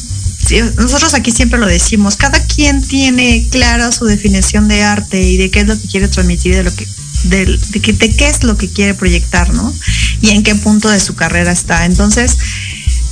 nosotros 0.78 1.14
aquí 1.14 1.32
siempre 1.32 1.60
lo 1.60 1.68
decimos, 1.68 2.18
cada 2.18 2.40
quien 2.46 2.82
tiene 2.82 3.48
clara 3.50 3.92
su 3.92 4.06
definición 4.06 4.68
de 4.68 4.84
arte 4.84 5.22
y 5.22 5.38
de 5.38 5.50
qué 5.50 5.62
es 5.62 5.68
lo 5.68 5.80
que 5.80 5.88
quiere 5.88 6.08
transmitir, 6.08 6.56
de 6.56 6.64
lo 6.64 6.76
que 6.76 6.88
de, 7.24 7.46
de, 7.46 7.80
que, 7.80 7.94
de 7.94 8.14
qué 8.14 8.28
es 8.28 8.44
lo 8.44 8.58
que 8.58 8.70
quiere 8.70 8.94
proyectar, 8.94 9.54
¿no? 9.54 9.74
Y 10.22 10.32
en 10.32 10.44
qué 10.44 10.56
punto 10.56 10.90
de 10.90 11.00
su 11.00 11.16
carrera 11.16 11.52
está. 11.52 11.86
Entonces, 11.86 12.38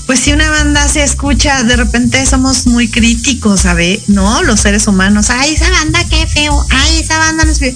pues 0.05 0.19
si 0.19 0.33
una 0.33 0.49
banda 0.49 0.85
se 0.89 1.03
escucha, 1.03 1.63
de 1.63 1.77
repente 1.77 2.25
somos 2.25 2.67
muy 2.67 2.89
críticos, 2.89 3.61
¿sabe? 3.61 4.01
¿No? 4.07 4.43
Los 4.43 4.61
seres 4.61 4.87
humanos, 4.87 5.29
ay, 5.29 5.53
esa 5.53 5.69
banda 5.69 6.03
qué 6.09 6.27
feo, 6.27 6.65
ay, 6.69 6.99
esa 6.99 7.17
banda 7.17 7.45
no 7.45 7.51
es 7.51 7.59
feo 7.59 7.73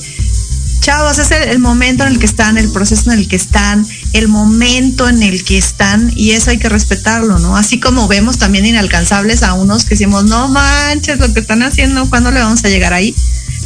chavos, 0.86 1.18
es 1.18 1.32
el, 1.32 1.58
momento 1.58 2.04
en 2.04 2.12
el 2.12 2.20
que 2.20 2.28
están, 2.28 2.60
el 2.60 2.72
proceso 2.72 3.12
en 3.12 3.18
el 3.18 3.28
que 3.28 3.36
están, 3.36 3.88
el 4.14 4.28
momento 4.28 5.10
en 5.10 5.24
el 5.24 5.44
que 5.44 5.58
están, 5.58 6.14
y 6.16 6.32
eso 6.32 6.52
hay 6.52 6.60
que 6.60 6.70
respetarlo, 6.70 7.40
¿no? 7.40 7.58
Así 7.58 7.80
como 7.80 8.08
vemos 8.08 8.38
también 8.38 8.68
inalcanzables 8.68 9.42
a 9.42 9.54
unos 9.54 9.84
que 9.86 9.96
decimos, 9.96 10.26
no 10.26 10.48
manches, 10.48 11.18
lo 11.18 11.34
que 11.34 11.40
están 11.40 11.64
haciendo, 11.64 12.08
¿cuándo 12.08 12.30
le 12.30 12.40
vamos 12.40 12.64
a 12.64 12.70
llegar 12.70 12.94
ahí? 12.94 13.16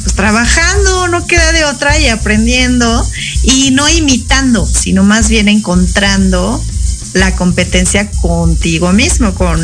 Pues 0.01 0.15
trabajando, 0.15 1.09
no 1.09 1.27
queda 1.27 1.51
de 1.51 1.65
otra, 1.65 1.99
y 1.99 2.07
aprendiendo, 2.07 3.05
y 3.43 3.71
no 3.71 3.89
imitando, 3.89 4.65
sino 4.65 5.03
más 5.03 5.27
bien 5.27 5.49
encontrando 5.49 6.63
la 7.15 7.35
competencia 7.35 8.09
contigo 8.21 8.93
mismo, 8.93 9.33
con 9.33 9.59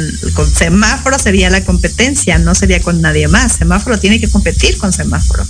semáforo 0.53 1.17
sería 1.17 1.49
la 1.49 1.63
competencia, 1.63 2.37
no 2.37 2.53
sería 2.53 2.81
con 2.81 2.99
nadie 2.99 3.29
más. 3.29 3.53
Semáforo 3.53 3.97
tiene 3.97 4.19
que 4.19 4.27
competir 4.27 4.77
con 4.77 4.91
semáforo. 4.91 5.45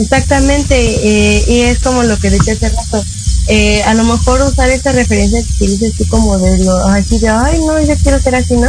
Exactamente, 0.00 0.74
eh, 0.76 1.44
y 1.46 1.60
es 1.60 1.78
como 1.80 2.02
lo 2.02 2.18
que 2.18 2.30
decía 2.30 2.54
hace 2.54 2.70
rato. 2.70 3.04
Eh, 3.48 3.82
a 3.82 3.94
lo 3.94 4.04
mejor 4.04 4.40
usar 4.42 4.70
esta 4.70 4.92
referencia 4.92 5.42
que 5.58 5.66
dices 5.66 5.92
tú 5.96 6.06
como 6.08 6.38
de 6.38 6.58
lo 6.64 6.86
así 6.86 7.18
de, 7.18 7.28
ay, 7.28 7.58
no, 7.66 7.80
yo 7.80 7.94
quiero 8.02 8.20
ser 8.20 8.34
así, 8.34 8.54
¿no? 8.54 8.68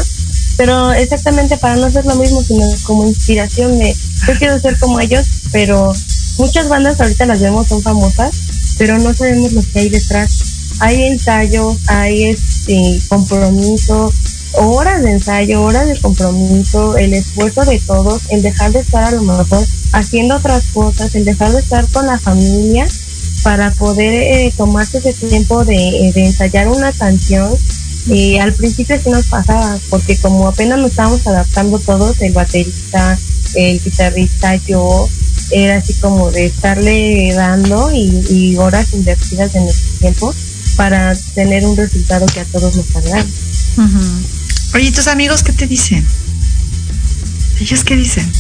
Pero 0.57 0.91
exactamente 0.93 1.57
para 1.57 1.75
no 1.75 1.89
ser 1.89 2.05
lo 2.05 2.15
mismo, 2.15 2.43
sino 2.43 2.65
como 2.84 3.05
inspiración 3.05 3.79
de, 3.79 3.95
yo 4.27 4.34
quiero 4.38 4.59
ser 4.59 4.77
como 4.79 4.99
ellos, 4.99 5.25
pero 5.51 5.93
muchas 6.38 6.67
bandas 6.67 6.99
ahorita 6.99 7.25
las 7.25 7.39
vemos, 7.39 7.67
son 7.67 7.82
famosas, 7.82 8.32
pero 8.77 8.97
no 8.97 9.13
sabemos 9.13 9.53
lo 9.53 9.61
que 9.61 9.79
hay 9.79 9.89
detrás. 9.89 10.32
Hay 10.79 11.03
ensayos, 11.03 11.77
hay 11.88 12.23
este 12.23 12.99
compromiso, 13.07 14.11
horas 14.54 15.02
de 15.04 15.12
ensayo, 15.12 15.64
horas 15.64 15.88
de 15.88 15.99
compromiso, 15.99 16.97
el 16.97 17.14
esfuerzo 17.14 17.66
de 17.66 17.80
todos, 17.80 18.24
el 18.30 18.41
dejar 18.41 18.72
de 18.72 18.80
estar 18.80 19.04
a 19.04 19.12
lo 19.12 19.24
mejor 19.24 19.66
haciendo 19.93 20.36
otras 20.36 20.64
cosas, 20.74 21.16
el 21.16 21.26
dejar 21.26 21.52
de 21.52 21.60
estar 21.60 21.88
con 21.88 22.06
la 22.06 22.20
familia 22.20 22.88
para 23.43 23.72
poder 23.72 24.14
eh, 24.14 24.54
tomarse 24.56 24.99
ese 24.99 25.14
tiempo 25.14 25.66
de, 25.66 26.12
de, 26.14 26.26
ensayar 26.26 26.68
una 26.68 26.91
canción. 26.91 27.56
Y 28.08 28.38
al 28.38 28.54
principio 28.54 28.99
sí 29.02 29.10
nos 29.10 29.28
pasaba, 29.28 29.78
porque 29.89 30.18
como 30.18 30.47
apenas 30.47 30.80
nos 30.80 30.91
estábamos 30.91 31.26
adaptando 31.28 31.78
todos, 31.80 32.20
el 32.22 32.34
baterista, 32.34 33.18
el 33.56 33.80
guitarrista, 33.80 34.56
yo, 34.56 35.08
era 35.52 35.78
así 35.78 35.93
como 35.95 36.32
de 36.32 36.47
estarle 36.47 37.32
dando 37.34 37.91
y, 37.91 38.26
y 38.30 38.58
horas 38.58 38.93
invertidas 38.93 39.54
en 39.56 39.66
nuestro 39.66 39.99
tiempo 39.99 40.34
para 40.78 41.14
tener 41.36 41.66
un 41.66 41.78
resultado 41.78 42.26
que 42.26 42.39
a 42.39 42.45
todos 42.45 42.76
nos 42.76 42.95
agrade. 42.95 43.30
Uh. 43.78 44.41
Oye, 44.74 44.89
¿tus 44.91 45.07
amigos 45.07 45.43
qué 45.43 45.51
te 45.51 45.67
dicen? 45.67 46.05
¿Ellos 47.59 47.84
qué 47.84 47.97
dicen? 47.97 48.32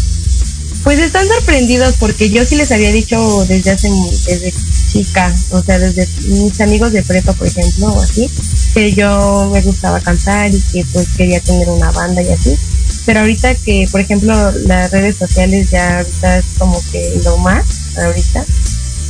Pues 0.83 0.97
están 0.99 1.27
sorprendidos 1.27 1.95
porque 1.99 2.29
yo 2.29 2.45
sí 2.45 2.55
les 2.55 2.71
había 2.71 2.91
dicho 2.91 3.45
desde 3.49 3.71
hace 3.71 3.89
desde 3.89 4.53
chica, 4.89 5.35
o 5.51 5.61
sea, 5.61 5.77
desde 5.77 6.07
mis 6.29 6.59
amigos 6.61 6.93
de 6.93 7.03
prepa, 7.03 7.33
por 7.33 7.47
ejemplo, 7.47 7.87
o 7.87 8.01
así, 8.01 8.29
que 8.73 8.93
yo 8.93 9.49
me 9.51 9.61
gustaba 9.61 9.99
cantar 9.99 10.49
y 10.53 10.61
que 10.71 10.85
pues 10.93 11.09
quería 11.17 11.41
tener 11.41 11.67
una 11.67 11.91
banda 11.91 12.21
y 12.21 12.29
así. 12.29 12.57
Pero 13.05 13.19
ahorita 13.19 13.53
que, 13.55 13.87
por 13.91 13.99
ejemplo, 13.99 14.33
las 14.65 14.89
redes 14.89 15.17
sociales 15.17 15.69
ya 15.69 15.97
ahorita 15.99 16.37
es 16.37 16.45
como 16.57 16.81
que 16.91 17.19
lo 17.25 17.37
más, 17.39 17.65
ahorita, 17.97 18.45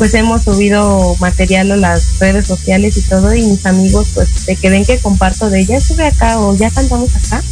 pues 0.02 0.16
hemos 0.16 0.41
subido 0.41 1.16
material 1.20 1.72
a 1.74 1.78
las 1.78 2.18
redes 2.18 2.47
sociales 2.47 2.97
y 2.97 3.02
todo 3.04 3.36
y 3.36 3.43
mis 3.43 3.64
amigos 3.68 4.08
pues 4.16 4.47
de 4.47 4.56
que 4.56 4.72
ven 4.72 4.84
que 4.84 4.97
comparto 4.97 5.52
de 5.52 5.64
ya 5.64 5.78
estuve 5.78 6.08
acá 6.08 6.39
o 6.39 6.56
ya 6.56 6.72
cantamos 6.72 7.16
acá 7.16 7.43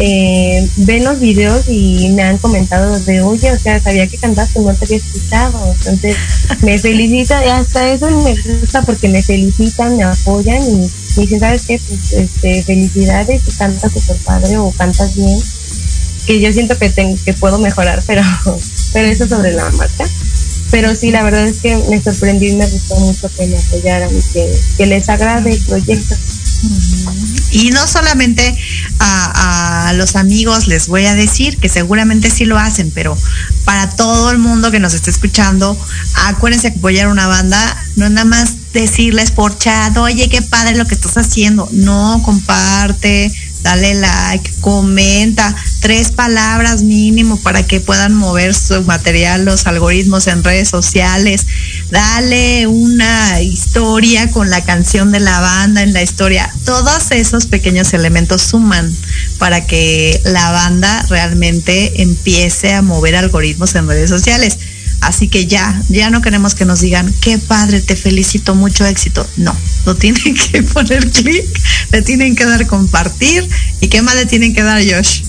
eh, 0.00 0.68
ven 0.78 1.04
los 1.04 1.20
videos 1.20 1.68
y 1.68 2.08
me 2.08 2.24
han 2.24 2.38
comentado 2.38 2.98
de 2.98 3.22
oye 3.22 3.52
o 3.52 3.58
sea 3.60 3.80
sabía 3.80 4.08
que 4.08 4.18
cantaste 4.18 4.58
no 4.58 4.74
te 4.74 4.84
había 4.84 4.96
escuchado 4.96 5.74
entonces 5.78 6.16
me 6.62 6.76
felicitan 6.76 7.44
y 7.44 7.50
hasta 7.50 7.88
eso 7.92 8.10
me 8.10 8.34
gusta 8.34 8.82
porque 8.82 9.08
me 9.08 9.22
felicitan 9.22 9.96
me 9.96 10.02
apoyan 10.02 10.60
y 10.64 10.74
me 10.74 11.22
dicen 11.22 11.38
sabes 11.38 11.66
qué 11.66 11.80
pues 11.86 12.12
este 12.14 12.64
felicidades 12.64 13.42
y 13.46 13.50
cantas 13.52 13.92
super 13.92 14.16
padre 14.24 14.56
o 14.56 14.72
cantas 14.72 15.14
bien 15.14 15.38
que 16.26 16.40
yo 16.40 16.52
siento 16.52 16.76
que 16.76 16.90
tengo 16.90 17.16
que 17.24 17.32
puedo 17.32 17.60
mejorar 17.60 18.02
pero 18.08 18.22
pero 18.92 19.06
eso 19.06 19.28
sobre 19.28 19.52
la 19.52 19.70
marcha 19.70 20.04
pero 20.70 20.94
sí, 20.94 21.10
la 21.10 21.22
verdad 21.22 21.46
es 21.46 21.58
que 21.58 21.76
me 21.88 22.02
sorprendió 22.02 22.50
y 22.50 22.56
me 22.56 22.66
gustó 22.66 22.96
mucho 22.96 23.30
que 23.36 23.46
me 23.46 23.56
apoyaran 23.58 24.10
y 24.16 24.22
que, 24.32 24.52
que 24.76 24.86
les 24.86 25.08
agrade 25.08 25.52
el 25.52 25.60
proyecto. 25.60 26.16
Y 27.52 27.70
no 27.70 27.86
solamente 27.86 28.56
a, 28.98 29.88
a, 29.88 29.92
los 29.92 30.16
amigos 30.16 30.66
les 30.66 30.88
voy 30.88 31.06
a 31.06 31.14
decir 31.14 31.58
que 31.58 31.68
seguramente 31.68 32.30
sí 32.30 32.44
lo 32.44 32.58
hacen, 32.58 32.90
pero 32.90 33.16
para 33.64 33.90
todo 33.90 34.30
el 34.30 34.38
mundo 34.38 34.70
que 34.70 34.80
nos 34.80 34.94
esté 34.94 35.10
escuchando, 35.10 35.78
acuérdense 36.26 36.72
que 36.72 36.78
apoyar 36.78 37.08
una 37.08 37.26
banda 37.26 37.76
no 37.96 38.06
es 38.06 38.10
nada 38.10 38.26
más 38.26 38.72
decirles 38.72 39.30
por 39.30 39.56
chat, 39.56 39.96
oye, 39.96 40.28
qué 40.28 40.42
padre 40.42 40.76
lo 40.76 40.86
que 40.86 40.94
estás 40.94 41.16
haciendo. 41.16 41.68
No, 41.72 42.20
comparte, 42.22 43.32
dale 43.66 43.94
like, 43.94 44.48
comenta, 44.60 45.52
tres 45.80 46.12
palabras 46.12 46.84
mínimo 46.84 47.36
para 47.40 47.66
que 47.66 47.80
puedan 47.80 48.14
mover 48.14 48.54
su 48.54 48.80
material, 48.84 49.44
los 49.44 49.66
algoritmos 49.66 50.28
en 50.28 50.44
redes 50.44 50.68
sociales, 50.68 51.44
dale 51.90 52.68
una 52.68 53.40
historia 53.42 54.30
con 54.30 54.50
la 54.50 54.62
canción 54.62 55.10
de 55.10 55.18
la 55.18 55.40
banda 55.40 55.82
en 55.82 55.92
la 55.92 56.02
historia. 56.02 56.48
Todos 56.64 57.10
esos 57.10 57.46
pequeños 57.46 57.92
elementos 57.92 58.40
suman 58.42 58.94
para 59.38 59.66
que 59.66 60.20
la 60.24 60.52
banda 60.52 61.04
realmente 61.08 62.02
empiece 62.02 62.72
a 62.72 62.82
mover 62.82 63.16
algoritmos 63.16 63.74
en 63.74 63.88
redes 63.88 64.10
sociales. 64.10 64.58
Así 65.06 65.28
que 65.28 65.46
ya, 65.46 65.80
ya 65.88 66.10
no 66.10 66.20
queremos 66.20 66.56
que 66.56 66.64
nos 66.64 66.80
digan, 66.80 67.14
qué 67.20 67.38
padre, 67.38 67.80
te 67.80 67.94
felicito, 67.94 68.56
mucho 68.56 68.84
éxito. 68.84 69.24
No, 69.36 69.56
lo 69.84 69.94
tienen 69.94 70.34
que 70.52 70.64
poner 70.64 71.08
clic, 71.12 71.44
le 71.92 72.02
tienen 72.02 72.34
que 72.34 72.44
dar 72.44 72.66
compartir 72.66 73.48
y 73.80 73.86
qué 73.86 74.02
más 74.02 74.16
le 74.16 74.26
tienen 74.26 74.52
que 74.52 74.64
dar, 74.64 74.82
Josh. 74.82 75.22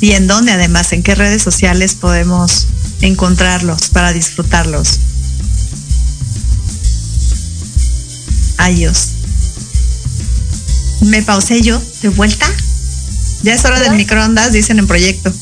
¿Y 0.00 0.12
en 0.12 0.26
dónde 0.26 0.52
además? 0.52 0.94
¿En 0.94 1.02
qué 1.02 1.14
redes 1.14 1.42
sociales 1.42 1.94
podemos 1.94 2.68
encontrarlos 3.02 3.90
para 3.90 4.14
disfrutarlos? 4.14 4.98
Adiós. 8.56 9.08
Me 11.02 11.22
pausé 11.22 11.60
yo 11.60 11.82
de 12.00 12.08
vuelta. 12.08 12.50
Ya 13.42 13.54
es 13.54 13.64
hora 13.64 13.80
del 13.80 13.94
microondas, 13.94 14.52
dicen 14.52 14.78
en 14.78 14.86
proyecto. 14.86 15.32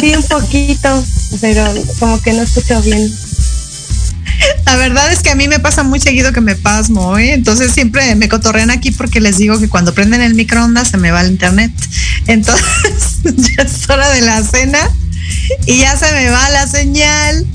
Sí, 0.00 0.14
un 0.14 0.22
poquito, 0.22 1.04
pero 1.40 1.64
como 1.98 2.20
que 2.22 2.32
no 2.32 2.42
escucho 2.42 2.80
bien. 2.82 3.12
La 4.66 4.76
verdad 4.76 5.12
es 5.12 5.20
que 5.20 5.30
a 5.30 5.34
mí 5.34 5.48
me 5.48 5.58
pasa 5.58 5.82
muy 5.82 6.00
seguido 6.00 6.32
que 6.32 6.40
me 6.40 6.54
pasmo, 6.54 7.18
¿eh? 7.18 7.32
entonces 7.32 7.72
siempre 7.72 8.14
me 8.14 8.28
cotorrean 8.28 8.70
aquí 8.70 8.90
porque 8.90 9.20
les 9.20 9.38
digo 9.38 9.58
que 9.58 9.68
cuando 9.68 9.92
prenden 9.92 10.22
el 10.22 10.34
microondas 10.34 10.88
se 10.88 10.96
me 10.96 11.10
va 11.10 11.22
el 11.22 11.32
internet. 11.32 11.72
Entonces 12.26 12.64
ya 13.24 13.64
es 13.64 13.90
hora 13.90 14.08
de 14.10 14.20
la 14.22 14.42
cena 14.42 14.78
y 15.66 15.78
ya 15.78 15.96
se 15.96 16.10
me 16.12 16.30
va 16.30 16.48
la 16.50 16.66
señal. 16.68 17.46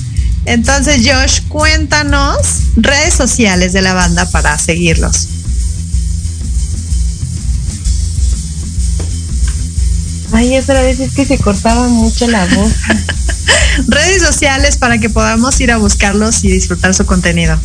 Entonces 0.46 1.02
Josh, 1.06 1.42
cuéntanos 1.48 2.38
redes 2.76 3.14
sociales 3.14 3.74
de 3.74 3.82
la 3.82 3.94
banda 3.94 4.30
para 4.30 4.58
seguirlos. 4.60 5.30
Ay, 10.32 10.58
otra 10.58 10.82
vez 10.82 11.00
es 11.00 11.14
que 11.14 11.26
se 11.26 11.38
cortaba 11.38 11.88
mucho 11.88 12.28
la 12.28 12.46
voz. 12.46 12.74
redes 13.88 14.22
sociales 14.22 14.78
para 14.78 14.98
que 15.00 15.10
podamos 15.10 15.60
ir 15.60 15.72
a 15.72 15.78
buscarlos 15.78 16.44
y 16.44 16.50
disfrutar 16.50 16.94
su 16.94 17.06
contenido. 17.06 17.60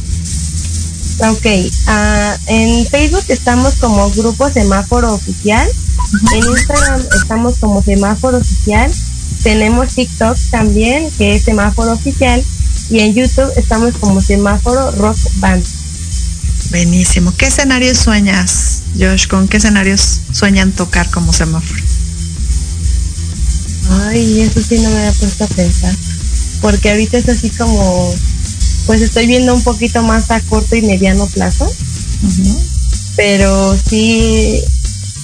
Ok, 1.21 1.45
uh, 1.45 2.37
en 2.47 2.87
Facebook 2.87 3.25
estamos 3.29 3.75
como 3.75 4.11
Grupo 4.11 4.49
Semáforo 4.49 5.15
Oficial, 5.15 5.69
en 6.33 6.39
Instagram 6.39 7.03
estamos 7.15 7.59
como 7.59 7.83
Semáforo 7.83 8.39
Oficial, 8.39 8.91
tenemos 9.43 9.95
TikTok 9.95 10.39
también, 10.51 11.11
que 11.19 11.37
es 11.37 11.45
Semáforo 11.45 11.93
Oficial, 11.93 12.43
y 12.89 13.01
en 13.01 13.15
YouTube 13.15 13.53
estamos 13.57 13.95
como 13.99 14.23
Semáforo 14.23 14.93
Rock 14.93 15.19
Band. 15.37 15.63
Buenísimo. 16.71 17.35
¿Qué 17.37 17.47
escenarios 17.47 17.99
sueñas, 17.99 18.83
Josh? 18.99 19.27
¿Con 19.27 19.47
qué 19.47 19.59
escenarios 19.59 20.23
sueñan 20.33 20.73
tocar 20.73 21.11
como 21.11 21.33
semáforo? 21.33 21.89
Ay, 23.91 24.41
eso 24.41 24.61
sí 24.62 24.78
no 24.78 24.91
me 24.91 24.99
había 24.99 25.12
puesto 25.12 25.45
a 25.45 25.49
pensar. 25.49 25.95
Porque 26.61 26.91
ahorita 26.91 27.18
es 27.18 27.28
así 27.28 27.51
como, 27.51 28.14
pues 28.86 29.03
estoy 29.03 29.26
viendo 29.26 29.55
un 29.55 29.62
poquito 29.62 30.03
más 30.03 30.30
a 30.30 30.41
corto 30.43 30.76
y 30.76 30.82
mediano 30.82 31.26
plazo. 31.26 31.70
Pero 33.16 33.76
sí, 33.76 34.62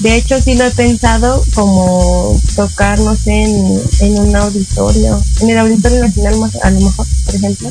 de 0.00 0.16
hecho 0.16 0.40
sí 0.40 0.54
lo 0.54 0.64
he 0.64 0.70
pensado 0.70 1.44
como 1.54 2.40
tocar, 2.54 2.98
no 3.00 3.16
sé, 3.16 3.42
en, 3.42 4.18
un 4.18 4.36
auditorio, 4.36 5.22
en 5.40 5.50
el 5.50 5.58
Auditorio 5.58 6.00
Nacional 6.00 6.38
más, 6.38 6.56
a 6.62 6.70
lo 6.70 6.80
mejor, 6.80 7.06
por 7.24 7.34
ejemplo. 7.34 7.70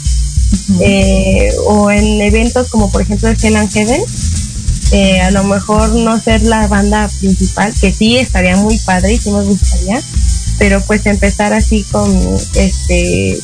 Eh, 0.80 1.50
o 1.68 1.92
en 1.92 2.22
eventos 2.22 2.70
como 2.70 2.90
por 2.90 3.02
ejemplo 3.02 3.30
el 3.30 3.38
Hell 3.42 3.56
and 3.56 3.72
Heaven. 3.72 4.02
Eh, 4.92 5.20
a 5.20 5.32
lo 5.32 5.44
mejor 5.44 5.90
no 5.90 6.20
ser 6.20 6.44
la 6.44 6.68
banda 6.68 7.10
principal, 7.20 7.74
que 7.82 7.92
sí 7.92 8.18
estaría 8.18 8.56
muy 8.56 8.78
padre 8.80 9.14
y 9.14 9.18
sí 9.18 9.32
me 9.32 9.44
gustaría, 9.44 10.02
pero 10.58 10.82
pues 10.86 11.06
empezar 11.06 11.54
así 11.54 11.84
con 11.92 12.10
este 12.56 13.40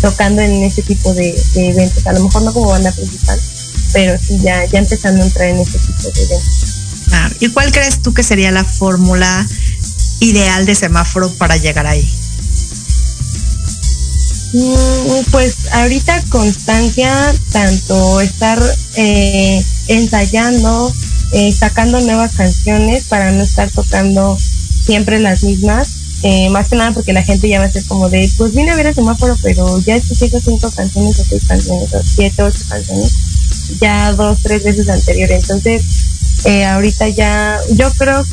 tocando 0.00 0.42
en 0.42 0.62
ese 0.62 0.82
tipo 0.82 1.12
de, 1.14 1.34
eventos, 1.56 2.06
a 2.06 2.12
lo 2.12 2.24
mejor 2.24 2.42
no 2.42 2.52
como 2.52 2.68
banda 2.68 2.92
principal, 2.92 3.40
pero 3.92 4.18
sí 4.18 4.38
ya, 4.40 4.64
ya 4.66 4.78
empezando 4.78 5.22
a 5.22 5.26
entrar 5.26 5.48
en 5.48 5.58
ese 5.58 5.78
tipo 5.78 6.02
de 6.02 6.22
eventos. 6.24 6.78
¿Y 7.40 7.48
cuál 7.50 7.70
crees 7.72 8.00
tú 8.00 8.12
que 8.12 8.22
sería 8.22 8.50
la 8.50 8.64
fórmula 8.64 9.46
ideal 10.20 10.66
de 10.66 10.74
semáforo 10.74 11.32
para 11.34 11.56
llegar 11.56 11.86
ahí? 11.86 12.08
Mm, 14.52 15.30
pues 15.30 15.54
ahorita 15.72 16.24
constancia, 16.30 17.12
tanto 17.52 18.20
estar 18.20 18.60
eh, 18.96 19.62
ensayando, 19.88 20.92
eh, 21.32 21.52
sacando 21.52 22.00
nuevas 22.00 22.34
canciones 22.34 23.04
para 23.04 23.30
no 23.30 23.42
estar 23.42 23.70
tocando 23.70 24.38
siempre 24.84 25.20
las 25.20 25.44
mismas 25.44 25.97
eh, 26.22 26.50
más 26.50 26.68
que 26.68 26.76
nada 26.76 26.92
porque 26.92 27.12
la 27.12 27.22
gente 27.22 27.48
ya 27.48 27.60
va 27.60 27.66
a 27.66 27.70
ser 27.70 27.84
como 27.84 28.08
de, 28.08 28.28
pues 28.36 28.52
vine 28.52 28.70
a 28.72 28.76
ver 28.76 28.86
el 28.86 28.94
semáforo, 28.94 29.36
pero 29.42 29.78
ya 29.80 29.96
escuché 29.96 30.28
cinco 30.40 30.70
canciones 30.70 31.18
o 31.20 31.24
seis 31.24 31.42
canciones 31.46 31.94
o 31.94 32.02
siete, 32.02 32.42
ocho 32.42 32.64
canciones, 32.68 33.12
ya 33.80 34.12
dos, 34.12 34.38
tres 34.42 34.64
veces 34.64 34.88
anterior. 34.88 35.30
Entonces, 35.30 35.82
eh, 36.44 36.64
ahorita 36.64 37.08
ya, 37.08 37.58
yo 37.74 37.92
creo, 37.92 38.24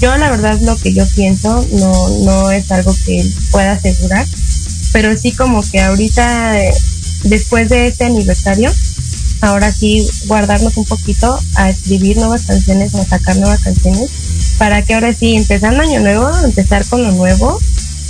yo 0.00 0.16
la 0.18 0.30
verdad 0.30 0.60
lo 0.60 0.76
que 0.76 0.92
yo 0.92 1.06
pienso 1.14 1.66
no, 1.72 2.08
no 2.24 2.50
es 2.50 2.70
algo 2.70 2.94
que 3.06 3.24
pueda 3.50 3.72
asegurar, 3.72 4.26
pero 4.92 5.16
sí 5.16 5.32
como 5.32 5.62
que 5.62 5.80
ahorita, 5.80 6.62
eh, 6.62 6.74
después 7.24 7.70
de 7.70 7.86
este 7.86 8.04
aniversario, 8.04 8.70
ahora 9.40 9.72
sí 9.72 10.06
guardarnos 10.26 10.76
un 10.76 10.84
poquito 10.84 11.38
a 11.54 11.70
escribir 11.70 12.18
nuevas 12.18 12.42
canciones, 12.42 12.94
a 12.94 13.04
sacar 13.06 13.36
nuevas 13.36 13.60
canciones 13.60 14.10
para 14.60 14.82
que 14.82 14.92
ahora 14.92 15.14
sí, 15.14 15.36
empezando 15.36 15.80
año 15.80 16.00
nuevo, 16.00 16.30
empezar 16.44 16.84
con 16.84 17.02
lo 17.02 17.12
nuevo, 17.12 17.58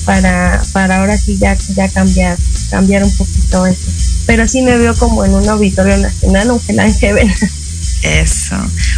para, 0.05 0.61
para 0.73 0.99
ahora 0.99 1.17
sí 1.17 1.39
ya, 1.39 1.57
ya 1.77 1.89
cambiar, 1.89 2.37
cambiar 2.71 3.05
un 3.05 3.17
poquito 3.17 3.67
eso. 3.67 3.87
Pero 4.27 4.49
sí 4.49 4.61
me 4.61 4.77
veo 4.77 4.97
como 4.97 5.25
en 5.25 5.33
un 5.33 5.49
auditorio 5.49 5.97
nacional, 5.97 6.51
un 6.51 6.61
Hell 6.67 6.93
Heaven. 6.93 7.33
Eso. 8.03 8.57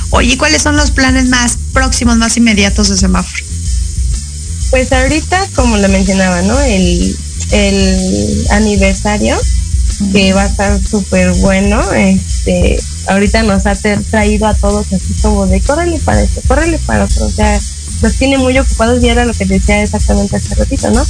Oye, 0.09 0.39
¿cuáles 0.39 0.63
son 0.63 0.79
los 0.79 0.93
planes 0.93 1.29
más 1.29 1.59
próximos, 1.75 2.17
más 2.17 2.39
inmediatos 2.39 2.89
de 2.89 2.97
semáforo? 2.97 3.45
Pues 4.71 4.91
ahorita, 4.91 5.47
como 5.55 5.77
lo 5.77 5.91
mencionaba, 5.91 6.41
¿no? 6.41 6.59
El, 6.59 7.15
el 7.51 8.47
aniversario, 8.53 9.39
que 10.11 10.33
va 10.33 10.45
a 10.45 10.47
estar 10.47 10.81
súper 10.83 11.33
bueno, 11.35 11.83
este, 11.93 12.81
ahorita 13.07 13.43
nos 13.43 13.67
ha 13.67 13.75
traído 13.75 14.47
a 14.47 14.55
todos 14.55 14.87
así 14.93 15.15
como 15.21 15.47
de 15.47 15.61
córrele 15.61 15.99
para 16.01 16.23
esto, 16.23 16.41
córrele 16.47 16.79
para 16.79 17.05
otro, 17.05 17.27
o 17.27 17.31
sea, 17.31 17.61
nos 18.03 18.17
tiene 18.17 18.39
muy 18.39 18.59
ocupados 18.59 19.03
y 19.03 19.09
era 19.09 19.25
lo 19.25 19.33
que 19.33 19.45
decía 19.45 19.83
exactamente 19.83 20.37
hace 20.37 20.55
ratito, 20.55 20.91
¿no? 20.91 21.05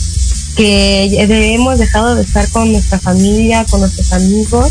Que 0.56 1.54
hemos 1.54 1.78
dejado 1.78 2.14
de 2.14 2.22
estar 2.22 2.46
con 2.50 2.70
nuestra 2.70 2.98
familia, 2.98 3.64
con 3.70 3.80
nuestros 3.80 4.12
amigos, 4.12 4.70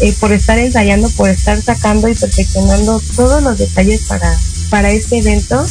eh, 0.00 0.14
por 0.20 0.32
estar 0.32 0.58
ensayando, 0.58 1.08
por 1.10 1.30
estar 1.30 1.60
sacando 1.62 2.08
y 2.08 2.14
perfeccionando 2.14 3.00
todos 3.16 3.42
los 3.42 3.56
detalles 3.56 4.02
para, 4.02 4.38
para 4.68 4.90
este 4.90 5.18
evento, 5.18 5.64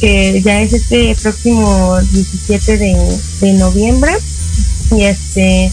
que 0.00 0.42
ya 0.42 0.60
es 0.60 0.72
este 0.72 1.14
próximo 1.14 1.98
17 2.00 2.78
de, 2.78 3.18
de 3.40 3.52
noviembre. 3.52 4.12
Y 4.96 5.02
este, 5.02 5.70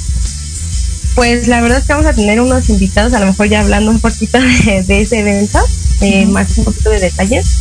pues 1.18 1.48
la 1.48 1.62
verdad 1.62 1.80
es 1.80 1.86
que 1.86 1.94
vamos 1.94 2.06
a 2.06 2.14
tener 2.14 2.40
unos 2.40 2.70
invitados, 2.70 3.12
a 3.14 3.20
lo 3.20 3.26
mejor 3.26 3.50
ya 3.50 3.62
hablando 3.62 3.90
un 3.90 4.00
poquito 4.00 4.38
de, 4.66 5.02
ese 5.02 5.20
evento, 5.20 5.60
eh, 6.02 6.28
más 6.28 6.56
un 6.60 6.66
poquito 6.66 6.92
de 6.92 7.00
detalles. 7.00 7.58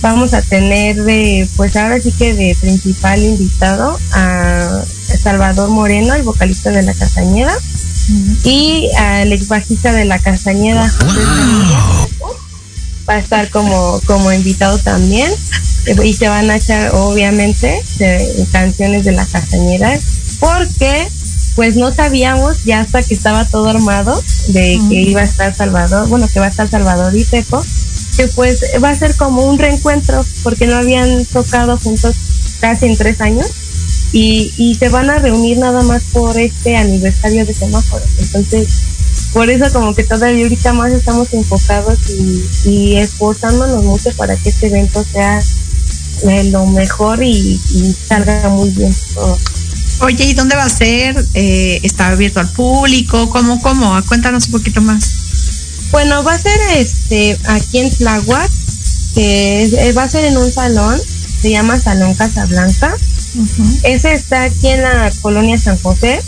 Vamos 0.00 0.32
a 0.32 0.40
tener 0.40 1.04
de, 1.04 1.46
pues 1.54 1.76
ahora 1.76 2.00
sí 2.00 2.12
que 2.12 2.32
de 2.32 2.56
principal 2.58 3.22
invitado 3.22 3.98
a 4.12 4.82
Salvador 5.22 5.68
Moreno, 5.68 6.14
el 6.14 6.22
vocalista 6.22 6.70
de 6.70 6.82
La 6.82 6.94
Castañeda, 6.94 7.54
y 8.42 8.88
al 8.96 9.30
ex 9.34 9.48
bajista 9.48 9.92
de 9.92 10.06
La 10.06 10.18
Castañeda, 10.18 10.90
va 13.06 13.14
a 13.14 13.18
estar 13.18 13.50
como, 13.50 14.00
como 14.06 14.32
invitado 14.32 14.78
también. 14.78 15.30
Y 16.02 16.14
se 16.14 16.28
van 16.28 16.50
a 16.50 16.56
echar, 16.56 16.94
obviamente, 16.94 17.82
canciones 18.50 19.04
de 19.04 19.12
La 19.12 19.26
Castañeda, 19.26 19.92
porque 20.40 21.06
pues 21.54 21.76
no 21.76 21.92
sabíamos 21.92 22.64
ya 22.64 22.80
hasta 22.80 23.02
que 23.02 23.14
estaba 23.14 23.44
todo 23.44 23.68
armado 23.68 24.20
de 24.48 24.80
que 24.88 25.02
iba 25.02 25.20
a 25.20 25.24
estar 25.24 25.54
Salvador, 25.54 26.08
bueno, 26.08 26.28
que 26.32 26.40
va 26.40 26.46
a 26.46 26.50
estar 26.50 26.68
Salvador 26.68 27.16
y 27.16 27.24
Pepo, 27.24 27.62
que 28.16 28.28
pues 28.28 28.60
va 28.82 28.90
a 28.90 28.94
ser 28.94 29.14
como 29.16 29.42
un 29.42 29.58
reencuentro 29.58 30.24
porque 30.42 30.66
no 30.66 30.76
habían 30.76 31.24
tocado 31.26 31.78
juntos 31.78 32.16
casi 32.60 32.86
en 32.86 32.96
tres 32.96 33.20
años 33.20 33.46
y, 34.12 34.52
y 34.56 34.74
se 34.74 34.88
van 34.88 35.10
a 35.10 35.18
reunir 35.18 35.58
nada 35.58 35.82
más 35.82 36.02
por 36.12 36.38
este 36.38 36.76
aniversario 36.76 37.44
de 37.44 37.54
semáforo. 37.54 38.04
Entonces, 38.18 38.68
por 39.32 39.50
eso 39.50 39.72
como 39.72 39.94
que 39.94 40.04
todavía 40.04 40.44
ahorita 40.44 40.72
más 40.72 40.92
estamos 40.92 41.32
enfocados 41.32 41.98
y, 42.10 42.44
y 42.64 42.96
esforzándonos 42.96 43.84
mucho 43.84 44.10
para 44.16 44.36
que 44.36 44.48
este 44.50 44.68
evento 44.68 45.04
sea 45.04 45.40
eh, 46.28 46.44
lo 46.44 46.66
mejor 46.66 47.22
y, 47.22 47.60
y 47.74 47.96
salga 48.08 48.48
muy 48.48 48.70
bien 48.70 48.94
todo. 49.14 49.36
Oye, 50.04 50.24
¿y 50.26 50.34
dónde 50.34 50.54
va 50.54 50.64
a 50.64 50.68
ser? 50.68 51.24
Eh, 51.32 51.80
¿Está 51.82 52.08
abierto 52.08 52.38
al 52.38 52.50
público? 52.50 53.30
¿Cómo, 53.30 53.58
cómo? 53.62 53.98
Cuéntanos 54.06 54.44
un 54.48 54.52
poquito 54.52 54.82
más. 54.82 55.88
Bueno, 55.92 56.22
va 56.22 56.34
a 56.34 56.38
ser 56.38 56.60
este 56.76 57.38
aquí 57.44 57.78
en 57.78 57.90
Tláhuac, 57.90 58.50
que 59.14 59.64
eh, 59.64 59.92
va 59.94 60.02
a 60.02 60.08
ser 60.10 60.26
en 60.26 60.36
un 60.36 60.52
salón, 60.52 61.00
se 61.40 61.50
llama 61.50 61.80
Salón 61.80 62.12
Casablanca. 62.16 62.94
Ese 63.82 64.12
está 64.12 64.42
aquí 64.42 64.68
en 64.68 64.82
la 64.82 65.10
colonia 65.22 65.56
San 65.56 65.78
José. 65.78 66.22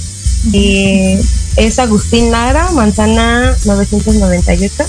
y 0.53 1.19
es 1.57 1.79
Agustín 1.79 2.31
Lara, 2.31 2.71
manzana 2.71 3.55
998. 3.67 4.85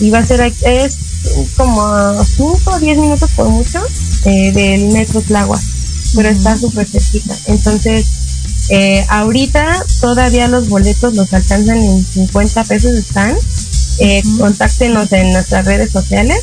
Y 0.00 0.10
va 0.10 0.18
a 0.18 0.26
ser, 0.26 0.52
es 0.66 0.98
como 1.56 2.22
5 2.22 2.60
o 2.66 2.78
10 2.80 2.98
minutos 2.98 3.30
por 3.34 3.48
mucho 3.48 3.82
eh, 4.26 4.52
del 4.52 4.88
metro 4.88 5.22
Tláhuac. 5.22 5.73
Pero 6.14 6.28
está 6.28 6.56
súper 6.56 6.86
cerquita. 6.86 7.36
Entonces, 7.46 8.06
eh, 8.70 9.04
ahorita 9.08 9.84
todavía 10.00 10.48
los 10.48 10.68
boletos 10.68 11.14
los 11.14 11.32
alcanzan 11.32 11.82
en 11.82 12.04
50 12.04 12.64
pesos 12.64 12.92
están. 12.94 13.36
Eh, 13.98 14.22
Contáctenos 14.38 15.12
en 15.12 15.32
nuestras 15.32 15.64
redes 15.64 15.90
sociales. 15.92 16.42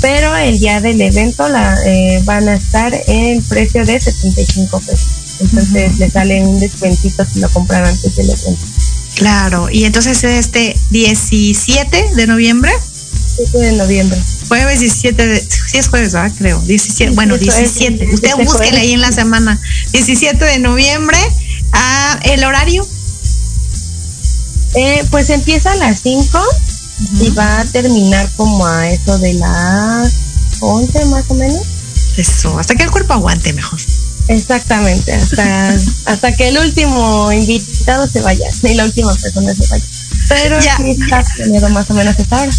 Pero 0.00 0.36
el 0.36 0.58
día 0.58 0.80
del 0.80 1.00
evento 1.00 1.48
la, 1.48 1.76
eh, 1.86 2.20
van 2.24 2.48
a 2.48 2.56
estar 2.56 2.92
en 3.06 3.42
precio 3.42 3.84
de 3.86 3.98
75 3.98 4.80
pesos. 4.80 5.06
Entonces 5.40 5.98
le 5.98 6.10
sale 6.10 6.44
un 6.44 6.60
descuentito 6.60 7.24
si 7.24 7.40
lo 7.40 7.48
compran 7.48 7.84
antes 7.84 8.14
del 8.14 8.26
evento. 8.26 8.66
Claro, 9.16 9.70
y 9.70 9.84
entonces 9.84 10.22
este 10.24 10.76
17 10.90 12.10
de 12.14 12.26
noviembre. 12.26 12.72
7 13.36 13.58
de 13.58 13.72
noviembre. 13.72 14.20
Jueves 14.48 14.80
17 14.80 15.26
de, 15.26 15.40
sí 15.40 15.78
es 15.78 15.88
jueves, 15.88 16.12
¿verdad? 16.12 16.32
Creo. 16.38 16.60
17, 16.60 17.12
bueno, 17.14 17.36
17. 17.38 18.04
Usted 18.12 18.28
este 18.28 18.44
búsquele 18.44 18.78
ahí 18.78 18.92
en 18.92 19.00
la 19.00 19.12
semana. 19.12 19.60
17 19.92 20.44
de 20.44 20.58
noviembre. 20.58 21.18
Ah, 21.72 22.18
¿El 22.24 22.44
horario? 22.44 22.86
Eh, 24.74 25.04
pues 25.10 25.30
empieza 25.30 25.72
a 25.72 25.76
las 25.76 26.00
5 26.02 26.40
y 27.20 27.30
va 27.30 27.60
a 27.60 27.64
terminar 27.64 28.28
como 28.36 28.66
a 28.66 28.88
eso 28.90 29.18
de 29.18 29.34
las 29.34 30.12
11 30.60 31.04
más 31.06 31.24
o 31.28 31.34
menos. 31.34 31.62
Eso, 32.16 32.58
hasta 32.58 32.74
que 32.74 32.84
el 32.84 32.90
cuerpo 32.90 33.12
aguante 33.14 33.52
mejor. 33.52 33.78
Exactamente, 34.28 35.12
hasta, 35.12 35.68
hasta 36.06 36.32
que 36.34 36.48
el 36.48 36.58
último 36.58 37.30
invitado 37.32 38.06
se 38.08 38.20
vaya 38.20 38.48
y 38.62 38.74
la 38.74 38.84
última 38.84 39.14
persona 39.14 39.54
se 39.54 39.66
vaya. 39.68 39.84
Pero 40.28 40.60
Ya. 40.60 40.76
sí 40.76 40.90
está 40.90 41.24
teniendo 41.36 41.68
más 41.70 41.90
o 41.90 41.94
menos 41.94 42.18
esa 42.18 42.40
hora. 42.42 42.52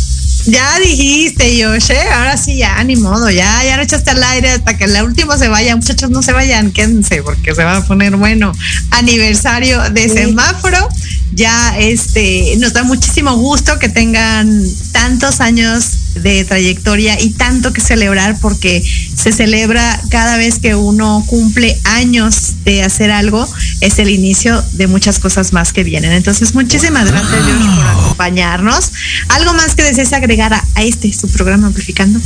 Ya 0.48 0.80
dijiste, 0.80 1.64
Josh, 1.64 1.90
¿eh? 1.90 2.10
ahora 2.14 2.38
sí 2.38 2.58
ya, 2.58 2.84
ni 2.84 2.96
modo, 2.96 3.32
ya, 3.32 3.64
ya 3.64 3.78
lo 3.78 3.84
echaste 3.84 4.12
al 4.12 4.24
aire 4.24 4.52
hasta 4.52 4.78
que 4.78 4.86
el 4.86 5.02
último 5.02 5.36
se 5.38 5.48
vaya. 5.48 5.76
Muchachos, 5.76 6.12
no 6.12 6.22
se 6.22 6.34
vayan, 6.34 6.72
quédense 6.72 7.24
porque 7.24 7.56
se 7.56 7.64
va 7.64 7.78
a 7.78 7.84
poner 7.84 8.16
bueno. 8.16 8.52
Aniversario 8.92 9.82
de 9.90 10.08
semáforo. 10.08 10.88
Ya 11.32 11.76
este, 11.80 12.56
nos 12.60 12.74
da 12.74 12.84
muchísimo 12.84 13.36
gusto 13.36 13.80
que 13.80 13.90
tengan 13.90 14.64
tantos 14.92 15.42
años 15.42 16.05
de 16.16 16.44
trayectoria 16.46 17.22
y 17.22 17.32
tanto 17.32 17.74
que 17.74 17.82
celebrar 17.82 18.38
porque 18.40 18.84
se 19.16 19.32
celebra 19.32 20.02
cada 20.10 20.38
vez 20.38 20.60
que 20.60 20.76
uno 20.76 21.24
cumple 21.28 21.80
años 21.84 22.54
de 22.64 22.84
hacer 22.84 23.12
algo, 23.12 23.48
es 23.82 24.00
el 24.00 24.10
inicio 24.10 24.64
de 24.74 24.88
muchas 24.88 25.20
cosas 25.20 25.54
más 25.54 25.74
que 25.74 25.84
vienen. 25.84 26.12
Entonces, 26.12 26.54
muchísimas 26.54 27.12
gracias, 27.12 27.42
Josh, 27.44 27.76
por 27.76 27.86
acompañarnos. 27.86 28.92
¿Algo 29.30 29.54
más 29.54 29.76
que 29.76 29.84
desees 29.84 30.14
agregar 30.14 30.54
a, 30.54 30.66
a 30.76 30.84
este, 30.84 31.12
su 31.14 31.28
programa 31.30 31.68
Amplificando? 31.68 32.20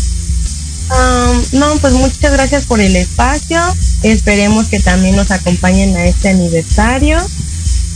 Um, 0.90 1.60
no, 1.60 1.78
pues 1.78 1.94
muchas 1.94 2.32
gracias 2.32 2.66
por 2.66 2.80
el 2.80 2.96
espacio. 2.96 3.62
Esperemos 4.02 4.68
que 4.68 4.80
también 4.80 5.16
nos 5.16 5.30
acompañen 5.32 5.96
a 5.96 6.06
este 6.06 6.30
aniversario. 6.30 7.20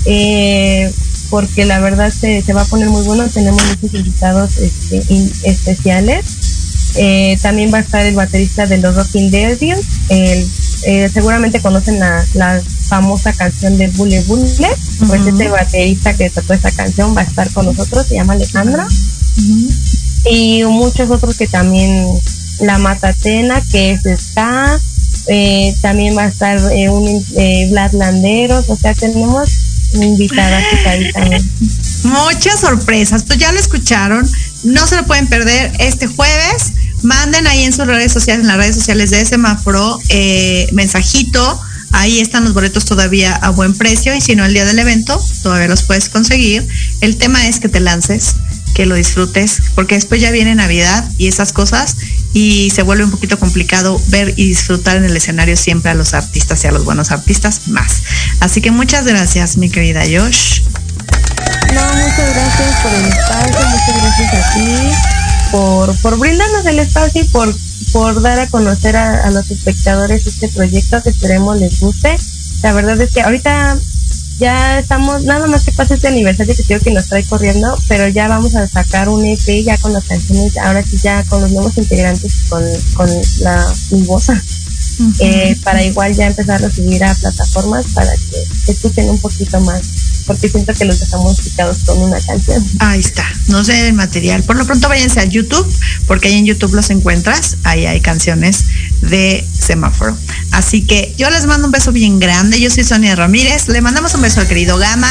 Eh, 0.05 0.93
porque 1.33 1.65
la 1.65 1.79
verdad 1.79 2.11
se, 2.13 2.43
se 2.43 2.53
va 2.53 2.61
a 2.61 2.65
poner 2.65 2.89
muy 2.89 3.01
bueno. 3.05 3.27
Tenemos 3.27 3.59
muchos 3.65 3.91
invitados 3.95 4.55
este, 4.59 5.01
in- 5.11 5.31
especiales. 5.45 6.25
Eh, 6.95 7.39
también 7.41 7.73
va 7.73 7.79
a 7.79 7.81
estar 7.81 8.05
el 8.05 8.13
baterista 8.13 8.67
de 8.67 8.77
los 8.77 8.93
Rocking. 8.95 9.33
El- 9.33 10.47
eh, 10.85 11.09
seguramente 11.11 11.59
conocen 11.59 11.99
la, 11.99 12.23
la 12.35 12.61
famosa 12.87 13.33
canción 13.33 13.79
de 13.79 13.87
Bule 13.87 14.21
Bule. 14.27 14.45
Pues 15.07 15.25
este 15.25 15.47
baterista 15.49 16.13
que 16.13 16.29
tocó 16.29 16.53
esa 16.53 16.69
canción 16.69 17.17
va 17.17 17.21
a 17.21 17.23
estar 17.23 17.49
con 17.51 17.65
nosotros. 17.65 18.05
Se 18.05 18.13
llama 18.13 18.33
Alejandro 18.33 18.85
y 20.29 20.63
muchos 20.65 21.09
otros 21.09 21.35
que 21.35 21.47
también 21.47 22.05
la 22.59 22.77
Matatena 22.77 23.59
que 23.71 23.93
es 23.93 24.01
ska 24.21 24.79
eh, 25.27 25.73
también 25.81 26.15
va 26.15 26.25
a 26.25 26.27
estar 26.27 26.59
eh, 26.75 26.89
un 26.89 27.07
eh, 27.37 27.67
Vlad 27.71 27.93
Landeros 27.93 28.69
o 28.69 28.75
sea 28.75 28.93
tenemos 28.93 29.49
invitadas 29.93 30.63
ahí 30.85 31.11
también 31.11 31.49
Muchas 32.03 32.59
sorpresas, 32.59 33.23
pues 33.23 33.39
ya 33.39 33.51
lo 33.51 33.59
escucharon, 33.59 34.29
no 34.63 34.87
se 34.87 34.97
lo 34.97 35.05
pueden 35.05 35.27
perder 35.27 35.71
este 35.79 36.07
jueves. 36.07 36.73
Manden 37.01 37.47
ahí 37.47 37.63
en 37.63 37.73
sus 37.73 37.85
redes 37.85 38.11
sociales, 38.11 38.43
en 38.43 38.47
las 38.47 38.57
redes 38.57 38.75
sociales 38.75 39.09
de 39.09 39.25
Semáforo, 39.25 39.99
eh, 40.09 40.67
mensajito. 40.73 41.59
Ahí 41.91 42.19
están 42.19 42.43
los 42.43 42.53
boletos 42.53 42.85
todavía 42.85 43.35
a 43.35 43.49
buen 43.51 43.73
precio 43.73 44.15
y 44.15 44.21
si 44.21 44.35
no 44.35 44.45
el 44.45 44.53
día 44.53 44.65
del 44.65 44.79
evento 44.79 45.21
todavía 45.43 45.67
los 45.67 45.83
puedes 45.83 46.09
conseguir. 46.09 46.67
El 47.01 47.17
tema 47.17 47.47
es 47.47 47.59
que 47.59 47.69
te 47.69 47.79
lances, 47.79 48.35
que 48.73 48.85
lo 48.85 48.95
disfrutes, 48.95 49.61
porque 49.75 49.95
después 49.95 50.21
ya 50.21 50.31
viene 50.31 50.55
Navidad 50.55 51.09
y 51.17 51.27
esas 51.27 51.53
cosas 51.53 51.95
y 52.33 52.71
se 52.71 52.81
vuelve 52.81 53.03
un 53.03 53.11
poquito 53.11 53.37
complicado 53.39 54.01
ver 54.07 54.33
y 54.35 54.47
disfrutar 54.47 54.97
en 54.97 55.05
el 55.05 55.15
escenario 55.15 55.55
siempre 55.55 55.91
a 55.91 55.93
los 55.93 56.13
artistas 56.13 56.63
y 56.63 56.67
a 56.67 56.71
los 56.71 56.83
buenos 56.83 57.11
artistas 57.11 57.67
más. 57.67 58.03
Así 58.39 58.61
que 58.61 58.71
muchas 58.71 59.05
gracias, 59.05 59.57
mi 59.57 59.69
querida 59.69 60.01
Josh. 60.01 60.61
no 61.73 61.81
muchas 61.93 62.33
gracias 62.33 62.79
por 62.81 62.93
el 62.93 63.05
espacio 63.05 63.59
muchas 63.69 64.01
gracias 64.01 64.33
a 64.33 64.53
ti 64.53 64.91
por, 65.51 65.95
por 66.01 66.19
brindarnos 66.19 66.65
el 66.65 66.79
espacio 66.79 67.21
y 67.21 67.25
por 67.25 67.55
por 67.91 68.21
dar 68.23 68.39
a 68.39 68.47
conocer 68.47 68.95
a, 68.95 69.23
a 69.23 69.29
los 69.29 69.51
espectadores 69.51 70.25
este 70.25 70.47
proyecto 70.47 71.03
que 71.03 71.09
esperemos 71.09 71.59
les 71.59 71.79
guste 71.79 72.17
la 72.63 72.73
verdad 72.73 72.99
es 73.01 73.11
que 73.11 73.21
ahorita 73.21 73.77
ya 74.39 74.79
estamos, 74.79 75.23
nada 75.23 75.47
más 75.47 75.63
que 75.63 75.71
pasa 75.71 75.95
este 75.95 76.07
aniversario 76.07 76.55
que 76.55 76.63
creo 76.63 76.79
que 76.79 76.91
nos 76.91 77.07
trae 77.07 77.23
corriendo, 77.23 77.77
pero 77.87 78.07
ya 78.07 78.27
vamos 78.27 78.55
a 78.55 78.67
sacar 78.67 79.09
un 79.09 79.25
EP 79.25 79.63
ya 79.63 79.77
con 79.77 79.93
las 79.93 80.05
canciones, 80.05 80.57
ahora 80.57 80.83
sí 80.83 80.97
ya 80.97 81.23
con 81.25 81.41
los 81.41 81.51
nuevos 81.51 81.77
integrantes, 81.77 82.43
con, 82.49 82.63
con 82.95 83.09
la 83.41 83.73
mi 83.91 84.01
voz, 84.03 84.29
eh, 85.19 85.55
para 85.63 85.83
igual 85.83 86.13
ya 86.13 86.27
empezar 86.27 86.63
a 86.63 86.69
subir 86.69 87.03
a 87.03 87.13
plataformas 87.13 87.85
para 87.93 88.11
que 88.15 88.71
escuchen 88.71 89.09
un 89.09 89.19
poquito 89.19 89.59
más, 89.61 89.81
porque 90.25 90.49
siento 90.49 90.73
que 90.73 90.85
los 90.85 90.99
dejamos 90.99 91.41
picados 91.41 91.79
con 91.85 91.99
una 91.99 92.19
canción. 92.21 92.63
Ahí 92.79 92.99
está, 92.99 93.25
no 93.47 93.63
sé 93.63 93.87
el 93.87 93.93
material. 93.93 94.43
Por 94.43 94.55
lo 94.55 94.65
pronto 94.65 94.89
váyanse 94.89 95.19
a 95.19 95.25
YouTube, 95.25 95.67
porque 96.07 96.29
ahí 96.29 96.35
en 96.35 96.45
YouTube 96.45 96.73
los 96.73 96.89
encuentras. 96.89 97.57
Ahí 97.63 97.85
hay 97.85 98.01
canciones 98.01 98.65
de 99.01 99.45
semáforo. 99.59 100.17
Así 100.51 100.81
que 100.81 101.13
yo 101.17 101.29
les 101.29 101.45
mando 101.45 101.67
un 101.67 101.71
beso 101.71 101.91
bien 101.91 102.19
grande. 102.19 102.59
Yo 102.59 102.69
soy 102.69 102.83
Sonia 102.83 103.15
Ramírez. 103.15 103.67
Le 103.67 103.81
mandamos 103.81 104.13
un 104.13 104.21
beso 104.21 104.41
al 104.41 104.47
querido 104.47 104.77
Gama 104.77 105.09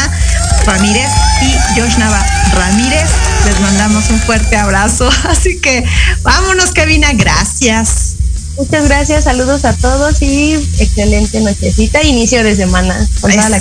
Ramírez 0.67 1.11
y 1.43 1.81
Josh 1.81 1.99
Nava 1.99 2.25
Ramírez. 2.55 3.11
Les 3.45 3.61
mandamos 3.61 4.11
un 4.11 4.21
fuerte 4.21 4.57
abrazo. 4.57 5.09
Así 5.29 5.59
que 5.59 5.85
vámonos, 6.23 6.73
Kevina. 6.73 7.13
Gracias. 7.13 8.17
Muchas 8.57 8.85
gracias, 8.85 9.25
saludos 9.25 9.65
a 9.65 9.73
todos 9.73 10.21
y 10.21 10.53
excelente 10.79 11.41
nochecita, 11.41 12.03
inicio 12.03 12.45
de 12.45 12.55
semana. 12.55 12.95
con 13.21 13.31
toda 13.33 13.49
la 13.49 13.61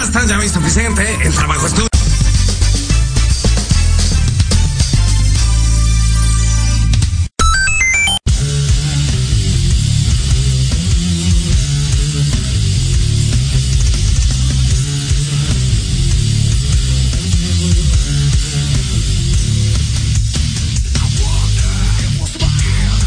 Hasta 0.00 0.24
ya 0.26 0.38
visto 0.38 0.60
Vicente, 0.60 1.18
el 1.24 1.34
trabajo 1.34 1.66
es. 1.66 1.97